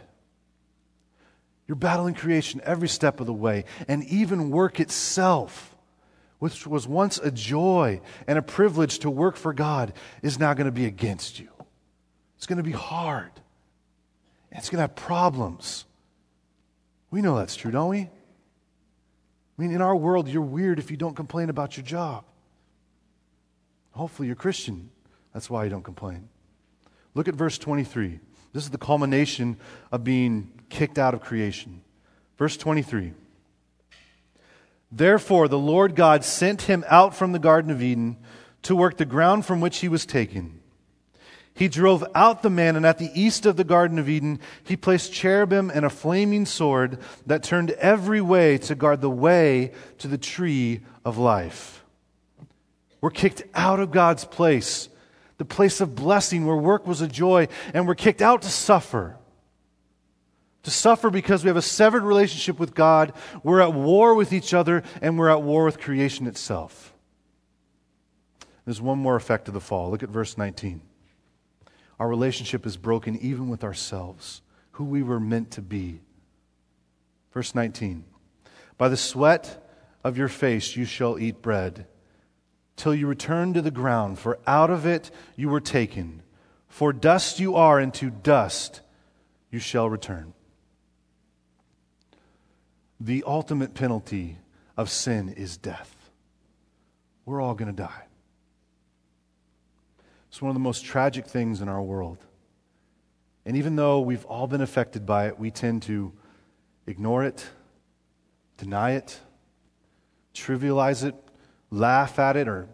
You're 1.67 1.77
battling 1.77 2.15
creation 2.15 2.61
every 2.65 2.89
step 2.89 3.21
of 3.21 3.27
the 3.27 3.33
way, 3.33 3.65
and 3.89 4.05
even 4.05 4.51
work 4.51 4.81
itself, 4.81 5.75
which 6.39 6.67
was 6.67 6.87
once 6.87 7.19
a 7.19 7.31
joy 7.31 8.01
and 8.27 8.39
a 8.39 8.43
privilege 8.43 8.99
to 9.01 9.11
work 9.11 9.37
for 9.37 9.53
God, 9.53 9.93
is 10.23 10.39
now 10.39 10.55
going 10.55 10.67
to 10.67 10.73
be 10.73 10.87
against 10.87 11.39
you. 11.39 11.49
It's 12.37 12.47
going 12.47 12.59
to 12.59 12.63
be 12.63 12.73
hard. 12.73 13.31
It's 14.51 14.69
going 14.69 14.79
to 14.79 14.83
have 14.83 14.97
problems. 14.97 15.87
We 17.11 17.23
know 17.23 17.37
that's 17.37 17.57
true, 17.57 17.71
don't 17.71 17.89
we? 17.89 18.11
I 19.59 19.63
mean, 19.63 19.73
in 19.73 19.83
our 19.83 19.95
world, 19.95 20.29
you're 20.29 20.43
weird 20.43 20.79
if 20.79 20.91
you 20.91 20.97
don't 20.97 21.15
complain 21.15 21.51
about 21.51 21.77
your 21.77 21.85
job. 21.85 22.25
Hopefully, 23.93 24.27
you're 24.27 24.37
Christian. 24.37 24.91
That's 25.35 25.51
why 25.51 25.65
you 25.65 25.71
don't 25.71 25.85
complain. 25.85 26.29
Look 27.15 27.29
at 27.29 27.35
verse 27.35 27.59
23. 27.59 28.19
This 28.53 28.65
is 28.65 28.71
the 28.71 28.79
culmination 28.79 29.59
of 29.91 30.05
being 30.05 30.51
kicked 30.71 30.99
out 30.99 31.15
of 31.15 31.21
creation. 31.21 31.83
Verse 32.39 32.57
23. 32.57 33.13
Therefore, 34.91 35.49
the 35.49 35.59
Lord 35.59 35.95
God 35.95 36.25
sent 36.25 36.63
him 36.63 36.85
out 36.89 37.15
from 37.15 37.33
the 37.33 37.39
Garden 37.39 37.71
of 37.71 37.83
Eden 37.83 38.17
to 38.63 38.77
work 38.77 38.97
the 38.97 39.05
ground 39.05 39.45
from 39.45 39.61
which 39.61 39.79
he 39.79 39.89
was 39.89 40.07
taken. 40.07 40.62
He 41.55 41.69
drove 41.69 42.05
out 42.15 42.43
the 42.43 42.51
man, 42.51 42.77
and 42.77 42.87
at 42.87 42.99
the 42.99 43.11
east 43.15 43.45
of 43.45 43.57
the 43.57 43.65
Garden 43.65 43.99
of 43.99 44.09
Eden, 44.09 44.41
he 44.65 44.77
placed 44.77 45.13
cherubim 45.13 45.71
and 45.71 45.85
a 45.85 45.91
flaming 45.91 46.47
sword 46.47 46.99
that 47.27 47.43
turned 47.43 47.73
every 47.73 48.21
way 48.21 48.59
to 48.59 48.75
guard 48.75 49.01
the 49.01 49.11
way 49.11 49.73
to 49.99 50.09
the 50.09 50.19
tree 50.19 50.81
of 51.05 51.19
life. 51.19 51.85
We're 53.01 53.11
kicked 53.11 53.43
out 53.55 53.81
of 53.81 53.91
God's 53.91 54.25
place 54.25 54.89
the 55.43 55.47
place 55.47 55.81
of 55.81 55.97
blessing 55.97 56.47
where 56.47 56.57
work 56.57 56.87
was 56.87 57.01
a 57.01 57.09
joy, 57.09 57.49
and 57.75 57.89
we're 57.89 57.97
kicked 57.97 58.23
out 58.23 58.43
to 58.43 58.49
suffer. 58.49 59.17
To 60.63 60.71
suffer 60.71 61.11
because 61.11 61.43
we 61.43 61.49
have 61.49 61.57
a 61.57 61.63
severed 61.63 62.05
relationship 62.05 62.61
with 62.61 62.77
God, 62.77 63.13
we're 63.43 63.61
at 63.61 63.75
war 63.75 64.15
with 64.15 64.33
each 64.33 64.55
other, 64.55 64.85
and 65.01 65.19
we're 65.19 65.31
at 65.31 65.43
war 65.43 65.65
with 65.65 65.81
creation 65.81 66.29
itself. 66.29 66.95
There's 68.65 68.81
one 68.81 69.01
more 69.01 69.17
effect 69.17 69.49
of 69.49 69.55
the 69.55 69.61
fall. 69.61 69.91
Look 69.91 70.05
at 70.05 70.11
verse 70.11 70.39
19. 70.39 70.81
Our 72.03 72.09
relationship 72.09 72.67
is 72.67 72.77
broken 72.77 73.17
even 73.19 73.49
with 73.49 73.63
ourselves, 73.63 74.43
who 74.73 74.83
we 74.83 75.05
were 75.05 75.21
meant 75.21 75.53
to 75.53 75.63
be. 75.63 76.01
Verse 77.33 77.55
19 77.55 78.03
By 78.77 78.89
the 78.89 78.97
sweat 78.97 79.65
of 80.03 80.19
your 80.19 80.27
face 80.27 80.75
you 80.75 80.85
shall 80.85 81.17
eat 81.17 81.41
bread 81.41 81.87
till 82.75 82.93
you 82.93 83.07
return 83.07 83.55
to 83.55 83.63
the 83.63 83.71
ground, 83.71 84.19
for 84.19 84.41
out 84.49 84.69
of 84.69 84.85
it 84.85 85.13
you 85.37 85.49
were 85.49 85.61
taken. 85.61 86.25
For 86.67 86.93
dust 86.93 87.39
you 87.39 87.55
are, 87.55 87.79
and 87.79 87.95
to 87.95 88.11
dust 88.11 88.81
you 89.53 89.61
shall 89.61 89.89
return. 89.89 90.35
The 92.99 93.23
ultimate 93.25 93.75
penalty 93.75 94.39
of 94.77 94.91
sin 94.91 95.29
is 95.29 95.57
death. 95.57 96.11
We're 97.27 97.41
all 97.41 97.55
going 97.55 97.71
to 97.73 97.81
die. 97.81 98.07
It's 100.33 100.41
one 100.41 100.49
of 100.49 100.55
the 100.55 100.61
most 100.61 100.87
tragic 100.87 101.27
things 101.27 101.61
in 101.61 101.69
our 101.69 101.83
world. 101.83 102.17
And 103.45 103.55
even 103.55 103.77
though 103.77 104.01
we've 104.01 104.25
all 104.25 104.47
been 104.47 104.63
affected 104.63 105.05
by 105.05 105.27
it, 105.27 105.39
we 105.39 105.51
tend 105.51 105.83
to 105.83 106.11
ignore 106.87 107.23
it, 107.23 107.47
deny 108.57 108.93
it, 108.93 109.21
trivialize 110.33 111.05
it, 111.05 111.15
laugh 111.71 112.19
at 112.19 112.39
it 112.39 112.49
or 112.49 112.67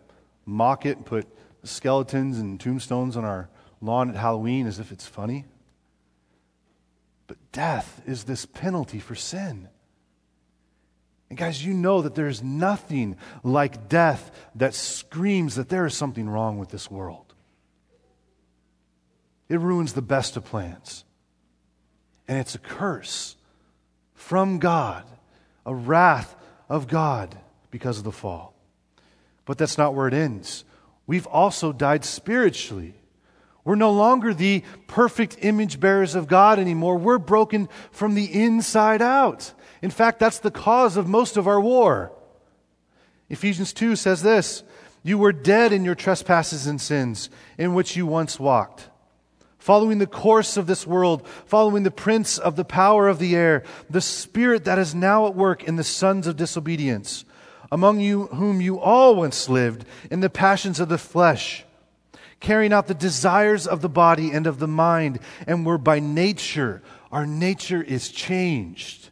mock 0.46 0.86
it 0.86 1.04
put 1.04 1.26
skeletons 1.64 2.38
and 2.38 2.60
tombstones 2.60 3.16
on 3.16 3.24
our 3.24 3.48
lawn 3.80 4.08
at 4.08 4.14
Halloween 4.14 4.68
as 4.68 4.78
if 4.78 4.92
it's 4.92 5.08
funny. 5.08 5.44
But 7.26 7.38
death 7.50 8.00
is 8.06 8.22
this 8.22 8.46
penalty 8.46 9.00
for 9.00 9.16
sin. 9.16 9.68
And 11.28 11.36
guys, 11.36 11.66
you 11.66 11.74
know 11.74 12.02
that 12.02 12.14
there's 12.14 12.40
nothing 12.40 13.16
like 13.42 13.88
death 13.88 14.30
that 14.54 14.74
screams 14.74 15.56
that 15.56 15.68
there 15.68 15.86
is 15.86 15.96
something 15.96 16.28
wrong 16.28 16.56
with 16.58 16.68
this 16.68 16.88
world. 16.88 17.27
It 19.48 19.60
ruins 19.60 19.92
the 19.92 20.02
best 20.02 20.36
of 20.36 20.44
plans. 20.44 21.04
And 22.26 22.38
it's 22.38 22.54
a 22.54 22.58
curse 22.58 23.36
from 24.14 24.58
God, 24.58 25.04
a 25.64 25.74
wrath 25.74 26.36
of 26.68 26.88
God 26.88 27.36
because 27.70 27.98
of 27.98 28.04
the 28.04 28.12
fall. 28.12 28.54
But 29.46 29.56
that's 29.56 29.78
not 29.78 29.94
where 29.94 30.08
it 30.08 30.14
ends. 30.14 30.64
We've 31.06 31.26
also 31.26 31.72
died 31.72 32.04
spiritually. 32.04 32.94
We're 33.64 33.76
no 33.76 33.92
longer 33.92 34.34
the 34.34 34.62
perfect 34.86 35.38
image 35.40 35.80
bearers 35.80 36.14
of 36.14 36.26
God 36.26 36.58
anymore. 36.58 36.96
We're 36.96 37.18
broken 37.18 37.68
from 37.90 38.14
the 38.14 38.24
inside 38.24 39.02
out. 39.02 39.52
In 39.80 39.90
fact, 39.90 40.18
that's 40.18 40.38
the 40.38 40.50
cause 40.50 40.96
of 40.96 41.08
most 41.08 41.36
of 41.36 41.46
our 41.46 41.60
war. 41.60 42.12
Ephesians 43.28 43.72
2 43.72 43.96
says 43.96 44.22
this 44.22 44.64
You 45.02 45.18
were 45.18 45.32
dead 45.32 45.72
in 45.72 45.84
your 45.84 45.94
trespasses 45.94 46.66
and 46.66 46.80
sins, 46.80 47.30
in 47.56 47.74
which 47.74 47.96
you 47.96 48.06
once 48.06 48.38
walked, 48.40 48.88
following 49.58 49.98
the 49.98 50.06
course 50.06 50.56
of 50.56 50.66
this 50.66 50.86
world, 50.86 51.26
following 51.46 51.82
the 51.82 51.90
prince 51.90 52.38
of 52.38 52.56
the 52.56 52.64
power 52.64 53.08
of 53.08 53.18
the 53.18 53.36
air, 53.36 53.64
the 53.90 54.00
spirit 54.00 54.64
that 54.64 54.78
is 54.78 54.94
now 54.94 55.26
at 55.26 55.34
work 55.34 55.64
in 55.64 55.76
the 55.76 55.84
sons 55.84 56.26
of 56.26 56.36
disobedience 56.36 57.24
among 57.70 58.00
you 58.00 58.26
whom 58.26 58.60
you 58.60 58.78
all 58.78 59.16
once 59.16 59.48
lived 59.48 59.84
in 60.10 60.20
the 60.20 60.30
passions 60.30 60.80
of 60.80 60.88
the 60.88 60.98
flesh, 60.98 61.64
carrying 62.40 62.72
out 62.72 62.86
the 62.86 62.94
desires 62.94 63.66
of 63.66 63.82
the 63.82 63.88
body 63.88 64.30
and 64.30 64.46
of 64.46 64.58
the 64.58 64.68
mind, 64.68 65.18
and 65.46 65.66
were 65.66 65.78
by 65.78 66.00
nature, 66.00 66.82
our 67.12 67.26
nature 67.26 67.82
is 67.82 68.08
changed. 68.10 69.10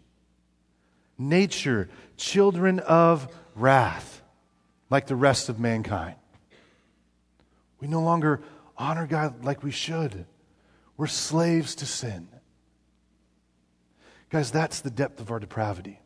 Nature, 1.19 1.89
children 2.17 2.79
of 2.81 3.29
wrath, 3.55 4.23
like 4.91 5.07
the 5.07 5.17
rest 5.17 5.49
of 5.49 5.59
mankind. 5.59 6.15
We 7.81 7.89
no 7.89 8.01
longer 8.01 8.41
honor 8.77 9.07
God 9.07 9.45
like 9.45 9.63
we 9.63 9.71
should. 9.71 10.27
We're 10.97 11.07
slaves 11.07 11.75
to 11.77 11.87
sin. 11.87 12.29
Guys, 14.31 14.51
that's 14.51 14.81
the 14.81 14.91
depth 14.91 15.21
of 15.21 15.31
our 15.31 15.39
depravity. 15.39 16.01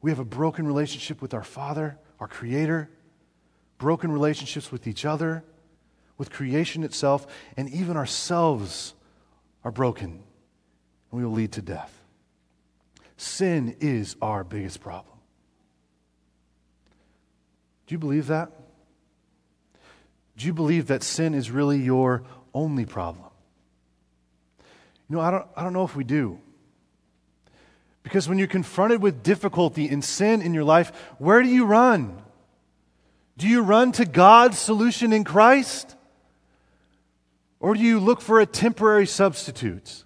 We 0.00 0.10
have 0.10 0.18
a 0.18 0.24
broken 0.24 0.66
relationship 0.66 1.20
with 1.20 1.34
our 1.34 1.44
Father, 1.44 1.98
our 2.20 2.28
Creator, 2.28 2.90
broken 3.78 4.10
relationships 4.10 4.72
with 4.72 4.86
each 4.86 5.04
other, 5.04 5.44
with 6.18 6.30
creation 6.30 6.82
itself, 6.82 7.26
and 7.56 7.68
even 7.68 7.96
ourselves 7.96 8.94
are 9.64 9.70
broken, 9.70 10.10
and 10.10 10.22
we 11.12 11.24
will 11.24 11.32
lead 11.32 11.52
to 11.52 11.62
death. 11.62 11.92
Sin 13.16 13.76
is 13.80 14.16
our 14.22 14.44
biggest 14.44 14.80
problem. 14.80 15.16
Do 17.86 17.94
you 17.94 17.98
believe 17.98 18.26
that? 18.28 18.50
Do 20.36 20.46
you 20.46 20.52
believe 20.52 20.88
that 20.88 21.02
sin 21.02 21.34
is 21.34 21.50
really 21.50 21.78
your 21.78 22.24
only 22.56 22.86
problem? 22.86 23.28
You 25.08 25.16
know, 25.16 25.22
I 25.22 25.30
don't, 25.30 25.46
I 25.54 25.62
don't 25.62 25.74
know 25.74 25.84
if 25.84 25.94
we 25.94 26.02
do. 26.02 26.40
Because 28.02 28.28
when 28.28 28.38
you're 28.38 28.48
confronted 28.48 29.02
with 29.02 29.22
difficulty 29.22 29.88
and 29.88 30.02
sin 30.02 30.40
in 30.40 30.54
your 30.54 30.64
life, 30.64 30.90
where 31.18 31.42
do 31.42 31.48
you 31.48 31.66
run? 31.66 32.22
Do 33.36 33.46
you 33.46 33.60
run 33.60 33.92
to 33.92 34.06
God's 34.06 34.58
solution 34.58 35.12
in 35.12 35.22
Christ? 35.22 35.94
Or 37.60 37.74
do 37.74 37.80
you 37.80 38.00
look 38.00 38.20
for 38.20 38.40
a 38.40 38.46
temporary 38.46 39.06
substitute? 39.06 40.04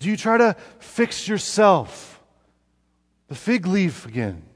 Do 0.00 0.08
you 0.08 0.16
try 0.16 0.38
to 0.38 0.56
fix 0.80 1.28
yourself? 1.28 2.20
The 3.28 3.34
fig 3.34 3.66
leaf 3.66 4.06
again. 4.06 4.47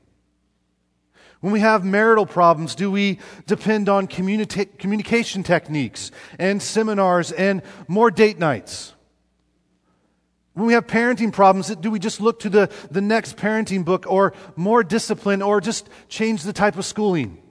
When 1.42 1.52
we 1.52 1.58
have 1.58 1.84
marital 1.84 2.24
problems, 2.24 2.76
do 2.76 2.88
we 2.88 3.18
depend 3.48 3.88
on 3.88 4.06
communica- 4.06 4.78
communication 4.78 5.42
techniques 5.42 6.12
and 6.38 6.62
seminars 6.62 7.32
and 7.32 7.62
more 7.88 8.12
date 8.12 8.38
nights? 8.38 8.94
When 10.54 10.66
we 10.66 10.74
have 10.74 10.86
parenting 10.86 11.32
problems, 11.32 11.74
do 11.74 11.90
we 11.90 11.98
just 11.98 12.20
look 12.20 12.38
to 12.40 12.48
the, 12.48 12.70
the 12.92 13.00
next 13.00 13.36
parenting 13.36 13.84
book 13.84 14.06
or 14.08 14.34
more 14.54 14.84
discipline 14.84 15.42
or 15.42 15.60
just 15.60 15.88
change 16.08 16.44
the 16.44 16.52
type 16.52 16.78
of 16.78 16.84
schooling? 16.84 17.42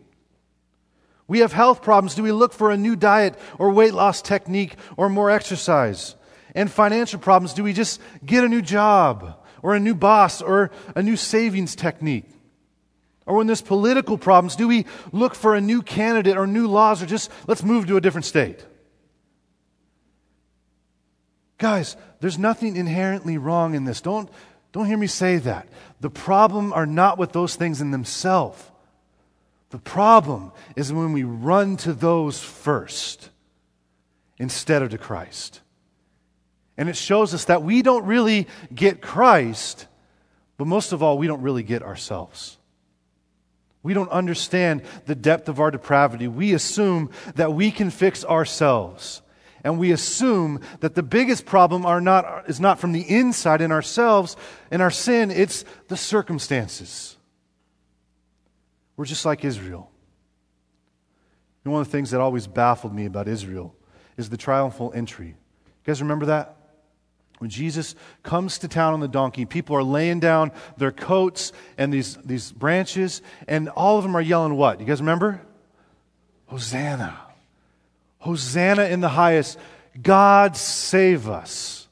We 1.28 1.40
have 1.40 1.52
health 1.52 1.82
problems. 1.82 2.16
Do 2.16 2.24
we 2.24 2.32
look 2.32 2.54
for 2.54 2.72
a 2.72 2.78
new 2.78 2.96
diet 2.96 3.38
or 3.60 3.72
weight 3.72 3.94
loss 3.94 4.22
technique 4.22 4.76
or 4.96 5.10
more 5.10 5.30
exercise? 5.30 6.16
And 6.56 6.72
financial 6.72 7.20
problems, 7.20 7.54
do 7.54 7.64
we 7.64 7.74
just 7.74 8.00
get 8.26 8.46
a 8.46 8.50
new 8.50 8.62
job 8.62 9.38
or 9.62 9.76
a 9.76 9.82
new 9.82 9.96
boss 9.96 10.42
or 10.42 10.72
a 10.96 11.04
new 11.04 11.18
savings 11.18 11.76
technique? 11.76 12.30
Or 13.26 13.38
when 13.38 13.48
there's 13.48 13.62
political 13.62 14.18
problems, 14.18 14.56
do 14.56 14.68
we 14.68 14.86
look 15.12 15.36
for 15.36 15.56
a 15.56 15.62
new 15.62 15.82
candidate 15.82 16.38
or 16.38 16.48
new 16.48 16.68
laws 16.68 17.02
or 17.02 17.06
just 17.06 17.32
let's 17.48 17.64
move 17.64 17.88
to 17.88 17.98
a 17.98 18.02
different 18.02 18.26
state? 18.26 18.66
Guys, 21.58 21.96
there's 22.20 22.40
nothing 22.40 22.76
inherently 22.76 23.38
wrong 23.38 23.76
in 23.76 23.86
this. 23.86 24.02
Don't, 24.02 24.30
don't 24.72 24.88
hear 24.88 24.98
me 24.98 25.08
say 25.08 25.38
that. 25.38 25.68
The 26.00 26.10
problem 26.10 26.74
are 26.74 26.88
not 26.88 27.20
with 27.20 27.32
those 27.34 27.56
things 27.56 27.82
in 27.82 27.92
themselves. 27.92 28.62
The 29.70 29.78
problem 29.78 30.52
is 30.76 30.92
when 30.92 31.14
we 31.14 31.24
run 31.24 31.78
to 31.78 31.94
those 31.94 32.42
first 32.42 33.30
instead 34.38 34.82
of 34.82 34.90
to 34.90 34.98
Christ. 34.98 35.62
And 36.78 36.90
it 36.90 36.98
shows 36.98 37.34
us 37.34 37.46
that 37.46 37.62
we 37.62 37.84
don't 37.84 38.06
really 38.06 38.48
get 38.74 39.02
Christ, 39.02 39.86
but 40.58 40.66
most 40.66 40.94
of 40.94 41.04
all, 41.04 41.18
we 41.18 41.28
don't 41.28 41.42
really 41.42 41.64
get 41.64 41.84
ourselves. 41.84 42.58
We 43.84 43.94
don't 43.94 44.10
understand 44.10 44.84
the 45.06 45.16
depth 45.16 45.50
of 45.50 45.60
our 45.60 45.72
depravity. 45.72 46.28
We 46.28 46.54
assume 46.54 47.10
that 47.36 47.54
we 47.54 47.72
can 47.72 47.90
fix 47.90 48.24
ourselves. 48.24 49.22
And 49.64 49.80
we 49.80 49.92
assume 49.92 50.62
that 50.80 50.96
the 50.96 51.04
biggest 51.04 51.46
problem 51.46 51.86
are 51.86 52.02
not, 52.02 52.50
is 52.50 52.60
not 52.60 52.80
from 52.80 52.92
the 52.92 53.02
inside 53.02 53.62
in 53.62 53.72
ourselves, 53.72 54.36
in 54.72 54.82
our 54.82 54.92
sin, 54.92 55.32
it's 55.32 55.66
the 55.88 55.98
circumstances. 55.98 57.18
We're 58.98 59.06
just 59.06 59.26
like 59.26 59.46
Israel. 59.46 59.92
And 61.64 61.74
one 61.74 61.82
of 61.82 61.88
the 61.88 61.92
things 61.92 62.12
that 62.12 62.22
always 62.22 62.48
baffled 62.48 62.94
me 62.94 63.06
about 63.06 63.28
Israel 63.28 63.76
is 64.18 64.30
the 64.30 64.38
triumphal 64.38 64.92
entry. 64.96 65.28
You 65.28 65.36
guys 65.86 66.02
remember 66.02 66.28
that? 66.28 66.58
When 67.42 67.50
Jesus 67.50 67.96
comes 68.22 68.60
to 68.60 68.68
town 68.68 68.94
on 68.94 69.00
the 69.00 69.08
donkey, 69.08 69.46
people 69.46 69.76
are 69.76 69.82
laying 69.82 70.20
down 70.20 70.52
their 70.78 70.92
coats 70.92 71.52
and 71.76 71.92
these, 71.92 72.16
these 72.18 72.52
branches, 72.52 73.24
and 73.48 73.68
all 73.70 73.98
of 73.98 74.04
them 74.04 74.16
are 74.16 74.22
yelling 74.22 74.58
what? 74.58 74.80
You 74.80 74.86
guys 74.86 75.00
remember? 75.00 75.42
Hosanna. 76.46 77.18
Hosanna 78.20 78.84
in 78.84 79.00
the 79.00 79.10
highest. 79.10 79.58
God 80.00 80.56
save 80.56 81.28
us. 81.28 81.88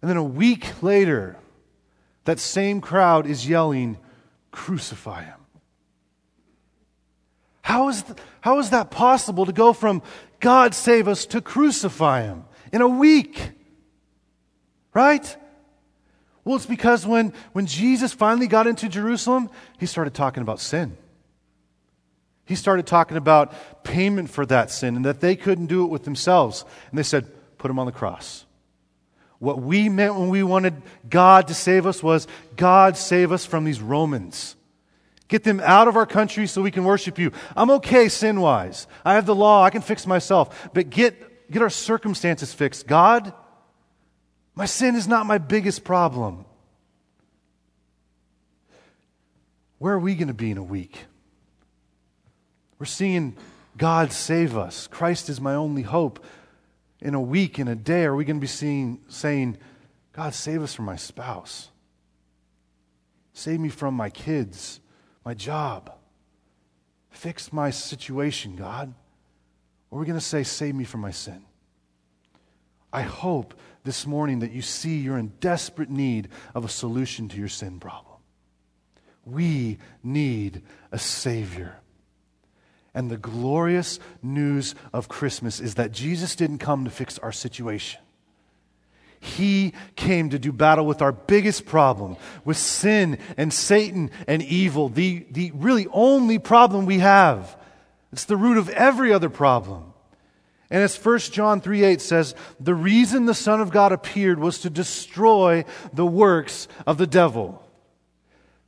And 0.00 0.08
then 0.08 0.16
a 0.16 0.24
week 0.24 0.82
later, 0.82 1.36
that 2.24 2.38
same 2.38 2.80
crowd 2.80 3.26
is 3.26 3.46
yelling, 3.46 3.98
Crucify 4.52 5.24
him. 5.24 5.40
How 7.60 7.90
is, 7.90 8.04
th- 8.04 8.18
how 8.40 8.58
is 8.58 8.70
that 8.70 8.90
possible 8.90 9.44
to 9.44 9.52
go 9.52 9.74
from 9.74 10.00
God 10.40 10.74
save 10.74 11.08
us 11.08 11.26
to 11.26 11.42
crucify 11.42 12.22
him 12.22 12.44
in 12.72 12.80
a 12.80 12.88
week? 12.88 13.50
Right? 14.96 15.36
Well, 16.42 16.56
it's 16.56 16.64
because 16.64 17.06
when, 17.06 17.34
when 17.52 17.66
Jesus 17.66 18.14
finally 18.14 18.46
got 18.46 18.66
into 18.66 18.88
Jerusalem, 18.88 19.50
he 19.76 19.84
started 19.84 20.14
talking 20.14 20.40
about 20.40 20.58
sin. 20.58 20.96
He 22.46 22.54
started 22.54 22.86
talking 22.86 23.18
about 23.18 23.84
payment 23.84 24.30
for 24.30 24.46
that 24.46 24.70
sin 24.70 24.96
and 24.96 25.04
that 25.04 25.20
they 25.20 25.36
couldn't 25.36 25.66
do 25.66 25.84
it 25.84 25.88
with 25.88 26.04
themselves. 26.04 26.64
And 26.88 26.98
they 26.98 27.02
said, 27.02 27.26
put 27.58 27.70
him 27.70 27.78
on 27.78 27.84
the 27.84 27.92
cross. 27.92 28.46
What 29.38 29.60
we 29.60 29.90
meant 29.90 30.14
when 30.14 30.30
we 30.30 30.42
wanted 30.42 30.80
God 31.10 31.48
to 31.48 31.54
save 31.54 31.86
us 31.86 32.02
was 32.02 32.26
God 32.56 32.96
save 32.96 33.32
us 33.32 33.44
from 33.44 33.64
these 33.64 33.82
Romans. 33.82 34.56
Get 35.28 35.44
them 35.44 35.60
out 35.62 35.88
of 35.88 35.96
our 35.98 36.06
country 36.06 36.46
so 36.46 36.62
we 36.62 36.70
can 36.70 36.84
worship 36.84 37.18
you. 37.18 37.32
I'm 37.54 37.68
okay 37.72 38.08
sin 38.08 38.40
wise. 38.40 38.86
I 39.04 39.12
have 39.12 39.26
the 39.26 39.34
law, 39.34 39.62
I 39.62 39.68
can 39.68 39.82
fix 39.82 40.06
myself. 40.06 40.70
But 40.72 40.88
get, 40.88 41.50
get 41.50 41.60
our 41.60 41.68
circumstances 41.68 42.54
fixed. 42.54 42.86
God, 42.86 43.34
my 44.56 44.64
sin 44.64 44.96
is 44.96 45.06
not 45.06 45.26
my 45.26 45.38
biggest 45.38 45.84
problem. 45.84 46.46
Where 49.78 49.92
are 49.92 50.00
we 50.00 50.14
going 50.14 50.28
to 50.28 50.34
be 50.34 50.50
in 50.50 50.56
a 50.56 50.62
week? 50.62 51.04
We're 52.78 52.86
seeing 52.86 53.36
God 53.76 54.12
save 54.12 54.56
us. 54.56 54.86
Christ 54.86 55.28
is 55.28 55.40
my 55.40 55.54
only 55.54 55.82
hope. 55.82 56.24
In 57.00 57.14
a 57.14 57.20
week, 57.20 57.58
in 57.58 57.68
a 57.68 57.76
day, 57.76 58.04
are 58.04 58.16
we 58.16 58.24
going 58.24 58.38
to 58.38 58.40
be 58.40 58.46
seeing, 58.46 59.00
saying, 59.08 59.58
God, 60.14 60.32
save 60.32 60.62
us 60.62 60.74
from 60.74 60.86
my 60.86 60.96
spouse? 60.96 61.68
Save 63.34 63.60
me 63.60 63.68
from 63.68 63.92
my 63.92 64.08
kids, 64.08 64.80
my 65.22 65.34
job. 65.34 65.92
Fix 67.10 67.52
my 67.52 67.68
situation, 67.68 68.56
God. 68.56 68.94
Or 69.90 69.98
are 69.98 70.00
we 70.00 70.06
going 70.06 70.18
to 70.18 70.24
say, 70.24 70.42
Save 70.42 70.74
me 70.74 70.84
from 70.84 71.02
my 71.02 71.10
sin? 71.10 71.42
I 72.92 73.02
hope 73.02 73.52
this 73.86 74.06
morning 74.06 74.40
that 74.40 74.52
you 74.52 74.60
see 74.60 74.98
you're 74.98 75.16
in 75.16 75.32
desperate 75.40 75.88
need 75.88 76.28
of 76.54 76.64
a 76.64 76.68
solution 76.68 77.28
to 77.30 77.38
your 77.38 77.48
sin 77.48 77.80
problem. 77.80 78.16
We 79.24 79.78
need 80.02 80.62
a 80.92 80.98
Savior. 80.98 81.78
And 82.94 83.10
the 83.10 83.16
glorious 83.16 83.98
news 84.22 84.74
of 84.92 85.08
Christmas 85.08 85.60
is 85.60 85.74
that 85.76 85.92
Jesus 85.92 86.36
didn't 86.36 86.58
come 86.58 86.84
to 86.84 86.90
fix 86.90 87.18
our 87.18 87.32
situation. 87.32 88.00
He 89.20 89.72
came 89.96 90.30
to 90.30 90.38
do 90.38 90.52
battle 90.52 90.86
with 90.86 91.02
our 91.02 91.12
biggest 91.12 91.66
problem, 91.66 92.16
with 92.44 92.56
sin 92.56 93.18
and 93.36 93.52
Satan 93.52 94.10
and 94.26 94.42
evil, 94.42 94.88
the, 94.88 95.26
the 95.30 95.52
really 95.54 95.86
only 95.92 96.38
problem 96.38 96.86
we 96.86 96.98
have. 96.98 97.56
It's 98.12 98.24
the 98.24 98.36
root 98.36 98.58
of 98.58 98.68
every 98.70 99.12
other 99.12 99.30
problem. 99.30 99.92
And 100.70 100.82
as 100.82 100.96
1 100.96 101.18
John 101.18 101.60
3 101.60 101.84
8 101.84 102.00
says, 102.00 102.34
the 102.58 102.74
reason 102.74 103.26
the 103.26 103.34
Son 103.34 103.60
of 103.60 103.70
God 103.70 103.92
appeared 103.92 104.38
was 104.38 104.58
to 104.60 104.70
destroy 104.70 105.64
the 105.92 106.06
works 106.06 106.66
of 106.86 106.98
the 106.98 107.06
devil, 107.06 107.62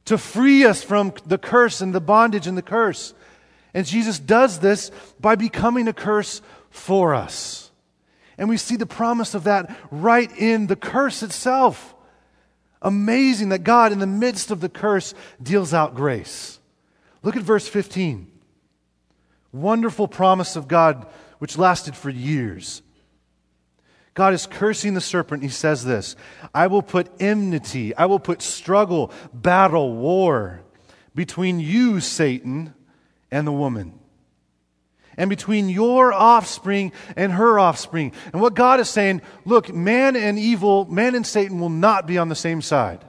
to 0.05 0.17
free 0.17 0.65
us 0.65 0.83
from 0.83 1.13
the 1.27 1.39
curse 1.39 1.81
and 1.81 1.95
the 1.95 2.01
bondage 2.01 2.47
and 2.47 2.57
the 2.57 2.63
curse. 2.63 3.15
And 3.75 3.87
Jesus 3.87 4.19
does 4.19 4.61
this 4.61 4.91
by 5.21 5.35
becoming 5.35 5.89
a 5.89 5.93
curse 5.93 6.41
for 6.71 7.15
us. 7.15 7.71
And 8.39 8.49
we 8.49 8.57
see 8.57 8.77
the 8.77 8.87
promise 8.87 9.35
of 9.35 9.45
that 9.45 9.77
right 9.91 10.31
in 10.39 10.69
the 10.69 10.77
curse 10.77 11.23
itself. 11.23 11.95
Amazing 12.81 13.49
that 13.49 13.65
God, 13.65 13.91
in 13.91 13.99
the 13.99 14.07
midst 14.07 14.53
of 14.53 14.61
the 14.61 14.69
curse, 14.69 15.13
deals 15.43 15.75
out 15.75 15.97
grace. 15.97 16.61
Look 17.25 17.37
at 17.37 17.43
verse 17.43 17.67
15. 17.67 18.31
Wonderful 19.53 20.07
promise 20.07 20.55
of 20.55 20.69
God 20.69 21.07
which 21.39 21.59
lasted 21.59 21.97
for 21.97 22.11
years. 22.11 22.83
God 24.15 24.35
is 24.35 24.47
cursing 24.47 24.95
the 24.95 25.01
serpent. 25.01 25.45
He 25.45 25.49
says 25.49 25.85
this 25.85 26.17
I 26.53 26.67
will 26.67 26.83
put 26.83 27.09
enmity, 27.21 27.95
I 27.95 28.07
will 28.07 28.19
put 28.19 28.43
struggle, 28.43 29.13
battle, 29.33 29.95
war 29.95 30.63
between 31.15 31.61
you, 31.61 32.01
Satan, 32.01 32.75
and 33.31 33.47
the 33.47 33.53
woman, 33.53 33.99
and 35.17 35.31
between 35.31 35.69
your 35.69 36.13
offspring 36.13 36.93
and 37.17 37.33
her 37.33 37.59
offspring. 37.61 38.13
And 38.33 38.43
what 38.43 38.55
God 38.55 38.81
is 38.81 38.89
saying 38.89 39.23
look, 39.45 39.73
man 39.73 40.17
and 40.17 40.37
evil, 40.39 40.85
man 40.87 41.15
and 41.15 41.27
Satan 41.27 41.61
will 41.61 41.71
not 41.71 42.07
be 42.07 42.19
on 42.19 42.29
the 42.29 42.35
same 42.35 42.61
side. 42.61 43.05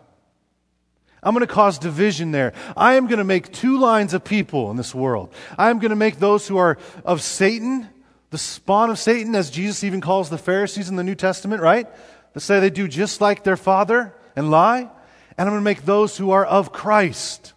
I'm 1.21 1.33
going 1.33 1.45
to 1.45 1.51
cause 1.51 1.79
division 1.79 2.31
there. 2.31 2.53
I 2.77 2.93
am 2.93 3.07
going 3.07 3.17
to 3.17 3.25
make 3.25 3.51
two 3.51 3.77
lines 3.79 4.13
of 4.13 4.23
people 4.23 4.71
in 4.71 4.77
this 4.77 4.95
world. 4.95 5.33
I 5.57 5.69
am 5.69 5.79
going 5.79 5.89
to 5.89 5.95
make 5.95 6.19
those 6.19 6.47
who 6.47 6.57
are 6.57 6.77
of 7.03 7.21
Satan 7.21 7.89
the 8.29 8.37
spawn 8.37 8.89
of 8.89 8.99
Satan, 8.99 9.35
as 9.35 9.49
Jesus 9.49 9.83
even 9.83 10.01
calls 10.01 10.29
the 10.29 10.37
Pharisees 10.37 10.89
in 10.89 10.95
the 10.95 11.03
New 11.03 11.15
Testament, 11.15 11.61
right? 11.61 11.87
That 12.33 12.41
say 12.41 12.59
they 12.59 12.69
do 12.69 12.87
just 12.87 13.21
like 13.21 13.43
their 13.43 13.57
father 13.57 14.13
and 14.35 14.51
lie. 14.51 14.89
And 15.37 15.47
I'm 15.47 15.53
going 15.53 15.61
to 15.61 15.63
make 15.63 15.83
those 15.83 16.17
who 16.17 16.31
are 16.31 16.45
of 16.45 16.71
Christ. 16.71 17.53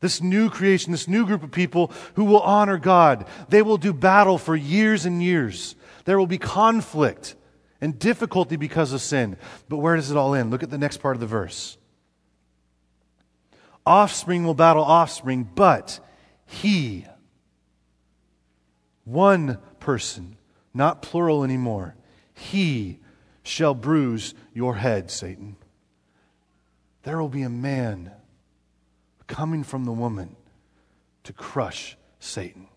This 0.00 0.22
new 0.22 0.48
creation, 0.48 0.92
this 0.92 1.08
new 1.08 1.26
group 1.26 1.42
of 1.42 1.50
people 1.50 1.92
who 2.14 2.24
will 2.24 2.40
honor 2.40 2.78
God. 2.78 3.26
They 3.48 3.62
will 3.62 3.78
do 3.78 3.92
battle 3.92 4.38
for 4.38 4.54
years 4.54 5.04
and 5.04 5.22
years. 5.22 5.74
There 6.04 6.18
will 6.18 6.26
be 6.26 6.38
conflict 6.38 7.34
and 7.80 7.98
difficulty 7.98 8.56
because 8.56 8.92
of 8.92 9.00
sin. 9.00 9.36
But 9.68 9.78
where 9.78 9.96
does 9.96 10.10
it 10.10 10.16
all 10.16 10.34
end? 10.34 10.50
Look 10.50 10.62
at 10.62 10.70
the 10.70 10.78
next 10.78 10.98
part 10.98 11.16
of 11.16 11.20
the 11.20 11.26
verse. 11.26 11.76
Offspring 13.84 14.44
will 14.44 14.54
battle 14.54 14.84
offspring, 14.84 15.48
but 15.54 16.00
he, 16.46 17.06
one 19.08 19.58
person, 19.80 20.36
not 20.74 21.02
plural 21.02 21.42
anymore. 21.42 21.94
He 22.34 23.00
shall 23.42 23.74
bruise 23.74 24.34
your 24.52 24.76
head, 24.76 25.10
Satan. 25.10 25.56
There 27.02 27.18
will 27.18 27.28
be 27.28 27.42
a 27.42 27.48
man 27.48 28.12
coming 29.26 29.64
from 29.64 29.84
the 29.84 29.92
woman 29.92 30.36
to 31.24 31.32
crush 31.32 31.96
Satan. 32.20 32.68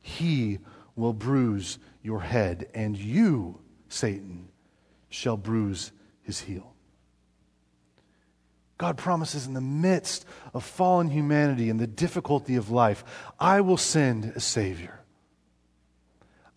He 0.00 0.58
will 0.94 1.12
bruise 1.12 1.78
your 2.02 2.20
head, 2.20 2.68
and 2.74 2.96
you, 2.96 3.60
Satan, 3.88 4.48
shall 5.08 5.36
bruise 5.36 5.92
his 6.22 6.40
heel. 6.40 6.74
God 8.78 8.96
promises 8.96 9.46
in 9.46 9.52
the 9.52 9.60
midst 9.60 10.24
of 10.54 10.64
fallen 10.64 11.10
humanity 11.10 11.68
and 11.68 11.78
the 11.78 11.86
difficulty 11.86 12.56
of 12.56 12.70
life, 12.70 13.04
I 13.38 13.60
will 13.60 13.76
send 13.76 14.32
a 14.36 14.40
Savior. 14.40 14.99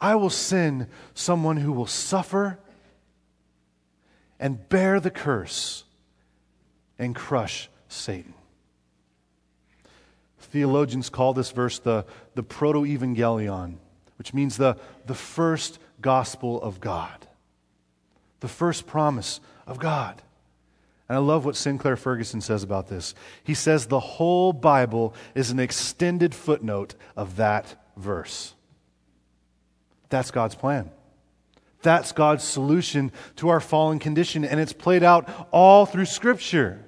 I 0.03 0.15
will 0.15 0.29
send 0.29 0.87
someone 1.13 1.55
who 1.55 1.71
will 1.71 1.87
suffer 1.87 2.59
and 4.37 4.67
bear 4.67 4.99
the 4.99 5.09
curse 5.09 5.85
and 6.99 7.15
crush 7.15 7.69
Satan. 7.87 8.33
Theologians 10.39 11.09
call 11.09 11.33
this 11.33 11.51
verse 11.51 11.79
the, 11.79 12.05
the 12.35 12.43
protoevangelium, 12.43 13.75
which 14.17 14.33
means 14.33 14.57
the, 14.57 14.75
the 15.05 15.15
first 15.15 15.79
gospel 16.01 16.61
of 16.61 16.81
God, 16.81 17.25
the 18.41 18.49
first 18.49 18.85
promise 18.85 19.39
of 19.65 19.79
God. 19.79 20.21
And 21.07 21.15
I 21.15 21.19
love 21.19 21.45
what 21.45 21.55
Sinclair 21.55 21.95
Ferguson 21.95 22.41
says 22.41 22.61
about 22.61 22.89
this. 22.89 23.15
He 23.41 23.53
says 23.53 23.85
the 23.85 24.01
whole 24.01 24.51
Bible 24.51 25.15
is 25.33 25.49
an 25.49 25.61
extended 25.61 26.35
footnote 26.35 26.93
of 27.15 27.37
that 27.37 27.81
verse. 27.95 28.53
That's 30.13 30.29
God's 30.29 30.53
plan. 30.53 30.91
That's 31.81 32.11
God's 32.11 32.43
solution 32.43 33.11
to 33.37 33.49
our 33.49 33.59
fallen 33.59 33.97
condition, 33.97 34.45
and 34.45 34.59
it's 34.59 34.71
played 34.71 35.01
out 35.01 35.27
all 35.49 35.87
through 35.87 36.05
Scripture. 36.05 36.85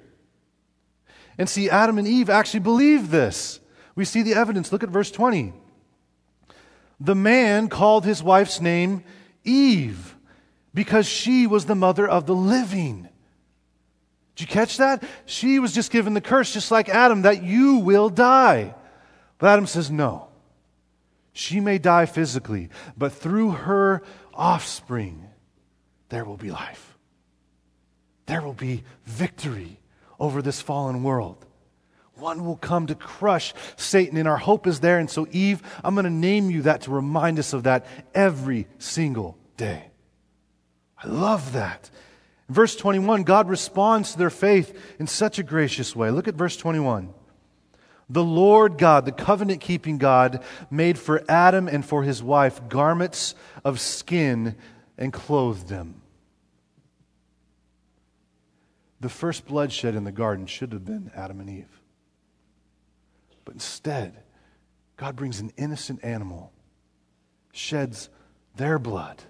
And 1.36 1.48
see, 1.48 1.68
Adam 1.68 1.98
and 1.98 2.06
Eve 2.06 2.30
actually 2.30 2.60
believed 2.60 3.10
this. 3.10 3.58
We 3.96 4.04
see 4.04 4.22
the 4.22 4.34
evidence. 4.34 4.70
Look 4.70 4.84
at 4.84 4.90
verse 4.90 5.10
20. 5.10 5.52
The 7.00 7.16
man 7.16 7.68
called 7.68 8.04
his 8.04 8.22
wife's 8.22 8.60
name 8.60 9.02
Eve 9.42 10.14
because 10.72 11.08
she 11.08 11.48
was 11.48 11.64
the 11.64 11.74
mother 11.74 12.06
of 12.08 12.26
the 12.26 12.34
living. 12.36 13.08
Did 14.36 14.42
you 14.42 14.46
catch 14.46 14.76
that? 14.76 15.02
She 15.24 15.58
was 15.58 15.74
just 15.74 15.90
given 15.90 16.14
the 16.14 16.20
curse, 16.20 16.52
just 16.52 16.70
like 16.70 16.88
Adam, 16.88 17.22
that 17.22 17.42
you 17.42 17.78
will 17.78 18.08
die. 18.08 18.72
But 19.38 19.48
Adam 19.48 19.66
says, 19.66 19.90
no. 19.90 20.25
She 21.36 21.60
may 21.60 21.76
die 21.76 22.06
physically, 22.06 22.70
but 22.96 23.12
through 23.12 23.50
her 23.50 24.02
offspring, 24.32 25.28
there 26.08 26.24
will 26.24 26.38
be 26.38 26.50
life. 26.50 26.96
There 28.24 28.40
will 28.40 28.54
be 28.54 28.84
victory 29.04 29.78
over 30.18 30.40
this 30.40 30.62
fallen 30.62 31.02
world. 31.02 31.44
One 32.14 32.46
will 32.46 32.56
come 32.56 32.86
to 32.86 32.94
crush 32.94 33.52
Satan, 33.76 34.16
and 34.16 34.26
our 34.26 34.38
hope 34.38 34.66
is 34.66 34.80
there. 34.80 34.98
And 34.98 35.10
so, 35.10 35.28
Eve, 35.30 35.62
I'm 35.84 35.94
going 35.94 36.04
to 36.04 36.10
name 36.10 36.50
you 36.50 36.62
that 36.62 36.80
to 36.82 36.90
remind 36.90 37.38
us 37.38 37.52
of 37.52 37.64
that 37.64 37.84
every 38.14 38.66
single 38.78 39.36
day. 39.58 39.90
I 40.96 41.06
love 41.06 41.52
that. 41.52 41.90
In 42.48 42.54
verse 42.54 42.74
21, 42.76 43.24
God 43.24 43.50
responds 43.50 44.12
to 44.12 44.18
their 44.18 44.30
faith 44.30 44.74
in 44.98 45.06
such 45.06 45.38
a 45.38 45.42
gracious 45.42 45.94
way. 45.94 46.10
Look 46.10 46.28
at 46.28 46.34
verse 46.34 46.56
21. 46.56 47.12
The 48.08 48.24
Lord 48.24 48.78
God, 48.78 49.04
the 49.04 49.12
covenant 49.12 49.60
keeping 49.60 49.98
God, 49.98 50.42
made 50.70 50.98
for 50.98 51.24
Adam 51.28 51.66
and 51.66 51.84
for 51.84 52.04
his 52.04 52.22
wife 52.22 52.68
garments 52.68 53.34
of 53.64 53.80
skin 53.80 54.54
and 54.96 55.12
clothed 55.12 55.68
them. 55.68 56.02
The 59.00 59.08
first 59.08 59.46
bloodshed 59.46 59.94
in 59.94 60.04
the 60.04 60.12
garden 60.12 60.46
should 60.46 60.72
have 60.72 60.84
been 60.84 61.10
Adam 61.14 61.40
and 61.40 61.50
Eve. 61.50 61.80
But 63.44 63.54
instead, 63.54 64.22
God 64.96 65.16
brings 65.16 65.40
an 65.40 65.52
innocent 65.56 66.02
animal, 66.02 66.52
sheds 67.52 68.08
their 68.56 68.78
blood 68.78 69.22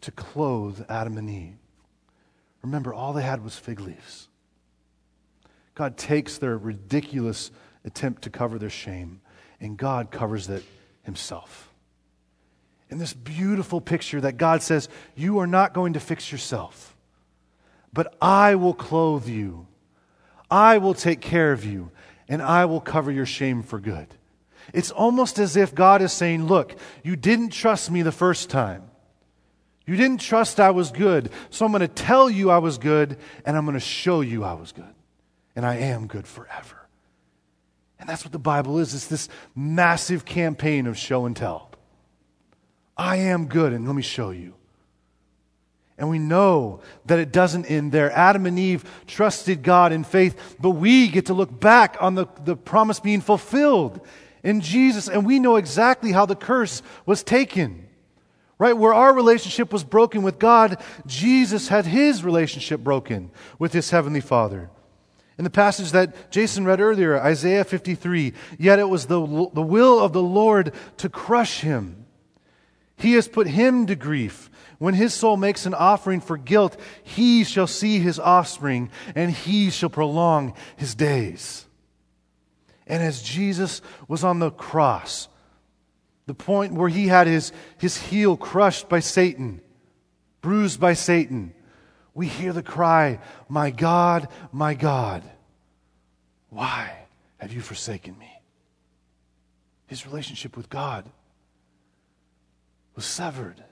to 0.00 0.10
clothe 0.10 0.84
Adam 0.88 1.18
and 1.18 1.28
Eve. 1.28 1.56
Remember, 2.62 2.94
all 2.94 3.12
they 3.12 3.22
had 3.22 3.44
was 3.44 3.56
fig 3.56 3.80
leaves. 3.80 4.28
God 5.74 5.96
takes 5.96 6.38
their 6.38 6.56
ridiculous 6.56 7.50
attempt 7.84 8.22
to 8.22 8.30
cover 8.30 8.58
their 8.58 8.70
shame, 8.70 9.20
and 9.60 9.76
God 9.76 10.10
covers 10.10 10.48
it 10.48 10.64
himself. 11.02 11.72
In 12.88 12.98
this 12.98 13.12
beautiful 13.12 13.80
picture 13.80 14.20
that 14.20 14.36
God 14.36 14.62
says, 14.62 14.88
You 15.14 15.38
are 15.38 15.46
not 15.46 15.74
going 15.74 15.92
to 15.92 16.00
fix 16.00 16.32
yourself, 16.32 16.96
but 17.92 18.14
I 18.20 18.56
will 18.56 18.74
clothe 18.74 19.28
you. 19.28 19.66
I 20.50 20.78
will 20.78 20.94
take 20.94 21.20
care 21.20 21.52
of 21.52 21.64
you, 21.64 21.90
and 22.28 22.42
I 22.42 22.64
will 22.64 22.80
cover 22.80 23.12
your 23.12 23.26
shame 23.26 23.62
for 23.62 23.78
good. 23.78 24.08
It's 24.74 24.90
almost 24.90 25.38
as 25.38 25.56
if 25.56 25.74
God 25.74 26.02
is 26.02 26.12
saying, 26.12 26.46
Look, 26.46 26.74
you 27.02 27.16
didn't 27.16 27.50
trust 27.50 27.90
me 27.90 28.02
the 28.02 28.12
first 28.12 28.50
time. 28.50 28.84
You 29.86 29.96
didn't 29.96 30.20
trust 30.20 30.60
I 30.60 30.70
was 30.70 30.90
good, 30.90 31.30
so 31.50 31.64
I'm 31.64 31.72
going 31.72 31.80
to 31.80 31.88
tell 31.88 32.30
you 32.30 32.50
I 32.50 32.58
was 32.58 32.78
good, 32.78 33.16
and 33.44 33.56
I'm 33.56 33.64
going 33.64 33.74
to 33.74 33.80
show 33.80 34.20
you 34.20 34.44
I 34.44 34.52
was 34.52 34.72
good. 34.72 34.84
And 35.56 35.66
I 35.66 35.76
am 35.76 36.06
good 36.06 36.26
forever. 36.28 36.79
And 38.00 38.08
that's 38.08 38.24
what 38.24 38.32
the 38.32 38.38
Bible 38.38 38.78
is 38.78 38.94
it's 38.94 39.06
this 39.06 39.28
massive 39.54 40.24
campaign 40.24 40.86
of 40.86 40.96
show 40.96 41.26
and 41.26 41.36
tell. 41.36 41.70
I 42.96 43.16
am 43.16 43.46
good, 43.46 43.72
and 43.72 43.86
let 43.86 43.94
me 43.94 44.02
show 44.02 44.30
you. 44.30 44.54
And 45.98 46.08
we 46.08 46.18
know 46.18 46.80
that 47.04 47.18
it 47.18 47.30
doesn't 47.30 47.66
end 47.66 47.92
there. 47.92 48.10
Adam 48.12 48.46
and 48.46 48.58
Eve 48.58 48.84
trusted 49.06 49.62
God 49.62 49.92
in 49.92 50.02
faith, 50.02 50.56
but 50.58 50.70
we 50.70 51.08
get 51.08 51.26
to 51.26 51.34
look 51.34 51.60
back 51.60 51.98
on 52.00 52.14
the, 52.14 52.26
the 52.44 52.56
promise 52.56 53.00
being 53.00 53.20
fulfilled 53.20 54.00
in 54.42 54.62
Jesus, 54.62 55.08
and 55.08 55.26
we 55.26 55.38
know 55.38 55.56
exactly 55.56 56.12
how 56.12 56.24
the 56.24 56.34
curse 56.34 56.82
was 57.04 57.22
taken. 57.22 57.86
Right? 58.58 58.76
Where 58.76 58.94
our 58.94 59.14
relationship 59.14 59.72
was 59.72 59.84
broken 59.84 60.22
with 60.22 60.38
God, 60.38 60.82
Jesus 61.06 61.68
had 61.68 61.86
his 61.86 62.24
relationship 62.24 62.80
broken 62.80 63.30
with 63.58 63.72
his 63.72 63.90
heavenly 63.90 64.20
Father. 64.20 64.70
In 65.40 65.44
the 65.44 65.48
passage 65.48 65.92
that 65.92 66.30
Jason 66.30 66.66
read 66.66 66.82
earlier, 66.82 67.18
Isaiah 67.18 67.64
53, 67.64 68.34
yet 68.58 68.78
it 68.78 68.90
was 68.90 69.06
the, 69.06 69.18
the 69.54 69.62
will 69.62 69.98
of 69.98 70.12
the 70.12 70.22
Lord 70.22 70.74
to 70.98 71.08
crush 71.08 71.62
him. 71.62 72.04
He 72.96 73.14
has 73.14 73.26
put 73.26 73.46
him 73.46 73.86
to 73.86 73.96
grief. 73.96 74.50
When 74.76 74.92
his 74.92 75.14
soul 75.14 75.38
makes 75.38 75.64
an 75.64 75.72
offering 75.72 76.20
for 76.20 76.36
guilt, 76.36 76.78
he 77.02 77.44
shall 77.44 77.66
see 77.66 78.00
his 78.00 78.18
offspring, 78.18 78.90
and 79.14 79.30
he 79.30 79.70
shall 79.70 79.88
prolong 79.88 80.52
his 80.76 80.94
days. 80.94 81.64
And 82.86 83.02
as 83.02 83.22
Jesus 83.22 83.80
was 84.08 84.22
on 84.22 84.40
the 84.40 84.50
cross, 84.50 85.28
the 86.26 86.34
point 86.34 86.74
where 86.74 86.90
he 86.90 87.06
had 87.06 87.26
his, 87.26 87.50
his 87.78 87.96
heel 87.96 88.36
crushed 88.36 88.90
by 88.90 89.00
Satan, 89.00 89.62
bruised 90.42 90.80
by 90.80 90.92
Satan, 90.92 91.54
we 92.14 92.26
hear 92.26 92.52
the 92.52 92.62
cry, 92.62 93.18
My 93.48 93.70
God, 93.70 94.28
my 94.52 94.74
God, 94.74 95.22
why 96.48 96.92
have 97.38 97.52
you 97.52 97.60
forsaken 97.60 98.18
me? 98.18 98.30
His 99.86 100.06
relationship 100.06 100.56
with 100.56 100.68
God 100.68 101.08
was 102.94 103.04
severed 103.04 103.62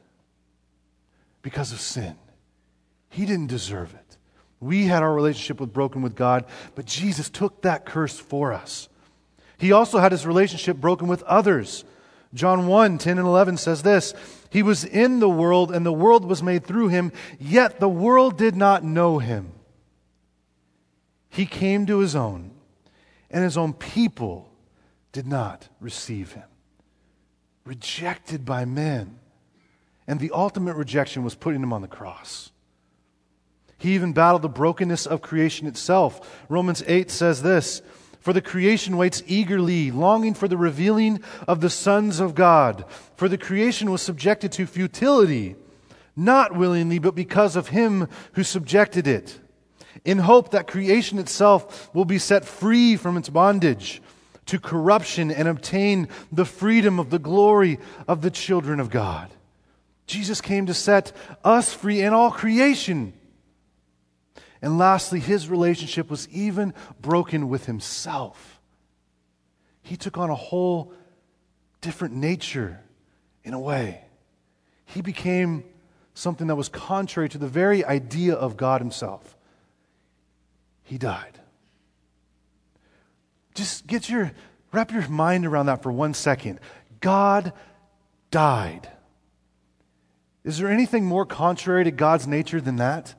because 1.43 1.72
of 1.72 1.80
sin. 1.80 2.16
He 3.11 3.26
didn't 3.26 3.47
deserve 3.49 3.95
it. 3.95 4.16
We 4.61 4.86
had 4.86 5.03
our 5.03 5.12
relationship 5.12 5.61
with 5.61 5.72
broken 5.72 6.03
with 6.03 6.16
God, 6.16 6.45
but 6.74 6.86
Jesus 6.86 7.30
took 7.30 7.62
that 7.62 7.84
curse 7.86 8.18
for 8.18 8.53
us. 8.53 8.89
He 9.59 9.72
also 9.72 9.99
had 9.99 10.12
his 10.12 10.26
relationship 10.26 10.76
broken 10.76 11.09
with 11.09 11.22
others. 11.24 11.84
John 12.34 12.66
1 12.66 12.99
10 12.99 13.18
and 13.18 13.26
11 13.26 13.57
says 13.57 13.82
this 13.82 14.14
He 14.51 14.62
was 14.62 14.84
in 14.84 15.20
the 15.20 15.28
world, 15.28 15.70
and 15.70 15.84
the 15.84 15.92
world 15.92 16.24
was 16.24 16.42
made 16.42 16.64
through 16.64 16.88
him, 16.88 17.12
yet 17.38 17.80
the 17.80 17.88
world 17.88 18.38
did 18.38 18.57
not 18.57 18.82
know 18.82 19.18
him. 19.18 19.53
He 21.28 21.46
came 21.46 21.86
to 21.86 21.99
his 21.99 22.16
own, 22.16 22.53
and 23.30 23.44
his 23.44 23.57
own 23.57 23.74
people 23.74 24.51
did 25.12 25.26
not 25.26 25.68
receive 25.80 26.32
him. 26.32 26.44
Rejected 27.64 28.44
by 28.44 28.64
men. 28.64 29.18
And 30.07 30.20
the 30.20 30.30
ultimate 30.32 30.74
rejection 30.74 31.22
was 31.22 31.34
putting 31.34 31.62
him 31.62 31.72
on 31.72 31.82
the 31.82 31.88
cross. 31.88 32.51
He 33.76 33.94
even 33.94 34.12
battled 34.12 34.42
the 34.42 34.49
brokenness 34.49 35.07
of 35.07 35.22
creation 35.22 35.66
itself. 35.66 36.44
Romans 36.49 36.82
8 36.86 37.11
says 37.11 37.42
this 37.42 37.82
for 38.20 38.32
the 38.32 38.42
creation 38.42 38.96
waits 38.96 39.22
eagerly, 39.26 39.90
longing 39.90 40.34
for 40.34 40.48
the 40.48 40.56
revealing 40.56 41.20
of 41.46 41.60
the 41.60 41.70
sons 41.70 42.20
of 42.20 42.34
God. 42.34 42.84
For 43.16 43.28
the 43.28 43.38
creation 43.38 43.90
was 43.90 44.02
subjected 44.02 44.52
to 44.52 44.66
futility, 44.66 45.56
not 46.16 46.54
willingly, 46.54 46.98
but 46.98 47.14
because 47.14 47.56
of 47.56 47.68
him 47.68 48.08
who 48.32 48.42
subjected 48.42 49.06
it, 49.06 49.40
in 50.04 50.18
hope 50.18 50.50
that 50.50 50.66
creation 50.66 51.18
itself 51.18 51.92
will 51.94 52.04
be 52.04 52.18
set 52.18 52.44
free 52.44 52.96
from 52.96 53.16
its 53.16 53.28
bondage 53.28 54.02
to 54.46 54.58
corruption 54.58 55.30
and 55.30 55.46
obtain 55.46 56.08
the 56.32 56.44
freedom 56.44 56.98
of 56.98 57.10
the 57.10 57.18
glory 57.18 57.78
of 58.06 58.22
the 58.22 58.30
children 58.30 58.80
of 58.80 58.90
God. 58.90 59.30
Jesus 60.06 60.40
came 60.40 60.66
to 60.66 60.74
set 60.74 61.12
us 61.44 61.74
free 61.74 62.00
in 62.00 62.14
all 62.14 62.30
creation. 62.30 63.12
And 64.61 64.78
lastly, 64.78 65.20
his 65.20 65.48
relationship 65.48 66.11
was 66.11 66.28
even 66.28 66.74
broken 67.00 67.48
with 67.48 67.66
himself. 67.66 68.61
He 69.82 69.96
took 69.96 70.18
on 70.18 70.30
a 70.30 70.34
whole 70.34 70.92
different 71.80 72.14
nature 72.14 72.80
in 73.44 73.54
a 73.54 73.61
way. 73.61 74.02
He 74.84 75.00
became 75.00 75.64
something 76.14 76.48
that 76.48 76.56
was 76.56 76.68
contrary 76.68 77.28
to 77.28 77.38
the 77.38 77.46
very 77.46 77.84
idea 77.84 78.34
of 78.34 78.56
God 78.56 78.80
himself. 78.80 79.36
He 80.82 80.98
died. 80.98 81.38
Just 83.54 83.86
get 83.86 84.09
your 84.09 84.32
wrap 84.72 84.92
your 84.92 85.06
mind 85.09 85.46
around 85.46 85.66
that 85.66 85.82
for 85.82 85.92
one 85.92 86.14
second. 86.14 86.61
God 87.00 87.52
died. 88.30 88.88
Is 90.44 90.59
there 90.59 90.68
anything 90.68 91.04
more 91.04 91.26
contrary 91.26 91.84
to 91.84 91.90
God's 91.90 92.26
nature 92.26 92.61
than 92.61 92.76
that? 92.76 93.14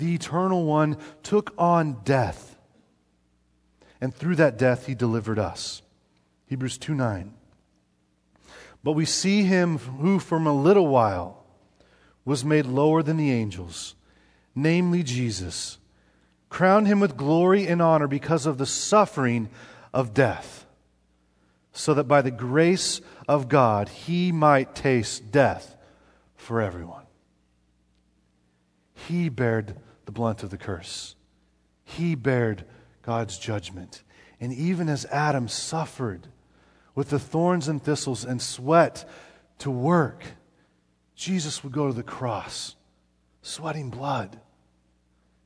The 0.00 0.14
eternal 0.14 0.64
one 0.64 0.96
took 1.22 1.52
on 1.58 1.98
death. 2.04 2.56
And 4.00 4.14
through 4.14 4.36
that 4.36 4.56
death, 4.56 4.86
he 4.86 4.94
delivered 4.94 5.38
us. 5.38 5.82
Hebrews 6.46 6.78
2 6.78 6.94
9. 6.94 7.34
But 8.82 8.92
we 8.92 9.04
see 9.04 9.42
him 9.42 9.76
who, 9.76 10.18
from 10.18 10.46
a 10.46 10.54
little 10.54 10.86
while, 10.86 11.44
was 12.24 12.46
made 12.46 12.64
lower 12.64 13.02
than 13.02 13.18
the 13.18 13.30
angels, 13.30 13.94
namely 14.54 15.02
Jesus, 15.02 15.76
crowned 16.48 16.86
him 16.86 16.98
with 16.98 17.18
glory 17.18 17.66
and 17.66 17.82
honor 17.82 18.06
because 18.06 18.46
of 18.46 18.56
the 18.56 18.64
suffering 18.64 19.50
of 19.92 20.14
death, 20.14 20.64
so 21.72 21.92
that 21.92 22.04
by 22.04 22.22
the 22.22 22.30
grace 22.30 23.02
of 23.28 23.50
God 23.50 23.90
he 23.90 24.32
might 24.32 24.74
taste 24.74 25.30
death 25.30 25.76
for 26.36 26.62
everyone. 26.62 27.04
He 28.94 29.28
bared 29.28 29.76
the 30.10 30.14
blunt 30.14 30.42
of 30.42 30.50
the 30.50 30.56
curse, 30.56 31.14
he 31.84 32.16
bared 32.16 32.64
God's 33.02 33.38
judgment. 33.38 34.02
And 34.40 34.52
even 34.52 34.88
as 34.88 35.04
Adam 35.06 35.46
suffered 35.46 36.26
with 36.96 37.10
the 37.10 37.18
thorns 37.20 37.68
and 37.68 37.80
thistles 37.80 38.24
and 38.24 38.42
sweat 38.42 39.08
to 39.58 39.70
work, 39.70 40.24
Jesus 41.14 41.62
would 41.62 41.72
go 41.72 41.86
to 41.86 41.92
the 41.92 42.02
cross, 42.02 42.74
sweating 43.42 43.88
blood, 43.88 44.40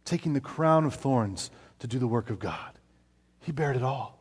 taking 0.07 0.33
the 0.33 0.41
crown 0.41 0.87
of 0.87 0.95
thorns 0.95 1.51
to 1.81 1.87
do 1.87 1.99
the 1.99 2.07
work 2.07 2.31
of 2.31 2.39
God. 2.39 2.79
He 3.41 3.53
bared 3.53 3.77
it 3.77 3.83
all. 3.83 4.19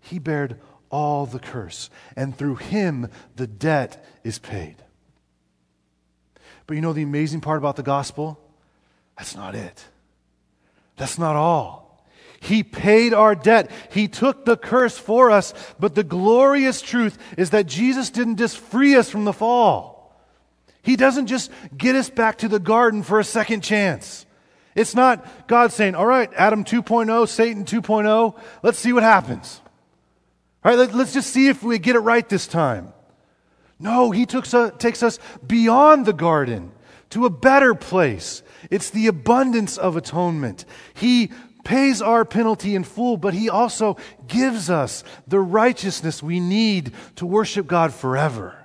He 0.00 0.18
bared 0.18 0.58
all 0.88 1.26
the 1.26 1.38
curse, 1.38 1.90
and 2.16 2.34
through 2.34 2.56
him 2.56 3.10
the 3.36 3.46
debt 3.46 4.06
is 4.24 4.38
paid. 4.38 4.76
But 6.66 6.76
you 6.76 6.80
know 6.80 6.94
the 6.94 7.02
amazing 7.02 7.42
part 7.42 7.58
about 7.58 7.76
the 7.76 7.82
gospel? 7.82 8.40
That's 9.16 9.36
not 9.36 9.54
it. 9.54 9.84
That's 10.96 11.18
not 11.18 11.36
all. 11.36 11.84
He 12.40 12.62
paid 12.62 13.14
our 13.14 13.34
debt. 13.34 13.70
He 13.90 14.06
took 14.06 14.44
the 14.44 14.56
curse 14.56 14.98
for 14.98 15.30
us. 15.30 15.54
But 15.80 15.94
the 15.94 16.04
glorious 16.04 16.82
truth 16.82 17.16
is 17.38 17.50
that 17.50 17.66
Jesus 17.66 18.10
didn't 18.10 18.36
just 18.36 18.58
free 18.58 18.96
us 18.96 19.08
from 19.08 19.24
the 19.24 19.32
fall. 19.32 19.94
He 20.82 20.96
doesn't 20.96 21.28
just 21.28 21.50
get 21.74 21.96
us 21.96 22.10
back 22.10 22.38
to 22.38 22.48
the 22.48 22.58
garden 22.58 23.02
for 23.02 23.18
a 23.18 23.24
second 23.24 23.62
chance. 23.62 24.26
It's 24.74 24.94
not 24.94 25.46
God 25.48 25.72
saying, 25.72 25.94
all 25.94 26.04
right, 26.04 26.30
Adam 26.36 26.64
2.0, 26.64 27.28
Satan 27.28 27.64
2.0, 27.64 28.38
let's 28.62 28.78
see 28.78 28.92
what 28.92 29.02
happens. 29.02 29.62
All 30.62 30.70
right, 30.70 30.78
let, 30.78 30.94
us 30.94 31.14
just 31.14 31.32
see 31.32 31.48
if 31.48 31.62
we 31.62 31.78
get 31.78 31.96
it 31.96 32.00
right 32.00 32.28
this 32.28 32.46
time. 32.46 32.92
No, 33.78 34.10
he 34.10 34.26
took, 34.26 34.46
takes 34.78 35.02
us 35.02 35.18
beyond 35.46 36.04
the 36.04 36.12
garden 36.12 36.72
to 37.10 37.24
a 37.24 37.30
better 37.30 37.74
place. 37.74 38.42
It's 38.70 38.90
the 38.90 39.06
abundance 39.06 39.78
of 39.78 39.96
atonement. 39.96 40.64
He 40.94 41.30
pays 41.64 42.02
our 42.02 42.24
penalty 42.24 42.74
in 42.74 42.84
full, 42.84 43.16
but 43.16 43.34
he 43.34 43.48
also 43.48 43.96
gives 44.28 44.70
us 44.70 45.02
the 45.26 45.40
righteousness 45.40 46.22
we 46.22 46.38
need 46.40 46.92
to 47.16 47.26
worship 47.26 47.66
God 47.66 47.92
forever. 47.92 48.56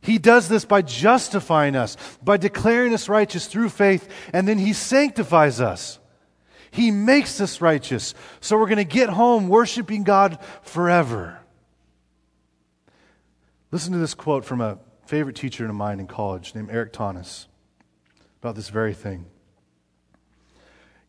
He 0.00 0.18
does 0.18 0.48
this 0.48 0.64
by 0.64 0.82
justifying 0.82 1.76
us, 1.76 1.96
by 2.22 2.38
declaring 2.38 2.94
us 2.94 3.08
righteous 3.08 3.46
through 3.46 3.68
faith, 3.68 4.08
and 4.32 4.48
then 4.48 4.58
he 4.58 4.72
sanctifies 4.72 5.60
us. 5.60 5.98
He 6.70 6.90
makes 6.90 7.40
us 7.40 7.60
righteous, 7.60 8.14
so 8.40 8.56
we're 8.56 8.66
going 8.66 8.76
to 8.78 8.84
get 8.84 9.10
home 9.10 9.48
worshiping 9.48 10.04
God 10.04 10.38
forever. 10.62 11.38
Listen 13.70 13.92
to 13.92 13.98
this 13.98 14.14
quote 14.14 14.44
from 14.44 14.60
a 14.60 14.78
favorite 15.04 15.36
teacher 15.36 15.66
of 15.66 15.74
mine 15.74 16.00
in 16.00 16.06
college 16.06 16.54
named 16.54 16.70
Eric 16.70 16.92
Thomas 16.92 17.48
about 18.40 18.54
this 18.54 18.68
very 18.68 18.94
thing. 18.94 19.26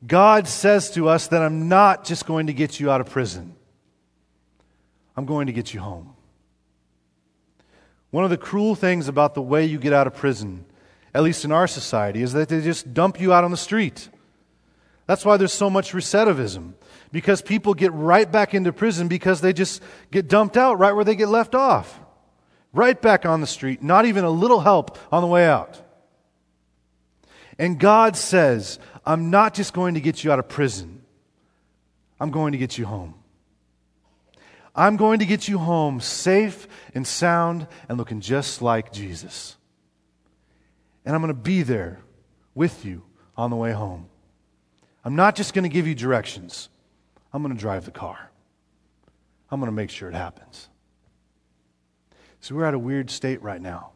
God 0.06 0.48
says 0.48 0.92
to 0.92 1.08
us 1.08 1.28
that 1.28 1.42
I'm 1.42 1.70
not 1.70 2.04
just 2.04 2.26
going 2.26 2.48
to 2.48 2.54
get 2.54 2.80
you 2.80 2.92
out 2.92 3.02
of 3.02 3.10
prison, 3.10 3.56
I'm 5.16 5.26
going 5.26 5.48
to 5.48 5.54
get 5.54 5.74
you 5.74 5.80
home. 5.80 6.16
One 8.10 8.24
of 8.24 8.30
the 8.30 8.38
cruel 8.38 8.76
things 8.76 9.08
about 9.08 9.36
the 9.36 9.42
way 9.42 9.66
you 9.66 9.78
get 9.78 9.94
out 9.94 10.08
of 10.08 10.16
prison, 10.16 10.66
at 11.14 11.24
least 11.24 11.46
in 11.46 11.52
our 11.52 11.68
society, 11.68 12.22
is 12.22 12.34
that 12.34 12.50
they 12.50 12.62
just 12.62 12.94
dump 12.94 13.22
you 13.22 13.32
out 13.32 13.44
on 13.44 13.52
the 13.52 13.58
street. 13.58 14.10
That's 15.06 15.24
why 15.24 15.38
there's 15.38 15.54
so 15.54 15.70
much 15.70 15.94
recidivism, 15.94 16.74
because 17.12 17.42
people 17.42 17.74
get 17.74 17.94
right 17.94 18.30
back 18.30 18.54
into 18.54 18.74
prison 18.74 19.08
because 19.08 19.42
they 19.42 19.54
just 19.54 19.82
get 20.12 20.28
dumped 20.28 20.58
out 20.58 20.80
right 20.80 20.94
where 20.94 21.06
they 21.06 21.16
get 21.16 21.30
left 21.30 21.56
off 21.56 22.00
right 22.74 23.02
back 23.02 23.26
on 23.26 23.42
the 23.42 23.48
street, 23.48 23.84
not 23.84 24.06
even 24.06 24.24
a 24.24 24.30
little 24.30 24.62
help 24.62 24.98
on 25.12 25.22
the 25.22 25.28
way 25.28 25.46
out. 25.46 25.82
And 27.62 27.80
God 27.80 28.18
says, 28.18 28.80
I'm 29.05 29.30
not 29.30 29.53
just 29.53 29.72
going 29.72 29.93
to 29.93 30.01
get 30.01 30.24
you 30.24 30.32
out 30.32 30.39
of 30.39 30.49
prison, 30.49 31.03
I'm 32.20 32.32
going 32.32 32.53
to 32.53 32.57
get 32.57 32.80
you 32.80 32.88
home. 32.88 33.14
I'm 34.76 34.97
going 34.97 35.20
to 35.20 35.28
get 35.28 35.47
you 35.47 35.59
home 35.59 35.99
safe 35.99 36.68
and 36.95 37.05
sound 37.05 37.68
and 37.88 37.99
looking 37.99 38.20
just 38.20 38.64
like 38.64 38.91
Jesus. 38.91 39.57
And 41.05 41.14
I'm 41.14 41.22
going 41.22 41.32
to 41.34 41.39
be 41.39 41.62
there 41.62 41.99
with 42.55 42.84
you 42.84 43.03
on 43.38 43.51
the 43.51 43.55
way 43.57 43.74
home. 43.74 44.07
I'm 45.05 45.16
not 45.16 45.36
just 45.36 45.53
going 45.53 45.64
to 45.64 45.70
give 45.70 45.86
you 45.86 45.93
directions, 45.93 46.68
I'm 47.32 47.43
going 47.43 47.53
to 47.53 47.62
drive 47.62 47.86
the 47.86 47.91
car. 47.91 48.32
I'm 49.51 49.59
going 49.59 49.72
to 49.72 49.76
make 49.76 49.91
sure 49.91 50.09
it 50.09 50.16
happens. 50.16 50.68
So 52.39 52.55
we're 52.55 52.66
at 52.66 52.74
a 52.74 52.80
weird 52.80 53.12
state 53.12 53.43
right 53.43 53.62
now. 53.62 53.91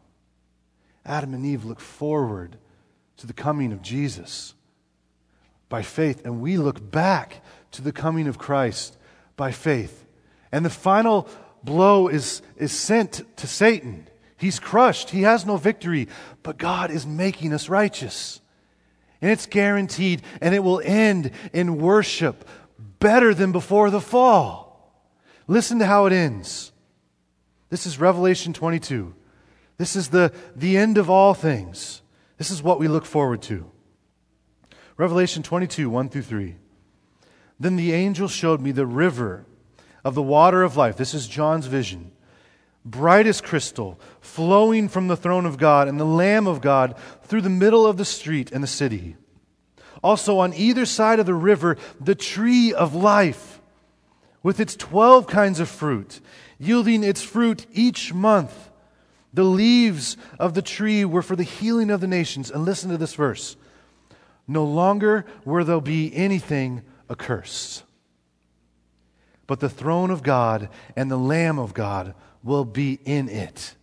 Adam 1.04 1.34
and 1.34 1.44
Eve 1.44 1.64
look 1.64 1.80
forward 1.80 2.58
to 3.18 3.26
the 3.26 3.32
coming 3.32 3.72
of 3.72 3.82
Jesus 3.82 4.54
by 5.68 5.82
faith, 5.82 6.24
and 6.24 6.40
we 6.40 6.56
look 6.56 6.90
back 6.90 7.42
to 7.72 7.82
the 7.82 7.92
coming 7.92 8.28
of 8.28 8.38
Christ 8.38 8.96
by 9.36 9.52
faith. 9.52 10.04
And 10.52 10.64
the 10.64 10.70
final 10.70 11.28
blow 11.62 12.08
is, 12.08 12.42
is 12.56 12.72
sent 12.72 13.24
to 13.38 13.46
Satan. 13.46 14.08
He's 14.36 14.60
crushed, 14.60 15.10
he 15.10 15.22
has 15.22 15.44
no 15.46 15.56
victory, 15.56 16.08
but 16.42 16.58
God 16.58 16.90
is 16.90 17.06
making 17.06 17.52
us 17.52 17.68
righteous. 17.68 18.40
And 19.20 19.30
it's 19.30 19.46
guaranteed, 19.46 20.22
and 20.40 20.54
it 20.54 20.62
will 20.62 20.82
end 20.84 21.30
in 21.52 21.78
worship 21.78 22.46
better 23.00 23.34
than 23.34 23.52
before 23.52 23.90
the 23.90 24.00
fall. 24.00 24.66
Listen 25.48 25.78
to 25.78 25.86
how 25.86 26.06
it 26.06 26.12
ends. 26.12 26.72
This 27.70 27.86
is 27.86 27.98
Revelation 27.98 28.52
22. 28.52 29.14
This 29.78 29.96
is 29.96 30.08
the, 30.08 30.32
the 30.54 30.76
end 30.76 30.98
of 30.98 31.10
all 31.10 31.34
things. 31.34 32.02
This 32.38 32.50
is 32.50 32.62
what 32.62 32.78
we 32.78 32.88
look 32.88 33.04
forward 33.04 33.42
to. 33.42 33.70
Revelation 34.96 35.42
22, 35.42 35.90
1 35.90 36.08
through 36.08 36.22
3. 36.22 36.56
Then 37.58 37.76
the 37.76 37.92
angel 37.92 38.28
showed 38.28 38.60
me 38.60 38.72
the 38.72 38.86
river 38.86 39.46
of 40.04 40.14
the 40.14 40.22
water 40.22 40.62
of 40.62 40.76
life. 40.76 40.96
This 40.96 41.14
is 41.14 41.26
John's 41.26 41.66
vision. 41.66 42.12
Bright 42.84 43.26
as 43.26 43.40
crystal, 43.40 43.98
flowing 44.20 44.88
from 44.88 45.08
the 45.08 45.16
throne 45.16 45.46
of 45.46 45.58
God 45.58 45.88
and 45.88 45.98
the 45.98 46.04
Lamb 46.04 46.46
of 46.46 46.60
God 46.60 46.94
through 47.22 47.40
the 47.40 47.50
middle 47.50 47.86
of 47.86 47.96
the 47.96 48.04
street 48.04 48.52
and 48.52 48.62
the 48.62 48.68
city. 48.68 49.16
Also, 50.02 50.38
on 50.38 50.54
either 50.54 50.86
side 50.86 51.18
of 51.18 51.26
the 51.26 51.34
river, 51.34 51.76
the 52.00 52.14
tree 52.14 52.72
of 52.72 52.94
life 52.94 53.60
with 54.42 54.60
its 54.60 54.76
12 54.76 55.26
kinds 55.26 55.58
of 55.58 55.68
fruit 55.68 56.20
yielding 56.58 57.02
its 57.04 57.22
fruit 57.22 57.66
each 57.72 58.14
month. 58.14 58.70
The 59.36 59.44
leaves 59.44 60.16
of 60.38 60.54
the 60.54 60.62
tree 60.62 61.04
were 61.04 61.20
for 61.20 61.36
the 61.36 61.42
healing 61.42 61.90
of 61.90 62.00
the 62.00 62.06
nations. 62.06 62.50
And 62.50 62.64
listen 62.64 62.88
to 62.90 62.96
this 62.96 63.14
verse 63.14 63.56
No 64.48 64.64
longer 64.64 65.26
will 65.44 65.62
there 65.62 65.78
be 65.78 66.10
anything 66.16 66.82
accursed, 67.10 67.84
but 69.46 69.60
the 69.60 69.68
throne 69.68 70.10
of 70.10 70.22
God 70.22 70.70
and 70.96 71.10
the 71.10 71.18
Lamb 71.18 71.58
of 71.58 71.74
God 71.74 72.14
will 72.42 72.64
be 72.64 72.98
in 73.04 73.28
it, 73.28 73.74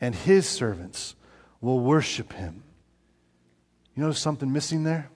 and 0.00 0.14
his 0.14 0.48
servants 0.48 1.16
will 1.60 1.80
worship 1.80 2.32
him. 2.32 2.62
You 3.94 4.04
notice 4.04 4.20
something 4.20 4.50
missing 4.50 4.84
there? 4.84 5.10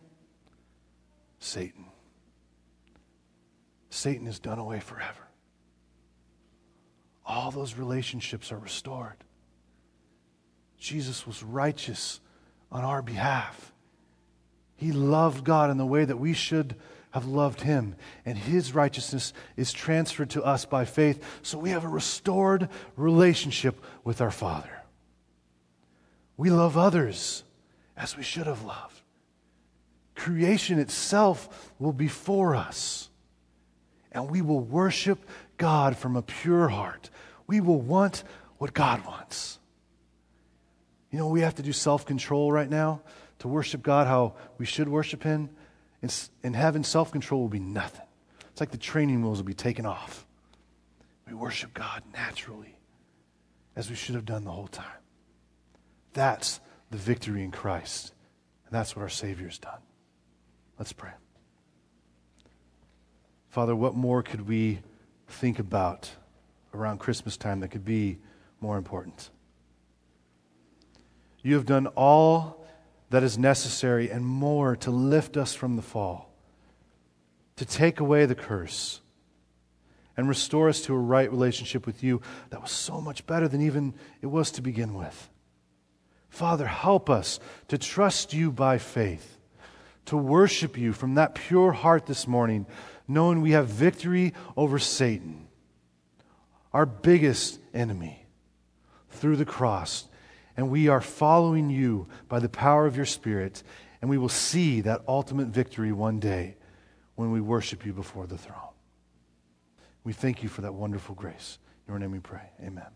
Satan. 1.38 1.86
Satan 3.88 4.26
is 4.26 4.38
done 4.38 4.58
away 4.58 4.80
forever. 4.80 5.28
All 7.24 7.50
those 7.50 7.74
relationships 7.76 8.52
are 8.52 8.58
restored. 8.58 9.16
Jesus 10.86 11.26
was 11.26 11.42
righteous 11.42 12.20
on 12.70 12.84
our 12.84 13.02
behalf. 13.02 13.72
He 14.76 14.92
loved 14.92 15.42
God 15.42 15.68
in 15.68 15.78
the 15.78 15.84
way 15.84 16.04
that 16.04 16.20
we 16.20 16.32
should 16.32 16.76
have 17.10 17.26
loved 17.26 17.62
him, 17.62 17.96
and 18.24 18.38
his 18.38 18.72
righteousness 18.72 19.32
is 19.56 19.72
transferred 19.72 20.30
to 20.30 20.44
us 20.44 20.64
by 20.64 20.84
faith. 20.84 21.20
So 21.42 21.58
we 21.58 21.70
have 21.70 21.84
a 21.84 21.88
restored 21.88 22.68
relationship 22.94 23.82
with 24.04 24.20
our 24.20 24.30
Father. 24.30 24.70
We 26.36 26.50
love 26.50 26.76
others 26.76 27.42
as 27.96 28.16
we 28.16 28.22
should 28.22 28.46
have 28.46 28.62
loved. 28.62 29.00
Creation 30.14 30.78
itself 30.78 31.72
will 31.80 31.94
be 31.94 32.06
for 32.06 32.54
us, 32.54 33.10
and 34.12 34.30
we 34.30 34.40
will 34.40 34.60
worship 34.60 35.28
God 35.56 35.96
from 35.96 36.14
a 36.14 36.22
pure 36.22 36.68
heart. 36.68 37.10
We 37.48 37.60
will 37.60 37.80
want 37.80 38.22
what 38.58 38.72
God 38.72 39.04
wants. 39.04 39.58
You 41.16 41.22
know, 41.22 41.28
we 41.28 41.40
have 41.40 41.54
to 41.54 41.62
do 41.62 41.72
self 41.72 42.04
control 42.04 42.52
right 42.52 42.68
now 42.68 43.00
to 43.38 43.48
worship 43.48 43.82
God 43.82 44.06
how 44.06 44.34
we 44.58 44.66
should 44.66 44.86
worship 44.86 45.22
Him. 45.22 45.48
And, 46.02 46.14
and 46.42 46.54
having 46.54 46.84
self 46.84 47.10
control 47.10 47.40
will 47.40 47.48
be 47.48 47.58
nothing. 47.58 48.04
It's 48.50 48.60
like 48.60 48.70
the 48.70 48.76
training 48.76 49.22
wheels 49.22 49.38
will 49.38 49.46
be 49.46 49.54
taken 49.54 49.86
off. 49.86 50.26
We 51.26 51.32
worship 51.32 51.72
God 51.72 52.02
naturally, 52.12 52.76
as 53.74 53.88
we 53.88 53.96
should 53.96 54.14
have 54.14 54.26
done 54.26 54.44
the 54.44 54.50
whole 54.50 54.66
time. 54.66 54.84
That's 56.12 56.60
the 56.90 56.98
victory 56.98 57.42
in 57.42 57.50
Christ. 57.50 58.12
And 58.66 58.74
that's 58.74 58.94
what 58.94 59.00
our 59.00 59.08
Savior's 59.08 59.58
done. 59.58 59.80
Let's 60.78 60.92
pray. 60.92 61.12
Father, 63.48 63.74
what 63.74 63.94
more 63.94 64.22
could 64.22 64.46
we 64.46 64.80
think 65.28 65.60
about 65.60 66.10
around 66.74 66.98
Christmas 66.98 67.38
time 67.38 67.60
that 67.60 67.68
could 67.68 67.86
be 67.86 68.18
more 68.60 68.76
important? 68.76 69.30
You 71.46 71.54
have 71.54 71.64
done 71.64 71.86
all 71.86 72.66
that 73.10 73.22
is 73.22 73.38
necessary 73.38 74.10
and 74.10 74.26
more 74.26 74.74
to 74.78 74.90
lift 74.90 75.36
us 75.36 75.54
from 75.54 75.76
the 75.76 75.82
fall, 75.82 76.34
to 77.54 77.64
take 77.64 78.00
away 78.00 78.26
the 78.26 78.34
curse, 78.34 79.00
and 80.16 80.28
restore 80.28 80.68
us 80.68 80.80
to 80.80 80.92
a 80.92 80.98
right 80.98 81.30
relationship 81.30 81.86
with 81.86 82.02
you 82.02 82.20
that 82.50 82.60
was 82.60 82.72
so 82.72 83.00
much 83.00 83.28
better 83.28 83.46
than 83.46 83.62
even 83.62 83.94
it 84.22 84.26
was 84.26 84.50
to 84.50 84.60
begin 84.60 84.94
with. 84.94 85.30
Father, 86.30 86.66
help 86.66 87.08
us 87.08 87.38
to 87.68 87.78
trust 87.78 88.34
you 88.34 88.50
by 88.50 88.76
faith, 88.78 89.38
to 90.06 90.16
worship 90.16 90.76
you 90.76 90.92
from 90.92 91.14
that 91.14 91.36
pure 91.36 91.70
heart 91.70 92.06
this 92.06 92.26
morning, 92.26 92.66
knowing 93.06 93.40
we 93.40 93.52
have 93.52 93.68
victory 93.68 94.34
over 94.56 94.80
Satan, 94.80 95.46
our 96.72 96.86
biggest 96.86 97.60
enemy, 97.72 98.26
through 99.10 99.36
the 99.36 99.44
cross 99.44 100.08
and 100.56 100.70
we 100.70 100.88
are 100.88 101.00
following 101.00 101.70
you 101.70 102.08
by 102.28 102.38
the 102.38 102.48
power 102.48 102.86
of 102.86 102.96
your 102.96 103.06
Spirit, 103.06 103.62
and 104.00 104.10
we 104.10 104.18
will 104.18 104.28
see 104.28 104.80
that 104.82 105.02
ultimate 105.06 105.48
victory 105.48 105.92
one 105.92 106.18
day 106.18 106.56
when 107.14 107.32
we 107.32 107.40
worship 107.40 107.84
you 107.84 107.92
before 107.92 108.26
the 108.26 108.38
throne. 108.38 108.72
We 110.04 110.12
thank 110.12 110.42
you 110.42 110.48
for 110.48 110.62
that 110.62 110.74
wonderful 110.74 111.14
grace. 111.14 111.58
In 111.86 111.92
your 111.92 111.98
name 111.98 112.12
we 112.12 112.20
pray. 112.20 112.50
Amen. 112.62 112.86